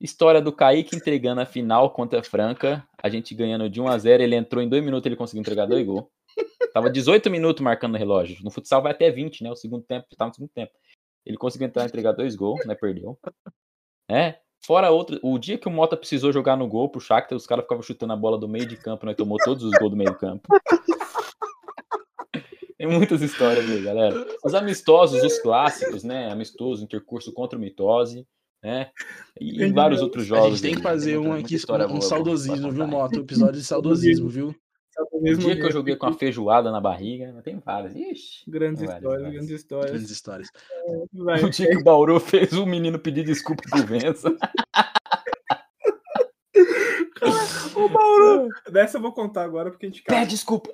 História 0.00 0.40
do 0.40 0.50
Kaique 0.50 0.96
entregando 0.96 1.42
a 1.42 1.44
final 1.44 1.90
contra 1.90 2.20
a 2.20 2.22
Franca, 2.22 2.82
a 3.02 3.10
gente 3.10 3.34
ganhando 3.34 3.68
de 3.68 3.82
1 3.82 3.88
a 3.88 3.98
0 3.98 4.22
ele 4.22 4.34
entrou 4.34 4.62
em 4.64 4.68
2 4.68 4.82
minutos, 4.82 5.04
ele 5.04 5.14
conseguiu 5.14 5.42
entregar 5.42 5.66
dois 5.66 5.84
gols. 5.84 6.06
Tava 6.72 6.88
18 6.88 7.28
minutos 7.28 7.62
marcando 7.62 7.92
no 7.92 7.98
relógio. 7.98 8.42
No 8.42 8.50
futsal 8.50 8.80
vai 8.80 8.92
até 8.92 9.10
20, 9.10 9.44
né? 9.44 9.50
O 9.50 9.56
segundo 9.56 9.84
tempo, 9.84 10.06
tava 10.16 10.30
no 10.30 10.34
segundo 10.36 10.50
tempo. 10.54 10.72
Ele 11.26 11.36
conseguiu 11.36 11.66
entrar 11.66 11.84
entregar 11.84 12.12
dois 12.12 12.34
gols, 12.34 12.64
né? 12.64 12.74
Perdeu. 12.74 13.18
É. 14.10 14.40
Fora 14.64 14.90
outro, 14.90 15.18
o 15.22 15.38
dia 15.38 15.56
que 15.56 15.68
o 15.68 15.70
Mota 15.70 15.96
precisou 15.96 16.32
jogar 16.32 16.56
no 16.56 16.66
gol 16.68 16.88
pro 16.88 17.00
Shakhtar, 17.00 17.36
os 17.36 17.46
caras 17.46 17.64
ficavam 17.64 17.82
chutando 17.82 18.12
a 18.12 18.16
bola 18.16 18.36
do 18.36 18.48
meio 18.48 18.66
de 18.66 18.76
campo, 18.76 19.06
nós 19.06 19.16
tomou 19.16 19.38
todos 19.38 19.64
os 19.64 19.70
gols 19.78 19.90
do 19.90 19.96
meio 19.96 20.10
de 20.12 20.18
campo. 20.18 20.46
Tem 22.76 22.86
muitas 22.86 23.22
histórias 23.22 23.68
aí, 23.68 23.82
galera. 23.82 24.26
Os 24.44 24.54
amistosos, 24.54 25.22
os 25.22 25.38
clássicos, 25.40 26.04
né? 26.04 26.30
Amistoso, 26.30 26.84
intercurso 26.84 27.32
contra 27.32 27.58
o 27.58 27.60
mitose, 27.60 28.24
né? 28.62 28.90
E 29.40 29.66
vários 29.72 30.00
outros 30.00 30.24
A 30.24 30.26
jogos. 30.26 30.50
gente 30.50 30.62
tem 30.62 30.70
que 30.72 30.76
aí, 30.78 30.82
fazer 30.82 31.18
muita- 31.18 31.28
um 31.28 31.32
aqui, 31.40 31.56
um, 31.92 31.96
um 31.96 32.00
saudosismo, 32.00 32.70
viu. 32.70 32.86
Moto? 32.86 33.16
Um 33.16 33.22
episódio 33.22 33.54
de 33.60 33.64
saudosismo, 33.66 34.28
viu? 34.28 34.54
O 35.12 35.20
mesmo 35.20 35.44
dia 35.44 35.56
que 35.56 35.62
eu 35.62 35.70
joguei 35.72 35.96
com 35.96 36.06
a 36.06 36.12
feijoada 36.12 36.70
na 36.70 36.80
barriga, 36.80 37.32
mas 37.34 37.44
tem 37.44 37.58
várias. 37.58 37.94
Ixi. 37.94 38.50
Grandes 38.50 38.82
Várias, 38.82 38.96
histórias, 39.02 39.22
várias. 39.22 39.32
grandes 39.32 39.50
histórias. 39.60 39.90
Grandes 39.90 40.10
histórias. 40.10 40.48
Vai, 41.12 41.44
O 41.44 41.50
dia 41.50 41.68
que 41.70 41.76
o 41.76 41.84
Bauru 41.84 42.18
fez 42.20 42.52
o 42.52 42.66
menino 42.66 42.98
pedir 42.98 43.24
desculpa 43.24 43.62
pro 43.70 43.86
Vença. 43.86 44.28
Ô, 47.74 47.88
Bauru! 47.88 48.48
Dessa 48.70 48.98
eu 48.98 49.02
vou 49.02 49.12
contar 49.12 49.44
agora, 49.44 49.70
porque 49.70 49.86
a 49.86 49.88
gente, 49.88 50.02
cara, 50.02 50.20
Pede 50.20 50.30
desculpa. 50.32 50.70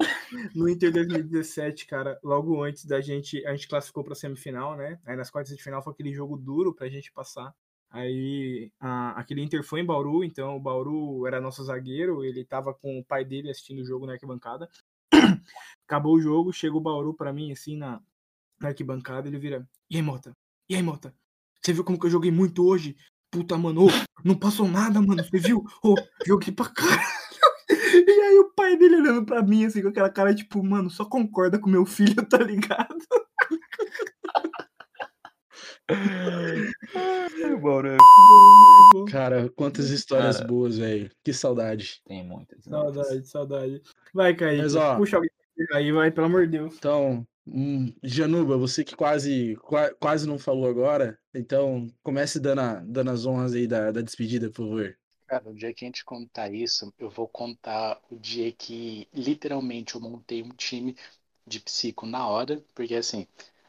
no 0.54 0.68
Inter 0.68 0.92
2017, 0.92 1.86
cara, 1.86 2.18
logo 2.22 2.62
antes 2.62 2.84
da 2.84 3.00
gente, 3.00 3.44
a 3.46 3.52
gente 3.52 3.68
classificou 3.68 4.02
pra 4.04 4.14
semifinal, 4.14 4.76
né? 4.76 4.98
Aí 5.04 5.16
nas 5.16 5.30
quartas 5.30 5.54
de 5.56 5.62
final 5.62 5.82
foi 5.82 5.92
aquele 5.92 6.12
jogo 6.12 6.36
duro 6.36 6.74
pra 6.74 6.88
gente 6.88 7.12
passar. 7.12 7.52
Aí 7.94 8.72
a- 8.80 9.12
aquele 9.12 9.40
Inter 9.42 9.62
foi 9.64 9.80
em 9.80 9.84
Bauru, 9.86 10.24
então 10.24 10.56
o 10.56 10.60
Bauru 10.60 11.26
era 11.28 11.40
nosso 11.40 11.62
zagueiro, 11.64 12.24
ele 12.24 12.44
tava 12.44 12.74
com 12.74 12.98
o 12.98 13.04
pai 13.04 13.24
dele 13.24 13.50
assistindo 13.50 13.82
o 13.82 13.86
jogo 13.86 14.04
na 14.04 14.14
arquibancada. 14.14 14.68
Acabou 15.86 16.14
o 16.16 16.20
jogo, 16.20 16.52
chega 16.52 16.76
o 16.76 16.80
Bauru 16.80 17.14
pra 17.14 17.32
mim, 17.32 17.52
assim, 17.52 17.76
na, 17.76 18.00
na 18.60 18.68
arquibancada, 18.68 19.28
ele 19.28 19.38
vira, 19.38 19.68
e 19.90 19.96
aí, 19.96 20.02
Mota? 20.02 20.32
E 20.68 20.74
aí, 20.76 20.82
Mota? 20.82 21.14
Você 21.62 21.72
viu 21.72 21.84
como 21.84 21.98
que 22.00 22.06
eu 22.06 22.10
joguei 22.10 22.32
muito 22.32 22.66
hoje? 22.66 22.96
Puta, 23.30 23.56
mano, 23.58 23.86
ô, 23.86 23.88
não 24.24 24.36
passou 24.38 24.68
nada, 24.68 25.00
mano, 25.00 25.22
você 25.24 25.38
viu? 25.38 25.64
Ô, 25.84 25.94
joguei 26.26 26.52
pra 26.52 26.68
caralho. 26.70 27.00
E 27.70 28.10
aí 28.20 28.38
o 28.38 28.52
pai 28.54 28.76
dele 28.76 28.96
olhando 28.96 29.24
pra 29.24 29.42
mim, 29.42 29.64
assim, 29.64 29.80
com 29.82 29.88
aquela 29.88 30.10
cara, 30.10 30.34
tipo, 30.34 30.62
mano, 30.62 30.90
só 30.90 31.04
concorda 31.04 31.58
com 31.58 31.70
meu 31.70 31.86
filho, 31.86 32.26
tá 32.28 32.38
ligado? 32.38 32.98
Cara, 39.10 39.50
quantas 39.50 39.90
histórias 39.90 40.36
Cara. 40.36 40.48
boas, 40.48 40.78
velho. 40.78 41.10
Que 41.22 41.32
saudade. 41.32 42.00
Tem 42.06 42.24
muitas. 42.24 42.66
muitas. 42.66 42.94
Saudade, 42.94 43.28
saudade. 43.28 43.82
Vai, 44.12 44.36
ó, 44.76 44.96
puxa 44.96 45.16
alguém 45.16 45.30
aí, 45.72 45.92
vai, 45.92 46.10
pelo 46.10 46.26
amor 46.26 46.46
de 46.46 46.58
Deus. 46.58 46.74
Então, 46.76 47.26
hum, 47.46 47.92
Januba, 48.02 48.56
você 48.56 48.82
que 48.82 48.96
quase, 48.96 49.56
qua- 49.56 49.92
quase 49.94 50.26
não 50.26 50.38
falou 50.38 50.66
agora, 50.68 51.18
então 51.34 51.86
comece 52.02 52.40
dando, 52.40 52.60
a- 52.60 52.82
dando 52.86 53.10
as 53.10 53.26
honras 53.26 53.54
aí 53.54 53.66
da, 53.66 53.90
da 53.90 54.00
despedida, 54.00 54.48
por 54.50 54.66
favor. 54.66 54.96
Cara, 55.26 55.50
o 55.50 55.54
dia 55.54 55.72
que 55.72 55.84
a 55.84 55.88
gente 55.88 56.04
contar 56.04 56.52
isso, 56.52 56.92
eu 56.98 57.08
vou 57.10 57.26
contar 57.26 58.00
o 58.10 58.16
dia 58.16 58.52
que 58.52 59.08
literalmente 59.12 59.94
eu 59.94 60.00
montei 60.00 60.42
um 60.42 60.50
time 60.50 60.96
de 61.46 61.60
psico 61.60 62.06
na 62.06 62.26
hora, 62.28 62.62
porque 62.74 62.94
assim, 62.94 63.26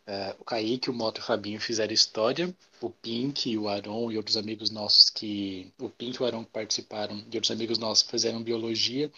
eh, 0.08 0.36
o 0.40 0.44
Kaique, 0.46 0.90
o 0.90 0.94
Moto 0.94 1.20
e 1.20 1.22
o 1.22 1.24
Fabinho 1.26 1.60
fizeram 1.60 1.94
história, 1.94 2.54
o 2.82 2.90
Pink, 2.90 3.58
o 3.58 3.68
Aron 3.70 4.12
e 4.12 4.18
outros 4.18 4.38
amigos 4.38 4.70
nossos 4.70 5.10
que. 5.10 5.72
O 5.80 5.90
Pink 5.90 6.18
e 6.18 6.24
o 6.24 6.26
Aron 6.26 6.44
que 6.44 6.52
participaram 6.52 7.18
e 7.32 7.36
outros 7.38 7.52
amigos 7.52 7.78
nossos 7.78 8.10
fizeram 8.10 8.42
biologia, 8.44 9.12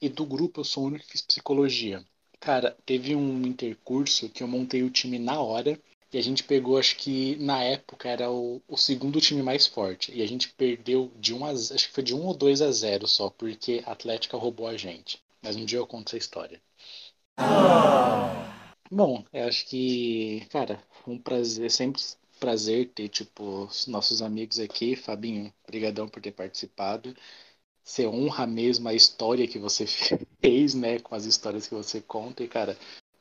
e 0.00 0.08
do 0.08 0.24
grupo 0.24 0.60
eu 0.60 0.64
sou 0.64 0.84
o 0.84 0.86
único 0.86 1.04
que 1.04 1.12
fiz 1.12 1.22
psicologia. 1.22 2.04
Cara, 2.40 2.76
teve 2.86 3.14
um 3.14 3.42
intercurso 3.46 4.28
que 4.30 4.42
eu 4.42 4.48
montei 4.48 4.82
o 4.82 4.90
time 4.90 5.18
na 5.18 5.40
hora. 5.40 5.78
E 6.12 6.18
a 6.18 6.22
gente 6.22 6.44
pegou, 6.44 6.78
acho 6.78 6.96
que 6.96 7.36
na 7.36 7.62
época 7.62 8.08
era 8.08 8.30
o, 8.30 8.62
o 8.68 8.76
segundo 8.76 9.20
time 9.20 9.42
mais 9.42 9.66
forte. 9.66 10.12
E 10.14 10.22
a 10.22 10.26
gente 10.26 10.48
perdeu 10.54 11.10
de 11.18 11.34
1 11.34 11.44
a, 11.44 11.54
z- 11.54 11.74
acho 11.74 11.88
que 11.88 11.94
foi 11.94 12.02
de 12.04 12.14
1 12.14 12.24
ou 12.24 12.32
2 12.34 12.62
a 12.62 12.70
0 12.70 13.06
só, 13.08 13.28
porque 13.28 13.82
a 13.84 13.92
Atlética 13.92 14.36
roubou 14.36 14.66
a 14.68 14.76
gente. 14.76 15.20
Mas 15.42 15.56
um 15.56 15.64
dia 15.64 15.78
eu 15.78 15.86
conto 15.86 16.08
essa 16.08 16.16
história. 16.18 16.60
Bom, 18.90 19.24
eu 19.32 19.46
acho 19.48 19.66
que, 19.66 20.46
cara, 20.50 20.82
um 21.06 21.18
prazer, 21.18 21.70
sempre 21.70 22.00
prazer 22.38 22.90
ter, 22.94 23.08
tipo, 23.08 23.64
os 23.64 23.86
nossos 23.86 24.22
amigos 24.22 24.58
aqui. 24.60 24.94
Fabinho, 24.96 25.52
brigadão 25.66 26.08
por 26.08 26.20
ter 26.22 26.32
participado. 26.32 27.14
Você 27.84 28.06
honra 28.06 28.46
mesmo 28.46 28.88
a 28.88 28.94
história 28.94 29.48
que 29.48 29.58
você 29.58 29.86
fez, 30.42 30.74
né, 30.74 31.00
com 31.00 31.14
as 31.14 31.24
histórias 31.26 31.66
que 31.68 31.74
você 31.74 32.00
conta. 32.02 32.44
E, 32.44 32.48
cara, 32.48 32.78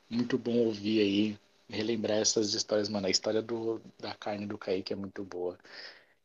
muito 0.09 0.37
bom 0.37 0.57
ouvir 0.67 1.01
aí, 1.01 1.39
relembrar 1.69 2.19
essas 2.19 2.53
histórias, 2.53 2.89
mano. 2.89 3.07
A 3.07 3.11
história 3.11 3.41
do, 3.41 3.81
da 3.99 4.15
carne 4.15 4.47
do 4.47 4.57
Kaique 4.57 4.93
é 4.93 4.97
muito 4.97 5.23
boa. 5.23 5.57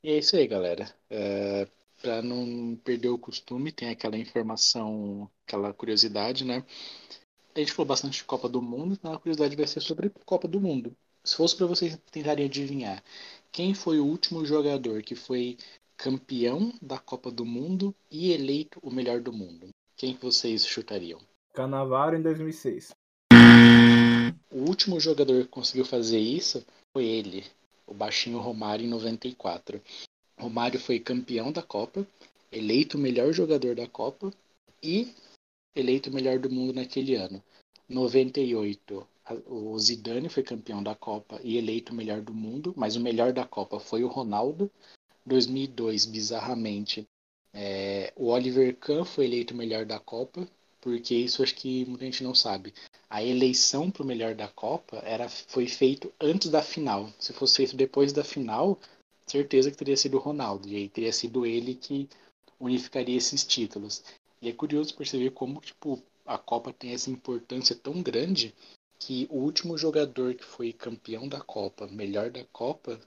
E 0.03 0.11
é 0.11 0.19
isso 0.19 0.37
aí, 0.37 0.47
galera. 0.49 0.93
É, 1.11 1.69
para 2.03 2.23
não 2.23 2.77
perder 2.85 3.09
o 3.11 3.19
costume, 3.19 3.73
tem 3.73 3.91
aquela 3.91 4.19
informação, 4.19 5.31
aquela 5.47 5.73
curiosidade, 5.75 6.45
né? 6.45 6.65
A 7.55 7.59
gente 7.59 7.73
falou 7.73 7.89
bastante 7.89 8.19
de 8.19 8.25
Copa 8.25 8.49
do 8.49 8.63
Mundo, 8.63 8.93
então 8.93 9.13
a 9.13 9.19
curiosidade 9.19 9.57
vai 9.57 9.67
ser 9.67 9.81
sobre 9.81 10.11
Copa 10.25 10.47
do 10.47 10.61
Mundo. 10.61 10.93
Se 11.25 11.37
fosse 11.37 11.57
para 11.57 11.67
vocês 11.67 11.99
tentarem 12.11 12.47
adivinhar, 12.47 13.03
quem 13.51 13.75
foi 13.75 13.99
o 13.99 14.07
último 14.07 14.45
jogador 14.47 15.03
que 15.03 15.15
foi 15.15 15.59
campeão 15.97 16.73
da 16.81 16.99
Copa 16.99 17.31
do 17.31 17.45
Mundo 17.45 17.95
e 18.11 18.33
eleito 18.33 18.79
o 18.83 18.91
melhor 18.91 19.21
do 19.21 19.33
mundo? 19.33 19.69
Quem 19.97 20.15
que 20.15 20.23
vocês 20.23 20.65
chutariam? 20.65 21.21
Canavaro 21.53 22.17
em 22.17 22.23
2006. 22.23 22.91
O 24.51 24.61
último 24.69 24.99
jogador 25.01 25.43
que 25.43 25.49
conseguiu 25.49 25.85
fazer 25.85 26.19
isso 26.19 26.65
foi 26.93 27.05
ele, 27.05 27.45
o 27.87 27.93
baixinho 27.93 28.39
Romário 28.39 28.87
em 28.87 28.89
94. 28.89 29.81
Romário 30.39 30.81
foi 30.81 30.99
campeão 30.99 31.53
da 31.53 31.63
Copa, 31.63 32.07
eleito 32.51 32.97
o 32.97 33.01
melhor 33.01 33.33
jogador 33.33 33.75
da 33.75 33.87
Copa 33.87 34.33
e 34.83 35.13
eleito 35.75 36.11
o 36.11 36.13
melhor 36.13 36.39
do 36.39 36.51
mundo 36.51 36.73
naquele 36.73 37.15
ano. 37.15 37.43
98, 37.89 39.07
o 39.47 39.79
Zidane 39.79 40.29
foi 40.29 40.43
campeão 40.43 40.83
da 40.83 40.95
Copa 40.95 41.41
e 41.43 41.57
eleito 41.57 41.93
o 41.93 41.97
melhor 41.97 42.21
do 42.21 42.35
mundo, 42.35 42.73
mas 42.77 42.97
o 42.97 43.01
melhor 43.01 43.33
da 43.33 43.47
Copa 43.47 43.81
foi 43.81 44.05
o 44.05 44.09
Ronaldo. 44.09 44.71
2002, 45.27 46.07
bizarramente, 46.07 47.07
é, 47.53 48.13
o 48.17 48.27
Oliver 48.29 48.77
Kahn 48.77 49.05
foi 49.05 49.25
eleito 49.27 49.55
o 49.55 49.57
melhor 49.57 49.85
da 49.85 49.99
Copa, 49.99 50.47
porque 50.81 51.15
isso 51.15 51.43
acho 51.43 51.55
que 51.55 51.85
muita 51.85 52.05
gente 52.05 52.23
não 52.23 52.35
sabe. 52.35 52.73
A 53.09 53.23
eleição 53.23 53.91
para 53.91 54.03
o 54.03 54.07
melhor 54.07 54.35
da 54.35 54.49
Copa 54.49 54.99
era, 54.99 55.29
foi 55.29 55.67
feito 55.67 56.13
antes 56.21 56.51
da 56.51 56.63
final. 56.63 57.13
Se 57.19 57.33
fosse 57.33 57.57
feito 57.57 57.77
depois 57.77 58.13
da 58.13 58.25
final, 58.25 58.79
certeza 59.27 59.71
que 59.71 59.77
teria 59.77 59.97
sido 59.97 60.17
o 60.17 60.21
Ronaldo. 60.21 60.69
E 60.69 60.77
aí 60.77 60.89
teria 60.89 61.13
sido 61.13 61.45
ele 61.45 61.75
que 61.75 62.09
unificaria 62.59 63.17
esses 63.17 63.45
títulos. 63.45 64.03
E 64.43 64.49
é 64.49 64.53
curioso 64.53 64.97
perceber 64.97 65.31
como 65.33 65.61
tipo, 65.61 66.03
a 66.25 66.39
Copa 66.39 66.73
tem 66.73 66.93
essa 66.93 67.11
importância 67.11 67.77
tão 67.77 68.03
grande 68.03 68.55
que 68.99 69.27
o 69.31 69.37
último 69.37 69.77
jogador 69.77 70.35
que 70.35 70.45
foi 70.45 70.73
campeão 70.73 71.29
da 71.29 71.41
Copa, 71.41 71.87
melhor 71.87 72.31
da 72.31 72.45
Copa 72.47 73.01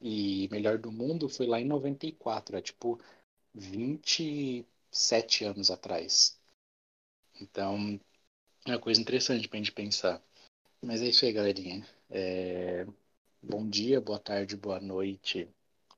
e 0.00 0.48
melhor 0.50 0.78
do 0.78 0.90
mundo 0.90 1.28
foi 1.28 1.46
lá 1.46 1.60
em 1.60 1.64
94, 1.64 2.56
é 2.56 2.62
tipo 2.62 3.00
27 3.54 5.44
anos 5.44 5.70
atrás. 5.70 6.38
Então, 7.40 8.00
é 8.66 8.70
uma 8.72 8.78
coisa 8.78 9.00
interessante 9.00 9.48
pra 9.48 9.58
gente 9.58 9.72
pensar. 9.72 10.22
Mas 10.82 11.02
é 11.02 11.08
isso 11.08 11.24
aí, 11.24 11.32
galerinha. 11.32 11.86
É... 12.10 12.86
Bom 13.42 13.68
dia, 13.68 14.00
boa 14.00 14.18
tarde, 14.18 14.56
boa 14.56 14.80
noite. 14.80 15.48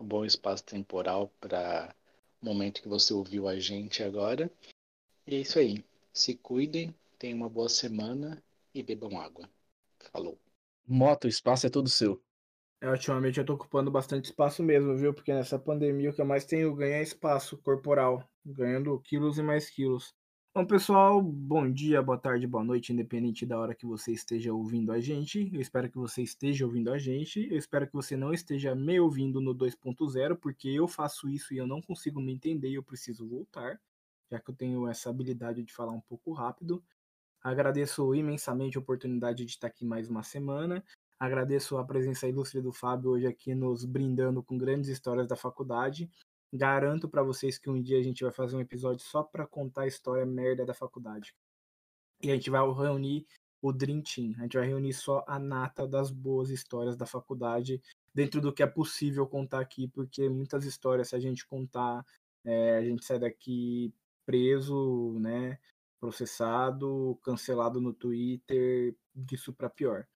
Um 0.01 0.07
bom 0.07 0.25
espaço 0.25 0.65
temporal 0.65 1.29
para 1.41 1.95
o 2.41 2.47
momento 2.47 2.83
que 2.83 2.89
você 2.89 3.13
ouviu 3.13 3.49
a 3.49 3.59
gente 3.59 4.03
agora. 4.03 4.51
E 5.27 5.37
é 5.37 5.41
isso 5.41 5.59
aí. 5.59 5.85
Se 6.13 6.35
cuidem, 6.35 6.95
tenham 7.19 7.39
uma 7.39 7.49
boa 7.49 7.69
semana 7.69 8.43
e 8.75 8.83
bebam 8.83 9.21
água. 9.21 9.49
Falou. 10.13 10.39
Moto, 10.87 11.25
o 11.25 11.29
espaço 11.29 11.67
é 11.67 11.71
todo 11.71 11.89
seu. 11.89 12.23
É, 12.81 12.91
ultimamente 12.91 13.39
eu 13.39 13.45
tô 13.45 13.55
ocupando 13.55 13.91
bastante 13.91 14.25
espaço 14.25 14.63
mesmo, 14.63 14.97
viu? 14.97 15.15
Porque 15.15 15.33
nessa 15.33 15.57
pandemia 15.59 16.11
o 16.11 16.13
que 16.13 16.21
eu 16.21 16.27
mais 16.27 16.45
tenho 16.45 16.75
ganho 16.75 16.95
é 16.95 17.03
espaço 17.03 17.57
corporal, 17.59 18.29
ganhando 18.45 18.99
quilos 18.99 19.39
e 19.39 19.43
mais 19.43 19.71
quilos. 19.71 20.13
Bom, 20.53 20.67
pessoal, 20.67 21.23
bom 21.23 21.71
dia, 21.71 22.03
boa 22.03 22.19
tarde, 22.19 22.47
boa 22.47 22.65
noite, 22.65 22.93
independente 22.93 23.47
da 23.47 23.59
hora 23.59 23.75
que 23.75 23.87
você 23.87 24.13
esteja 24.13 24.53
ouvindo 24.53 24.93
a 24.93 25.01
gente. 25.01 25.49
Eu 25.51 25.61
espero 25.61 25.89
que 25.89 25.97
você 25.97 26.23
esteja 26.23 26.67
ouvindo 26.67 26.93
a 26.93 26.99
gente. 26.99 27.49
Eu 27.51 27.57
espero 27.57 27.87
que 27.87 27.95
você 27.95 28.17
não 28.17 28.35
esteja 28.35 28.75
me 28.75 28.99
ouvindo 29.01 29.41
no 29.41 29.55
2.0, 29.55 30.37
porque 30.37 30.69
eu 30.69 30.89
faço 30.89 31.29
isso 31.29 31.55
e 31.55 31.59
eu 31.59 31.67
não 31.67 31.81
consigo 31.81 32.21
me 32.21 32.33
entender 32.33 32.69
e 32.69 32.75
eu 32.75 32.83
preciso 32.83 33.27
voltar, 33.27 33.81
já 34.33 34.41
que 34.41 34.51
eu 34.51 34.55
tenho 34.55 34.89
essa 34.89 35.11
habilidade 35.11 35.63
de 35.63 35.73
falar 35.75 35.93
um 35.93 36.01
pouco 36.01 36.33
rápido. 36.33 36.83
Agradeço 37.43 38.15
imensamente 38.15 38.79
a 38.79 38.81
oportunidade 38.81 39.45
de 39.45 39.51
estar 39.51 39.67
aqui 39.67 39.85
mais 39.85 40.09
uma 40.09 40.23
semana. 40.23 40.83
Agradeço 41.21 41.77
a 41.77 41.85
presença 41.85 42.27
ilustre 42.27 42.63
do 42.63 42.73
Fábio 42.73 43.11
hoje 43.11 43.27
aqui 43.27 43.55
nos 43.55 43.85
brindando 43.85 44.43
com 44.43 44.57
grandes 44.57 44.89
histórias 44.89 45.29
da 45.29 45.37
faculdade. 45.37 46.11
Garanto 46.51 47.11
para 47.11 47.23
vocês 47.23 47.59
que 47.59 47.69
um 47.69 47.81
dia 47.81 47.99
a 47.99 48.03
gente 48.03 48.25
vai 48.25 48.33
fazer 48.33 48.57
um 48.57 48.61
episódio 48.61 49.05
só 49.05 49.23
para 49.23 49.47
contar 49.47 49.83
a 49.83 49.87
história 49.87 50.25
merda 50.25 50.65
da 50.65 50.73
faculdade. 50.73 51.35
E 52.23 52.31
a 52.31 52.35
gente 52.35 52.49
vai 52.49 52.63
reunir 52.73 53.27
o 53.61 53.71
Dream 53.71 54.01
Team. 54.01 54.33
A 54.39 54.43
gente 54.45 54.57
vai 54.57 54.67
reunir 54.67 54.95
só 54.95 55.25
a 55.29 55.39
nata 55.39 55.87
das 55.87 56.11
boas 56.11 56.49
histórias 56.49 56.97
da 56.97 57.05
faculdade, 57.05 57.83
dentro 58.15 58.41
do 58.41 58.53
que 58.53 58.63
é 58.63 58.67
possível 58.67 59.27
contar 59.27 59.61
aqui, 59.61 59.89
porque 59.89 60.27
muitas 60.29 60.65
histórias, 60.65 61.11
se 61.11 61.17
a 61.17 61.21
gente 61.21 61.47
contar, 61.47 62.05
é, 62.45 62.77
a 62.79 62.83
gente 62.83 63.05
sai 63.05 63.19
daqui 63.19 63.93
preso, 64.25 65.19
né? 65.21 65.59
Processado, 66.01 67.19
cancelado 67.23 67.81
no 67.81 67.93
Twitter, 67.93 68.97
disso 69.15 69.53
para 69.53 69.71
pior. 69.71 70.07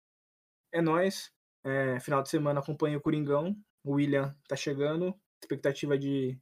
É 0.73 0.81
nós. 0.83 1.33
É, 1.65 1.99
final 2.01 2.23
de 2.23 2.29
semana 2.29 2.61
acompanha 2.61 2.99
o 2.99 3.01
Coringão. 3.01 3.57
O 3.85 3.95
William 3.95 4.37
tá 4.49 4.57
chegando 4.57 5.15
expectativa 5.43 5.97
de 5.99 6.39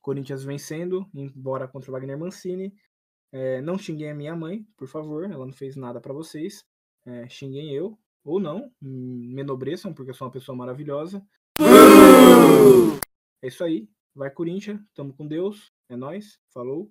Corinthians 0.00 0.44
vencendo, 0.44 1.08
embora 1.14 1.66
contra 1.66 1.90
o 1.90 1.92
Wagner 1.92 2.18
Mancini. 2.18 2.74
É, 3.32 3.60
não 3.60 3.76
xinguem 3.76 4.10
a 4.10 4.14
minha 4.14 4.36
mãe, 4.36 4.64
por 4.76 4.86
favor, 4.86 5.24
ela 5.24 5.44
não 5.44 5.52
fez 5.52 5.76
nada 5.76 6.00
para 6.00 6.12
vocês. 6.12 6.64
É, 7.04 7.28
xinguem 7.28 7.72
eu, 7.72 7.98
ou 8.22 8.38
não, 8.38 8.72
me 8.80 9.40
enobreçam, 9.40 9.92
porque 9.92 10.10
eu 10.10 10.14
sou 10.14 10.26
uma 10.26 10.32
pessoa 10.32 10.56
maravilhosa. 10.56 11.26
É 13.42 13.48
isso 13.48 13.62
aí. 13.64 13.88
Vai, 14.14 14.30
Corinthians, 14.30 14.80
tamo 14.94 15.12
com 15.12 15.26
Deus. 15.26 15.72
É 15.88 15.96
nós. 15.96 16.38
Falou. 16.52 16.90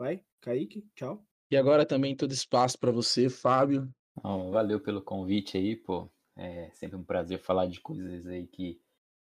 Vai, 0.00 0.24
Kaique, 0.40 0.82
tchau. 0.94 1.22
E 1.50 1.58
agora 1.58 1.84
também 1.84 2.16
todo 2.16 2.32
espaço 2.32 2.78
para 2.78 2.90
você, 2.90 3.28
Fábio. 3.28 3.86
Bom, 4.22 4.50
valeu 4.50 4.80
pelo 4.80 5.02
convite 5.02 5.58
aí, 5.58 5.76
pô. 5.76 6.10
É 6.34 6.70
sempre 6.70 6.96
um 6.96 7.04
prazer 7.04 7.38
falar 7.38 7.66
de 7.66 7.82
coisas 7.82 8.26
aí 8.26 8.46
que 8.46 8.80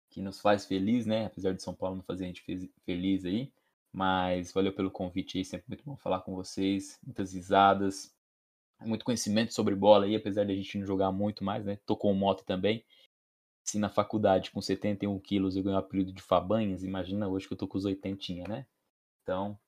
que 0.09 0.23
nos 0.23 0.41
faz 0.41 0.65
feliz, 0.65 1.05
né? 1.05 1.27
Apesar 1.27 1.53
de 1.53 1.61
São 1.61 1.75
Paulo 1.75 1.97
não 1.97 2.05
fazer 2.05 2.25
a 2.25 2.27
gente 2.29 2.45
feliz 2.85 3.25
aí. 3.25 3.53
Mas 3.93 4.53
valeu 4.53 4.73
pelo 4.73 4.89
convite 4.89 5.37
aí, 5.37 5.45
sempre 5.45 5.65
muito 5.67 5.83
bom 5.83 5.97
falar 5.97 6.21
com 6.21 6.33
vocês. 6.33 6.97
Muitas 7.03 7.33
risadas, 7.33 8.15
muito 8.83 9.05
conhecimento 9.05 9.53
sobre 9.53 9.75
bola 9.75 10.05
aí, 10.05 10.15
apesar 10.15 10.45
de 10.45 10.53
a 10.53 10.55
gente 10.55 10.79
não 10.79 10.87
jogar 10.87 11.11
muito 11.11 11.43
mais, 11.43 11.65
né? 11.65 11.77
Tô 11.85 11.97
com 11.97 12.15
moto 12.15 12.45
também. 12.45 12.85
Se 13.65 13.81
na 13.81 13.89
faculdade 13.89 14.53
com 14.53 14.61
71 14.61 15.19
quilos 15.19 15.57
eu 15.57 15.65
ganhei 15.65 15.77
o 15.77 15.81
apelido 15.81 16.13
de 16.13 16.23
Fabanhas, 16.23 16.85
imagina 16.85 17.27
hoje 17.27 17.49
que 17.49 17.53
eu 17.53 17.59
tô 17.59 17.67
com 17.67 17.79
os 17.79 17.85
80, 17.85 18.49
né? 18.49 18.65
Então, 19.23 19.59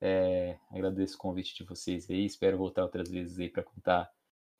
é, 0.00 0.58
agradeço 0.70 1.16
o 1.16 1.18
convite 1.18 1.54
de 1.54 1.64
vocês 1.64 2.08
aí. 2.10 2.24
Espero 2.24 2.58
voltar 2.58 2.82
outras 2.82 3.10
vezes 3.10 3.38
aí 3.38 3.48
para 3.48 3.62
contar 3.62 4.10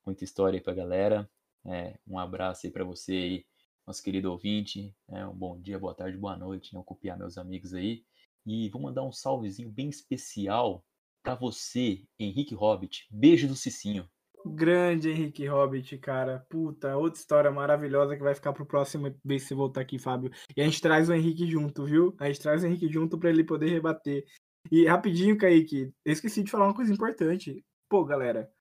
muita 0.05 0.23
história 0.23 0.57
aí 0.57 0.63
pra 0.63 0.73
galera. 0.73 1.29
É, 1.65 1.97
um 2.07 2.19
abraço 2.19 2.65
aí 2.65 2.71
para 2.71 2.83
você 2.83 3.11
aí 3.13 3.45
nosso 3.85 4.03
querido 4.03 4.31
ouvinte. 4.31 4.95
Né? 5.07 5.25
Um 5.27 5.35
bom 5.35 5.59
dia, 5.59 5.79
boa 5.79 5.93
tarde, 5.93 6.17
boa 6.17 6.35
noite. 6.35 6.73
Não 6.73 6.83
copiar 6.83 7.17
meus 7.17 7.37
amigos 7.37 7.73
aí. 7.73 8.03
E 8.45 8.69
vou 8.69 8.81
mandar 8.81 9.03
um 9.03 9.11
salvezinho 9.11 9.69
bem 9.69 9.89
especial 9.89 10.83
para 11.23 11.35
você, 11.35 12.03
Henrique 12.19 12.53
Hobbit. 12.53 13.07
Beijo 13.09 13.47
do 13.47 13.55
Cicinho. 13.55 14.07
Grande 14.45 15.09
Henrique 15.09 15.47
Hobbit, 15.47 15.97
cara. 15.97 16.45
Puta, 16.47 16.95
outra 16.95 17.19
história 17.19 17.49
maravilhosa 17.49 18.15
que 18.15 18.21
vai 18.21 18.35
ficar 18.35 18.53
pro 18.53 18.65
próximo 18.65 19.11
que 19.11 19.39
você 19.39 19.55
voltar 19.55 19.81
aqui, 19.81 19.97
Fábio. 19.97 20.29
E 20.55 20.61
a 20.61 20.65
gente 20.65 20.79
traz 20.79 21.09
o 21.09 21.13
Henrique 21.13 21.47
junto, 21.47 21.83
viu? 21.83 22.15
A 22.19 22.27
gente 22.27 22.41
traz 22.41 22.63
o 22.63 22.67
Henrique 22.67 22.87
junto 22.87 23.17
para 23.17 23.31
ele 23.31 23.43
poder 23.43 23.69
rebater. 23.69 24.23
E 24.71 24.85
rapidinho, 24.87 25.37
Kaique, 25.37 25.93
eu 26.03 26.13
esqueci 26.13 26.43
de 26.43 26.51
falar 26.51 26.65
uma 26.65 26.73
coisa 26.73 26.91
importante. 26.91 27.63
Pô, 27.89 28.03
galera, 28.03 28.51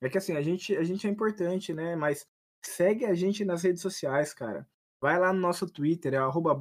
é 0.00 0.08
que 0.08 0.18
assim, 0.18 0.36
a 0.36 0.42
gente, 0.42 0.76
a 0.76 0.82
gente 0.82 1.06
é 1.06 1.10
importante, 1.10 1.72
né? 1.72 1.94
Mas 1.94 2.26
segue 2.64 3.04
a 3.04 3.14
gente 3.14 3.44
nas 3.44 3.62
redes 3.62 3.82
sociais, 3.82 4.34
cara. 4.34 4.66
Vai 5.00 5.18
lá 5.18 5.32
no 5.32 5.40
nosso 5.40 5.66
Twitter, 5.66 6.14
é 6.14 6.18
arroba. 6.18 6.56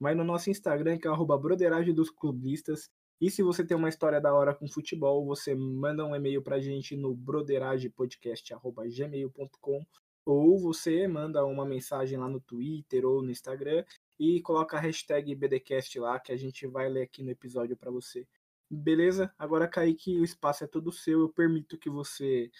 Vai 0.00 0.14
no 0.14 0.24
nosso 0.24 0.50
Instagram, 0.50 0.98
que 0.98 1.06
é 1.06 1.10
arroba 1.10 1.40
dos 1.94 2.10
Clubistas. 2.10 2.90
E 3.20 3.30
se 3.30 3.42
você 3.42 3.64
tem 3.64 3.76
uma 3.76 3.88
história 3.88 4.20
da 4.20 4.34
hora 4.34 4.54
com 4.54 4.68
futebol, 4.68 5.24
você 5.24 5.54
manda 5.54 6.04
um 6.04 6.14
e-mail 6.14 6.42
pra 6.42 6.60
gente 6.60 6.96
no 6.96 7.14
broderagepodcast.gmail.com 7.14 9.86
ou 10.26 10.58
você 10.58 11.06
manda 11.06 11.44
uma 11.44 11.64
mensagem 11.64 12.18
lá 12.18 12.28
no 12.28 12.40
Twitter 12.40 13.04
ou 13.04 13.22
no 13.22 13.30
Instagram 13.30 13.84
e 14.18 14.40
coloca 14.42 14.76
a 14.76 14.80
hashtag 14.80 15.34
BDcast 15.34 15.98
lá 15.98 16.18
que 16.20 16.32
a 16.32 16.36
gente 16.36 16.66
vai 16.66 16.88
ler 16.88 17.02
aqui 17.02 17.22
no 17.22 17.30
episódio 17.30 17.76
para 17.76 17.90
você. 17.90 18.26
Beleza? 18.70 19.32
Agora, 19.38 19.68
Kaique, 19.68 20.18
o 20.18 20.24
espaço 20.24 20.64
é 20.64 20.66
todo 20.66 20.92
seu. 20.92 21.20
Eu 21.20 21.28
permito 21.28 21.78
que 21.78 21.90
você 21.90 22.50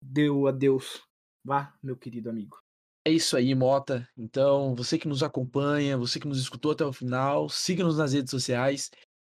dê 0.00 0.28
o 0.30 0.46
adeus 0.46 1.02
Vá, 1.44 1.74
meu 1.82 1.96
querido 1.96 2.30
amigo. 2.30 2.56
É 3.04 3.10
isso 3.10 3.36
aí, 3.36 3.52
Mota. 3.52 4.08
Então, 4.16 4.76
você 4.76 4.96
que 4.96 5.08
nos 5.08 5.24
acompanha, 5.24 5.98
você 5.98 6.20
que 6.20 6.28
nos 6.28 6.38
escutou 6.38 6.70
até 6.70 6.84
o 6.84 6.92
final, 6.92 7.48
siga-nos 7.48 7.98
nas 7.98 8.12
redes 8.12 8.30
sociais. 8.30 8.90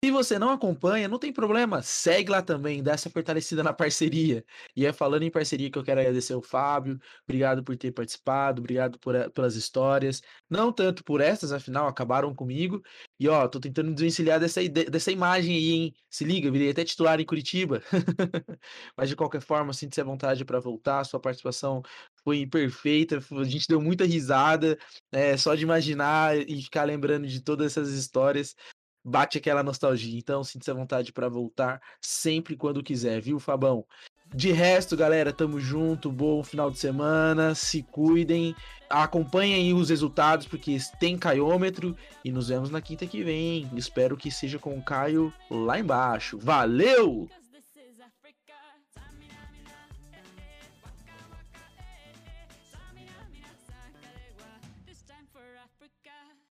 Se 0.03 0.11
você 0.11 0.37
não 0.37 0.49
acompanha, 0.49 1.07
não 1.07 1.17
tem 1.17 1.31
problema, 1.31 1.81
segue 1.81 2.29
lá 2.29 2.41
também, 2.41 2.83
dá 2.83 2.91
essa 2.91 3.09
fortalecida 3.09 3.63
na 3.63 3.71
parceria. 3.71 4.43
E 4.75 4.85
é 4.85 4.91
falando 4.91 5.23
em 5.23 5.31
parceria 5.31 5.71
que 5.71 5.77
eu 5.77 5.83
quero 5.83 6.01
agradecer 6.01 6.33
ao 6.33 6.41
Fábio, 6.41 6.99
obrigado 7.23 7.63
por 7.63 7.77
ter 7.77 7.93
participado, 7.93 8.59
obrigado 8.59 8.99
por, 8.99 9.15
pelas 9.31 9.55
histórias, 9.55 10.21
não 10.49 10.73
tanto 10.73 11.05
por 11.05 11.21
essas, 11.21 11.53
afinal, 11.53 11.87
acabaram 11.87 12.35
comigo. 12.35 12.81
E 13.17 13.29
ó, 13.29 13.47
tô 13.47 13.61
tentando 13.61 13.93
desvencilhar 13.93 14.41
dessa, 14.41 14.59
dessa 14.67 15.09
imagem 15.09 15.55
aí, 15.55 15.71
hein? 15.71 15.93
Se 16.09 16.25
liga, 16.25 16.51
virei 16.51 16.71
até 16.71 16.83
titular 16.83 17.21
em 17.21 17.25
Curitiba. 17.25 17.81
Mas 18.97 19.07
de 19.07 19.15
qualquer 19.15 19.41
forma, 19.41 19.71
sinta-se 19.71 20.01
à 20.01 20.03
vontade 20.03 20.43
para 20.43 20.59
voltar, 20.59 21.05
sua 21.05 21.19
participação 21.21 21.81
foi 22.25 22.45
perfeita, 22.45 23.19
a 23.31 23.43
gente 23.45 23.67
deu 23.69 23.79
muita 23.79 24.03
risada, 24.03 24.77
é, 25.13 25.37
só 25.37 25.55
de 25.55 25.63
imaginar 25.63 26.37
e 26.37 26.61
ficar 26.61 26.83
lembrando 26.83 27.25
de 27.25 27.41
todas 27.41 27.67
essas 27.67 27.93
histórias 27.93 28.53
bate 29.03 29.37
aquela 29.37 29.63
nostalgia. 29.63 30.17
Então, 30.17 30.43
sinta-se 30.43 30.71
vontade 30.71 31.11
para 31.11 31.29
voltar 31.29 31.81
sempre 31.99 32.55
quando 32.55 32.83
quiser, 32.83 33.21
viu, 33.21 33.39
Fabão? 33.39 33.85
De 34.33 34.51
resto, 34.51 34.97
galera, 34.97 35.31
tamo 35.31 35.59
junto. 35.59 36.11
Bom 36.11 36.43
final 36.43 36.71
de 36.71 36.79
semana. 36.79 37.53
Se 37.53 37.83
cuidem. 37.83 38.55
Acompanhem 38.89 39.73
os 39.73 39.89
resultados, 39.89 40.47
porque 40.47 40.77
tem 40.99 41.17
caiômetro. 41.17 41.95
E 42.25 42.31
nos 42.31 42.47
vemos 42.47 42.71
na 42.71 42.81
quinta 42.81 43.05
que 43.05 43.23
vem. 43.23 43.69
Espero 43.75 44.17
que 44.17 44.31
seja 44.31 44.57
com 44.57 44.75
o 44.75 44.83
Caio 44.83 45.31
lá 45.51 45.79
embaixo. 45.79 46.39
Valeu! 46.39 47.29